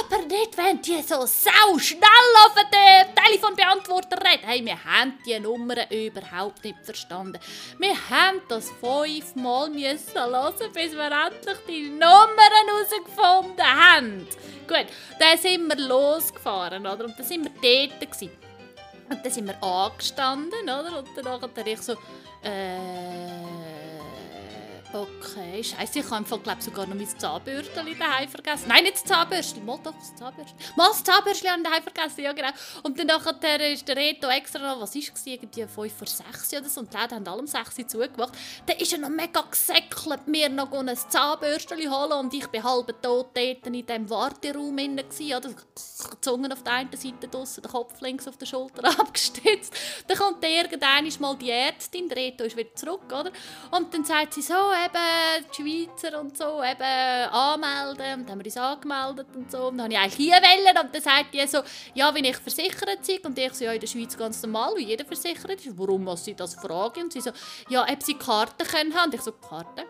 Aber 0.00 0.22
nicht, 0.22 0.56
wenn 0.56 0.80
die 0.80 1.02
so 1.02 1.26
sau 1.26 1.78
schnell 1.78 2.02
auf 2.46 2.54
den 2.54 3.14
Telefonbeantworter 3.14 4.18
reden. 4.18 4.44
Hey, 4.44 4.64
wir 4.64 4.84
haben 4.84 5.18
die 5.26 5.38
Nummern 5.40 5.90
überhaupt 5.90 6.62
nicht 6.62 6.84
verstanden. 6.84 7.40
Wir 7.78 7.96
haben 8.10 8.40
das 8.48 8.70
fünfmal 8.70 9.70
müssen 9.70 10.14
hören, 10.14 10.72
bis 10.72 10.92
wir 10.92 11.10
endlich 11.10 11.58
die 11.68 11.90
Nummern 11.90 12.52
herausgefunden 12.68 13.66
haben. 13.66 14.28
Gut, 14.68 14.86
dann 15.18 15.38
sind 15.38 15.68
wir 15.68 15.76
losgefahren, 15.88 16.86
oder? 16.86 17.01
Und 17.04 17.18
dann 17.18 17.26
sind 17.26 17.44
wir 17.44 17.88
dort. 17.88 18.00
Gewesen. 18.00 18.30
Und 19.10 19.24
dann 19.24 19.32
sind 19.32 19.46
wir 19.46 19.62
angestanden, 19.62 20.62
oder? 20.62 20.98
Und 20.98 21.08
dann 21.16 21.40
dachte 21.40 21.70
ich 21.70 21.80
so, 21.80 21.92
äh 22.42 23.81
Okay, 24.94 25.64
scheiße, 25.64 26.00
ich 26.00 26.10
habe 26.10 26.22
im 26.22 26.42
glaube 26.42 26.60
sogar 26.60 26.86
noch 26.86 26.94
mein 26.94 27.08
Zahnbürstchen 27.08 27.98
daheim 27.98 28.28
vergessen. 28.28 28.66
Nein, 28.68 28.84
nicht 28.84 28.96
das 28.96 29.04
Zahnbürstchen, 29.04 29.64
mal 29.64 29.78
doch 29.82 29.94
das 29.94 30.14
Zahnbürstchen. 30.16 30.58
Mal 30.76 30.88
das 30.88 31.02
Zahnbürstchen 31.02 31.48
habe 31.50 31.62
ich 31.62 31.66
daheim 31.66 31.82
vergessen, 31.82 32.20
ja 32.22 32.32
genau. 32.34 32.50
Und 32.82 32.98
dann 32.98 33.06
nachher 33.06 33.72
ist 33.72 33.88
der 33.88 33.96
Reto 33.96 34.28
extra 34.28 34.58
noch, 34.58 34.82
was 34.82 34.94
war 34.94 35.02
es, 35.02 35.26
irgendwie 35.26 35.66
5 35.66 35.92
vor 35.94 36.06
6 36.06 36.52
oder 36.52 36.68
so, 36.68 36.80
und 36.80 36.92
die 36.92 36.98
Läden 36.98 37.14
haben 37.14 37.26
alle 37.26 37.40
um 37.40 37.46
6 37.46 37.78
Uhr 37.78 37.88
zugemacht. 37.88 38.34
Dann 38.66 38.76
ist 38.76 38.92
er 38.92 38.98
noch 38.98 39.08
mega 39.08 39.40
gesäckelt, 39.50 40.28
mir 40.28 40.50
noch 40.50 40.70
ein 40.70 40.94
Zahnbürstchen 40.94 41.90
holen 41.90 42.12
und 42.12 42.34
ich 42.34 42.46
bin 42.48 42.62
halb 42.62 42.88
tot 43.00 43.30
dort 43.32 43.66
in 43.66 43.72
diesem 43.72 44.10
Warteraum 44.10 44.76
drin, 44.76 45.00
oder? 45.00 45.48
Die 45.48 46.20
Zunge 46.20 46.52
auf 46.52 46.62
der 46.64 46.72
einen 46.74 46.92
Seite 46.92 47.28
draussen, 47.28 47.62
der 47.62 47.70
Kopf 47.70 47.98
links 48.02 48.28
auf 48.28 48.36
der 48.36 48.44
Schulter 48.44 48.84
abgestützt. 49.00 49.74
Dann 50.06 50.18
kommt 50.18 50.44
irgendwann 50.44 51.08
mal 51.18 51.36
die 51.36 51.50
Ärztin, 51.50 52.10
der 52.10 52.18
Reto 52.18 52.44
ist 52.44 52.58
wieder 52.58 52.74
zurück, 52.74 53.06
oder? 53.06 53.32
Und 53.70 53.94
dann 53.94 54.04
sagt 54.04 54.34
sie 54.34 54.42
so, 54.42 54.52
eben 54.84 55.46
die 55.50 55.88
Schweizer 55.88 56.20
und 56.20 56.36
so 56.36 56.62
eben 56.62 56.82
anmelden. 57.30 58.20
Und 58.20 58.28
dann 58.28 58.30
haben 58.30 58.38
wir 58.40 58.46
uns 58.46 58.56
angemeldet 58.56 59.26
und 59.34 59.50
so. 59.50 59.68
Und 59.68 59.78
dann 59.78 59.84
habe 59.84 59.94
ich 59.94 59.98
eigentlich 59.98 60.14
hier 60.14 60.34
wollen. 60.34 60.84
Und 60.84 60.94
dann 60.94 61.02
sagt 61.02 61.34
die 61.34 61.46
so, 61.46 61.60
ja, 61.94 62.14
wenn 62.14 62.24
ich 62.24 62.36
versichert 62.36 63.06
bin. 63.06 63.18
Und 63.24 63.38
ich 63.38 63.54
so, 63.54 63.64
ja, 63.64 63.72
in 63.72 63.80
der 63.80 63.86
Schweiz 63.86 64.16
ganz 64.16 64.42
normal, 64.42 64.74
wie 64.76 64.84
jeder 64.84 65.04
versichert 65.04 65.64
ist. 65.64 65.78
Warum 65.78 66.04
muss 66.04 66.24
sie 66.24 66.34
das 66.34 66.54
fragen? 66.54 67.04
Und 67.04 67.12
sie 67.12 67.20
so, 67.20 67.30
ja, 67.68 67.86
ob 67.88 68.02
sie 68.02 68.14
Karten 68.14 68.66
können 68.66 68.94
haben. 68.94 69.10
Und 69.10 69.14
ich 69.14 69.22
so, 69.22 69.32
Karten? 69.32 69.84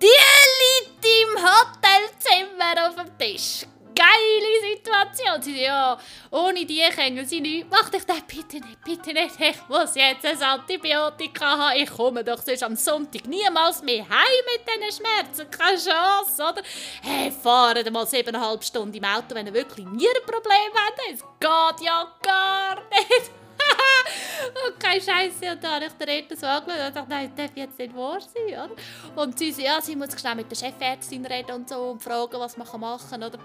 Die 0.00 0.06
liegt 0.06 1.04
im 1.04 1.44
Hotelzimmer 1.44 2.88
auf 2.88 2.94
dem 2.94 3.18
Tisch 3.18 3.66
geile 3.98 4.74
Situation. 4.74 5.42
Sie 5.42 5.62
ja, 5.62 5.98
ohne 6.30 6.64
die 6.64 6.82
können 6.94 7.26
sie 7.26 7.40
nichts. 7.40 7.68
Mach 7.70 7.90
dich 7.90 8.04
das 8.04 8.22
bitte 8.22 8.64
nicht, 8.64 8.84
bitte 8.84 9.12
nicht. 9.12 9.40
Ich 9.40 9.68
muss 9.68 9.94
jetzt 9.94 10.24
ein 10.24 10.42
Antibiotika 10.42 11.58
haben. 11.58 11.78
Ich 11.80 11.90
komme 11.90 12.22
doch 12.22 12.40
sonst 12.42 12.62
am 12.62 12.76
Sonntag 12.76 13.26
niemals 13.26 13.82
mehr 13.82 14.08
heim 14.08 14.44
mit 14.52 14.62
diesen 14.66 15.04
Schmerzen. 15.04 15.50
Keine 15.50 15.78
Chance, 15.78 16.42
oder? 16.42 16.62
Hey, 17.02 17.32
fahrt 17.32 17.90
mal 17.90 18.06
siebeneinhalb 18.06 18.62
Stunden 18.62 18.94
im 18.94 19.04
Auto, 19.04 19.34
wenn 19.34 19.46
ihr 19.46 19.54
wirklich 19.54 19.86
nie 19.86 20.06
ein 20.08 20.24
Problem 20.24 20.72
habt. 20.74 21.00
Es 21.12 21.20
geht 21.40 21.86
ja 21.86 22.06
gar 22.22 22.76
nicht. 22.76 23.30
Und 24.66 24.80
keine 24.80 25.00
Scheiße. 25.00 25.52
Und 25.52 25.64
dann 25.64 25.74
habe 25.74 25.86
ich 25.86 25.92
den 25.92 26.08
Retter 26.08 26.36
so 26.36 26.46
angeschaut 26.46 26.86
und 26.88 26.96
dachte, 26.96 27.10
nein, 27.10 27.32
das 27.34 27.46
darf 27.46 27.56
jetzt 27.56 27.78
nicht 27.78 27.94
wahr 27.94 28.20
sein. 28.20 28.48
Oder? 28.48 29.22
Und 29.22 29.38
sie 29.38 29.52
so, 29.52 29.62
ja, 29.62 29.80
sie 29.80 29.96
muss 29.96 30.18
schnell 30.18 30.36
mit 30.36 30.50
der 30.50 30.56
Chefärztin 30.56 31.26
reden 31.26 31.52
und 31.52 31.68
so 31.68 31.90
und 31.90 32.02
fragen, 32.02 32.38
was 32.38 32.56
man 32.56 32.80
machen 32.80 33.10
kann. 33.10 33.22
Oder? 33.24 33.38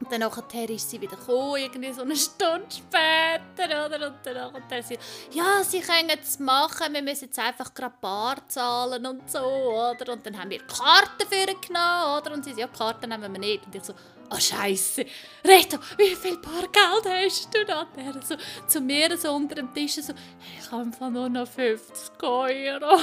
Und 0.00 0.10
dann 0.10 0.20
nachher 0.20 0.70
ist 0.70 0.88
sie 0.88 0.98
wieder 0.98 1.16
gekommen, 1.16 1.56
irgendwie 1.56 1.92
so 1.92 2.00
eine 2.00 2.16
Stunde 2.16 2.66
später, 2.70 3.86
oder? 3.86 4.06
Und 4.06 4.16
dann 4.24 4.52
nachher 4.52 4.82
sie, 4.82 4.98
ja, 5.30 5.62
sie 5.62 5.80
können 5.80 6.18
es 6.22 6.38
machen, 6.38 6.94
wir 6.94 7.02
müssen 7.02 7.26
jetzt 7.26 7.38
einfach 7.38 7.74
gerade 7.74 7.94
Bar 8.00 8.36
zahlen 8.48 9.04
und 9.04 9.30
so, 9.30 9.40
oder? 9.40 10.12
Und 10.14 10.24
dann 10.24 10.38
haben 10.38 10.48
wir 10.48 10.60
Karten 10.60 11.28
für 11.28 11.50
ihn 11.50 11.60
genommen, 11.60 12.18
oder? 12.18 12.32
Und 12.32 12.44
sie 12.44 12.54
so, 12.54 12.60
ja, 12.60 12.66
Karten 12.68 13.10
nehmen 13.10 13.30
wir 13.30 13.40
nicht. 13.40 13.66
Und 13.66 13.74
ich 13.74 13.84
so, 13.84 13.92
ah, 13.92 14.36
oh, 14.36 14.38
Scheiße, 14.38 15.04
Reto, 15.44 15.78
wie 15.98 16.16
viel 16.16 16.38
Bargeld 16.38 17.06
hast 17.06 17.54
du 17.54 17.64
da? 17.66 17.86
Der 17.94 18.22
so 18.22 18.36
zu 18.66 18.80
mir 18.80 19.18
so 19.18 19.34
unter 19.34 19.56
dem 19.56 19.74
Tisch 19.74 19.96
so, 19.96 20.14
ich 20.58 20.70
habe 20.72 20.82
einfach 20.82 21.10
nur 21.10 21.28
noch 21.28 21.46
50 21.46 22.22
Euro. 22.22 23.02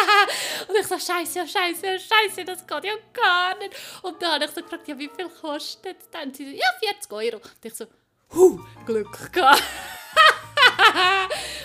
Und 0.68 0.76
ich 0.76 0.86
so, 0.86 0.98
scheiße, 0.98 1.38
ja, 1.38 1.46
scheiße, 1.46 1.86
ja, 1.86 1.98
scheiße, 1.98 2.44
das 2.44 2.66
geht 2.66 2.84
ja 2.84 2.94
gar 3.12 3.56
nicht. 3.58 3.74
Und 4.02 4.20
dann 4.22 4.34
habe 4.34 4.44
ich 4.44 4.50
so 4.50 4.62
gefragt, 4.62 4.88
ja, 4.88 4.98
wie 4.98 5.08
viel 5.08 5.28
kostet 5.28 6.00
es 6.00 6.10
dann? 6.10 6.28
Und 6.28 6.36
sie 6.36 6.50
so, 6.50 6.56
ja, 6.56 6.66
40 6.80 7.12
Euro. 7.12 7.36
Und 7.36 7.64
ich 7.64 7.74
so, 7.74 7.86
huh, 8.32 8.60
Glück 8.86 9.32
gehabt. 9.32 9.62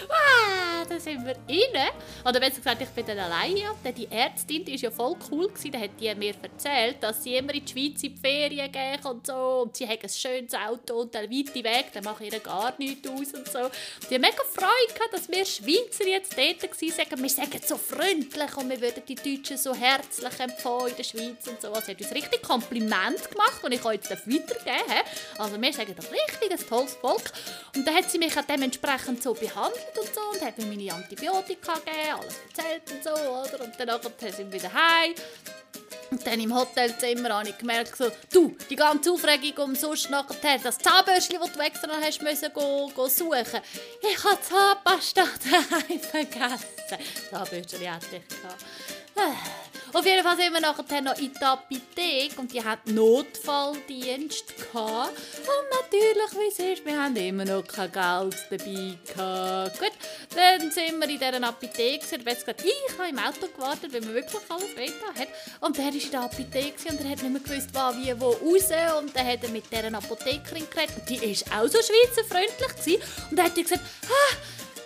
ah, 0.10 0.65
da 0.88 1.00
sind 1.00 1.26
wir 1.26 1.36
rein. 1.36 1.90
Oder 2.24 2.40
besser 2.40 2.58
gesagt, 2.58 2.82
ich 2.82 2.90
bin 2.90 3.06
dann 3.06 3.20
alleine. 3.20 3.72
Denn 3.84 3.96
die 3.96 4.08
Ärztin, 4.10 4.64
die 4.66 4.74
war 4.74 4.80
ja 4.80 4.92
voll 4.92 5.16
cool. 5.32 5.52
Da 5.72 5.80
hat 5.80 5.92
die 6.00 6.14
mir 6.16 6.34
erzählt, 6.42 7.02
dass 7.02 7.24
sie 7.24 7.36
immer 7.36 7.54
in 7.54 7.66
die 7.66 7.72
Schweiz 7.72 8.04
in 8.04 8.16
die 8.16 8.22
Ferien 8.22 8.72
gehen 8.72 9.06
und 9.06 9.28
so. 9.28 9.64
Und 9.64 9.76
sie 9.76 9.88
haben 9.88 10.00
ein 10.02 10.10
schönes 10.10 10.54
Auto 10.54 11.02
und 11.02 11.16
einen 11.16 11.32
weiten 11.32 11.64
Weg, 11.64 11.86
dann 11.94 12.04
mache 12.04 12.26
ich 12.26 12.34
ihr 12.34 12.40
gar 12.40 12.74
nichts 12.78 13.08
aus 13.08 13.34
und 13.34 13.48
so. 13.48 13.70
Die 14.10 14.16
haben 14.16 14.22
mega 14.22 14.44
Freude 14.54 14.96
dass 15.12 15.30
wir 15.30 15.46
Schweizer 15.46 16.08
jetzt 16.08 16.38
dort 16.38 16.78
waren. 16.78 17.24
Wir 17.24 17.30
sagen 17.30 17.62
so 17.66 17.78
freundlich 17.78 18.58
und 18.58 18.70
wir 18.70 18.82
würden 18.82 19.04
die 19.08 19.16
Deutschen 19.16 19.58
so 19.58 19.74
herzlich 19.74 20.40
empfangen 20.40 20.88
in 20.90 20.96
der 20.96 21.04
Schweiz 21.04 21.48
und 21.48 21.62
so. 21.62 21.70
Also, 21.70 21.86
sie 21.86 21.92
hat 21.92 22.02
uns 22.02 22.12
richtig 22.12 22.42
Kompliment 22.42 23.32
gemacht 23.32 23.64
und 23.64 23.72
ich 23.72 23.82
kann 23.82 23.94
jetzt 23.94 24.10
weitergeben. 24.12 25.04
Also 25.38 25.62
wir 25.62 25.74
sagen 25.74 25.96
das 25.96 26.12
richtig, 26.12 26.52
ein 26.52 26.70
tolles 26.70 26.94
Volk. 26.94 27.32
Und 27.76 27.88
dann 27.88 27.96
hat 27.96 28.10
sie 28.10 28.18
mich 28.18 28.38
auch 28.38 28.44
dementsprechend 28.44 29.24
so 29.24 29.34
behandelt 29.34 29.98
und 30.00 30.14
so 30.14 30.22
und 30.34 30.42
hat 30.42 30.58
mir 30.58 30.75
meine 30.76 30.94
Antibiotika 30.94 31.74
gegeben, 31.76 32.20
alles 32.20 32.36
erzählt 32.48 32.92
und 32.92 33.04
so, 33.04 33.12
oder? 33.12 33.64
Und 33.64 33.80
dann 33.80 34.34
sind 34.34 34.52
wir 34.52 34.60
wieder 34.60 34.74
heim. 34.74 35.14
Und 36.12 36.26
dann 36.26 36.40
im 36.40 36.56
Hotelzimmer 36.56 37.30
habe 37.30 37.50
ich 37.50 37.58
gemerkt, 37.58 37.98
so, 37.98 38.10
du, 38.32 38.56
die 38.70 38.76
ganze 38.76 39.12
Aufregung 39.12 39.66
um 39.66 39.76
sonst 39.76 40.10
nachher, 40.10 40.60
das 40.60 40.78
Zahnbürstchen, 40.78 41.40
das 41.40 41.52
du 41.52 41.60
extra 41.60 41.88
noch 41.88 42.02
hast 42.02 42.22
müssen 42.22 42.54
go, 42.54 42.92
go 42.96 43.08
suchen. 43.08 43.62
Ich 44.02 44.24
habe 44.24 44.40
Zahnpasta 44.42 45.24
daheim 45.52 46.00
vergessen. 46.00 46.68
Zahnbürstchen 47.32 47.92
hatte 47.92 48.18
ich 48.18 48.42
gehabt. 48.42 48.66
Auf 49.96 50.06
jeden 50.06 50.24
Fall 50.24 50.36
sind 50.36 50.52
wir 50.52 50.60
nachher 50.60 51.02
noch 51.02 51.18
in 51.18 51.32
der 51.40 51.52
Apotheke 51.52 52.38
und 52.38 52.52
die 52.52 52.62
hatten 52.62 52.96
Notfalldienst 52.96 54.46
gehabt. 54.58 55.14
Und 55.38 55.70
natürlich, 55.72 56.32
wie 56.34 56.48
es 56.50 56.80
ist, 56.80 56.86
wir 56.86 57.02
haben 57.02 57.16
immer 57.16 57.46
noch 57.46 57.64
kein 57.66 57.90
Geld 57.94 58.36
dabei 58.50 58.98
gehabt. 59.08 59.80
Gut, 59.80 59.92
dann 60.36 60.70
sind 60.70 61.00
wir 61.00 61.08
in 61.08 61.18
dieser 61.18 61.48
Apotheke 61.48 62.16
und 62.18 62.28
jetzt 62.28 62.46
gesagt, 62.46 62.66
ich 62.66 63.00
habe 63.00 63.10
im 63.10 63.20
Auto 63.20 63.48
gewartet, 63.48 63.94
weil 63.94 64.02
man 64.02 64.16
wirklich 64.16 64.42
alles 64.50 64.76
weiter 64.76 65.18
hat. 65.18 65.30
Und 65.62 65.78
der 65.78 65.86
war 65.86 65.94
in 65.94 66.12
der 66.12 66.22
Apotheke 66.22 66.90
und 66.90 67.00
er 67.00 67.10
hat 67.12 67.24
nicht 67.24 67.32
mehr 67.32 67.42
gewusst, 67.42 67.70
was, 67.72 67.96
wie, 67.96 68.20
wo 68.20 68.32
raus. 68.32 69.00
Und 69.00 69.16
dann 69.16 69.28
hat 69.28 69.44
er 69.44 69.50
mit 69.50 69.72
dieser 69.72 69.98
Apothekerin 69.98 70.68
geredet 70.70 70.98
und 70.98 71.10
die 71.10 71.22
war 71.22 71.62
auch 71.64 71.68
so 71.70 71.78
schweizerfreundlich 71.78 72.76
gewesen. 72.76 73.02
Und 73.32 73.38
dann 73.38 73.46
hat 73.46 73.58
er 73.58 73.64
gesagt, 73.64 73.84
ah, 74.08 74.36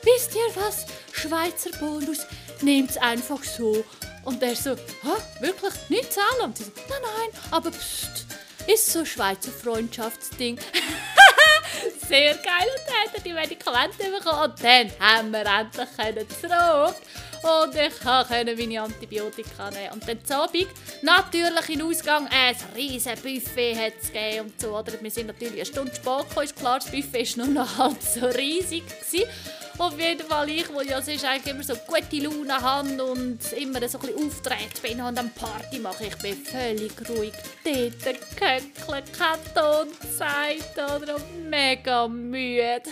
wisst 0.03 0.35
ihr 0.35 0.55
was, 0.55 0.85
Schweizer 1.13 1.71
Bonus, 1.79 2.27
nehmt 2.61 2.91
es 2.91 2.97
einfach 2.97 3.43
so. 3.43 3.83
Und 4.23 4.43
er 4.43 4.55
so, 4.55 4.75
Hä, 4.75 5.41
wirklich, 5.41 5.73
nicht 5.89 6.13
zahlen? 6.13 6.43
Und 6.43 6.57
sie 6.57 6.65
so, 6.65 6.71
nein, 6.89 6.99
nein, 7.01 7.41
aber 7.51 7.71
pst, 7.71 8.25
ist 8.67 8.91
so 8.91 8.99
ein 8.99 9.05
Schweizer 9.05 9.51
Freundschaftsding. 9.51 10.59
Sehr 12.07 12.33
geil. 12.35 12.67
Und 12.75 12.87
dann 12.87 12.95
hat 13.05 13.15
er 13.15 13.21
die 13.21 13.33
Medikamente 13.33 13.97
bekommen. 13.97 14.51
Und 14.51 14.63
dann 14.63 14.91
haben 14.99 15.31
wir 15.31 15.45
endlich 15.45 16.29
zurück. 16.39 16.95
Und 17.41 17.73
ich 17.73 17.99
konnte 18.01 18.55
meine 18.55 18.81
Antibiotika 18.81 19.71
nehmen. 19.71 19.93
Und 19.93 20.07
dann 20.07 20.23
zum 20.25 20.37
Abend, 20.37 20.67
natürlich 21.01 21.69
im 21.69 21.87
Ausgang, 21.87 22.27
ein 22.27 22.55
riesiges 22.75 23.21
Buffet 23.21 23.75
hat 23.75 23.93
es 24.01 24.11
gegeben 24.11 24.47
und 24.47 24.59
so. 24.59 24.77
Oder? 24.77 25.01
Wir 25.01 25.11
sind 25.11 25.27
natürlich 25.27 25.55
eine 25.55 25.65
Stunde 25.65 25.95
spät 25.95 26.27
gekommen, 26.27 26.43
ist 26.43 26.55
klar, 26.55 26.79
das 26.79 26.91
Buffet 26.91 27.37
war 27.37 27.45
nur 27.45 27.63
noch 27.63 27.77
halb 27.77 28.01
so 28.01 28.25
riesig. 28.25 28.83
Gewesen. 28.85 29.29
Auf 29.79 29.97
jeden 29.97 30.27
Fall 30.27 30.49
ich, 30.49 30.67
wo 30.73 30.81
ja 30.81 31.01
sonst 31.01 31.23
eigentlich 31.23 31.53
immer 31.53 31.63
so 31.63 31.73
gute 31.87 32.17
Laune 32.17 32.61
habe 32.61 33.01
und 33.01 33.39
immer 33.53 33.87
so 33.87 33.97
ein 33.97 34.07
bisschen 34.07 34.27
auftreten 34.27 34.81
bin 34.81 35.01
und 35.01 35.17
eine 35.17 35.29
Party 35.29 35.79
mache, 35.79 36.07
ich 36.07 36.17
bin 36.17 36.35
völlig 36.35 36.91
ruhig 37.07 37.31
dort 37.63 38.03
geköckelt, 38.03 39.17
kein 39.17 39.39
Ton 39.55 39.87
gesagt 40.01 41.01
oder 41.01 41.17
mega 41.49 42.09
müde. 42.09 42.83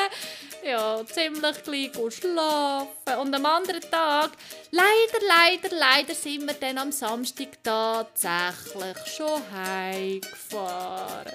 ja, 0.64 1.04
ziemlich 1.04 1.62
gleich 1.64 2.14
schlafen. 2.14 3.20
Und 3.20 3.34
am 3.34 3.44
anderen 3.44 3.82
Tag, 3.82 4.30
leider, 4.70 5.26
leider, 5.28 5.76
leider 5.76 6.14
sind 6.14 6.46
wir 6.46 6.54
dann 6.54 6.78
am 6.78 6.92
Samstag 6.92 7.62
tatsächlich 7.62 8.96
schon 9.06 9.42
heimgefahren. 9.52 11.32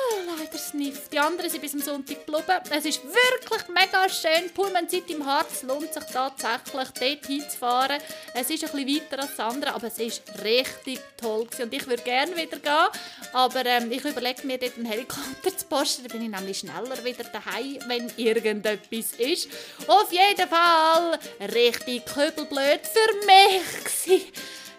Ah, 0.00 0.34
leider 0.38 0.58
Sniff. 0.58 1.08
Die 1.08 1.18
anderen 1.18 1.50
sind 1.50 1.60
bis 1.60 1.74
am 1.74 1.80
Sonntag 1.80 2.24
geblieben. 2.24 2.60
Es 2.70 2.84
ist 2.84 3.02
wirklich 3.04 3.68
mega 3.68 4.08
schön. 4.08 4.50
Pullmanzeit 4.54 5.08
im 5.10 5.24
Harz 5.26 5.62
lohnt 5.62 5.92
sich 5.92 6.04
tatsächlich, 6.04 6.88
dort 6.88 7.26
hinzufahren. 7.26 8.00
Es 8.34 8.50
ist 8.50 8.64
ein 8.64 8.84
bisschen 8.84 9.02
weiter 9.02 9.22
als 9.22 9.36
das 9.36 9.40
andere, 9.40 9.74
aber 9.74 9.88
es 9.88 9.98
ist 9.98 10.22
richtig 10.42 11.00
toll. 11.16 11.44
Gewesen. 11.44 11.62
Und 11.64 11.74
ich 11.74 11.86
würde 11.86 12.02
gerne 12.02 12.36
wieder 12.36 12.58
gehen, 12.58 13.02
aber 13.32 13.66
ähm, 13.66 13.92
ich 13.92 14.04
überlege 14.04 14.46
mir 14.46 14.58
dort 14.58 14.76
einen 14.76 14.86
Helikopter 14.86 15.56
zu 15.56 15.66
posten. 15.66 16.06
Dann 16.06 16.12
bin 16.12 16.22
ich 16.22 16.38
nämlich 16.38 16.58
schneller 16.58 17.04
wieder 17.04 17.24
daheim, 17.24 17.78
wenn 17.86 18.10
irgendetwas 18.16 19.12
ist. 19.18 19.48
Auf 19.86 20.10
jeden 20.12 20.48
Fall 20.48 21.18
richtig 21.54 22.06
kübelblöd 22.06 22.80
für 22.86 23.26
mich. 23.26 23.84
Gewesen. 23.84 24.32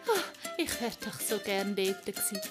Oh, 0.07 0.19
ich 0.57 0.81
wäre 0.81 0.91
doch 1.05 1.19
so 1.19 1.37
gerne 1.37 1.73
dort 1.73 2.05
gewesen. 2.05 2.41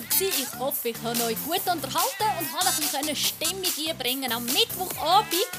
Sommer. 0.00 0.30
Ich 0.38 0.58
hoffe, 0.58 0.88
ich 0.88 0.96
habe 1.04 1.22
euch 1.24 1.36
gut 1.44 1.60
unterhalten 1.66 2.28
und 2.38 2.52
habe 2.52 2.68
ein 2.68 2.76
bisschen 2.76 3.16
Stimmung 3.16 3.88
einbringen 3.88 4.32
am 4.32 4.44
Mittwochabend 4.46 5.50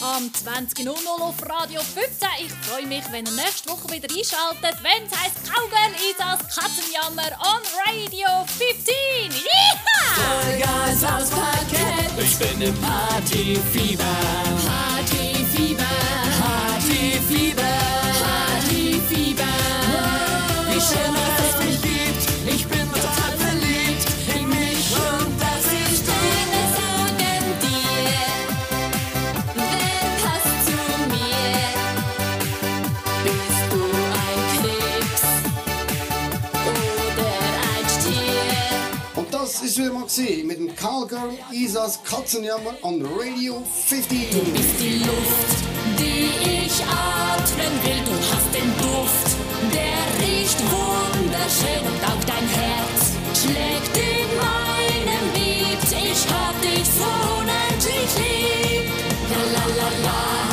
am 0.00 0.30
20.00 0.30 0.88
auf 1.20 1.34
Radio 1.48 1.80
15. 1.80 2.28
Ich 2.40 2.52
freue 2.68 2.86
mich, 2.86 3.04
wenn 3.10 3.26
ihr 3.26 3.32
nächste 3.32 3.70
Woche 3.70 3.90
wieder 3.90 4.08
einschaltet, 4.08 4.82
wenn 4.82 5.06
es 5.06 5.12
heisst 5.18 5.50
Kaugel 5.50 5.94
ist 6.10 6.20
als 6.20 6.42
Katzenjammer 6.54 7.36
on 7.42 7.62
Radio 7.86 8.46
15. 8.58 8.94
Vollgas 10.14 11.04
aufs 11.04 11.30
Parkett. 11.30 12.12
Ich 12.18 12.38
bin 12.38 12.60
im 12.62 12.74
Partyfieber. 12.80 14.04
Partyfieber. 14.66 15.84
Partyfieber. 16.40 17.62
Partyfieber. 18.22 18.82
Partyfieber. 19.10 19.44
Wie 20.70 20.80
schön 20.80 21.27
Mit 40.18 40.58
dem 40.58 40.74
Kalker 40.74 41.28
Isas 41.52 42.02
Katzenjammer 42.02 42.74
on 42.82 43.06
Radio 43.06 43.62
15. 43.86 44.30
Du 44.32 44.40
bist 44.50 44.80
die 44.80 44.98
Luft, 45.04 45.58
die 45.96 46.64
ich 46.64 46.82
atmen 46.82 47.72
will. 47.84 48.02
Du 48.04 48.14
hast 48.26 48.52
den 48.52 48.68
Duft, 48.82 49.36
der 49.72 50.26
riecht 50.26 50.58
wunderschön. 50.72 51.86
Und 51.86 52.02
auch 52.04 52.24
dein 52.26 52.48
Herz 52.48 53.12
schlägt 53.40 53.96
in 53.96 54.28
meinem 54.42 55.32
Beat. 55.34 56.02
Ich 56.02 56.26
hab 56.32 56.60
dich 56.62 56.84
so 56.84 57.38
unendlich 57.38 58.10
lieb. 58.16 58.90
La 59.30 59.38
la 59.52 59.66
la 59.76 59.88
la. 60.02 60.47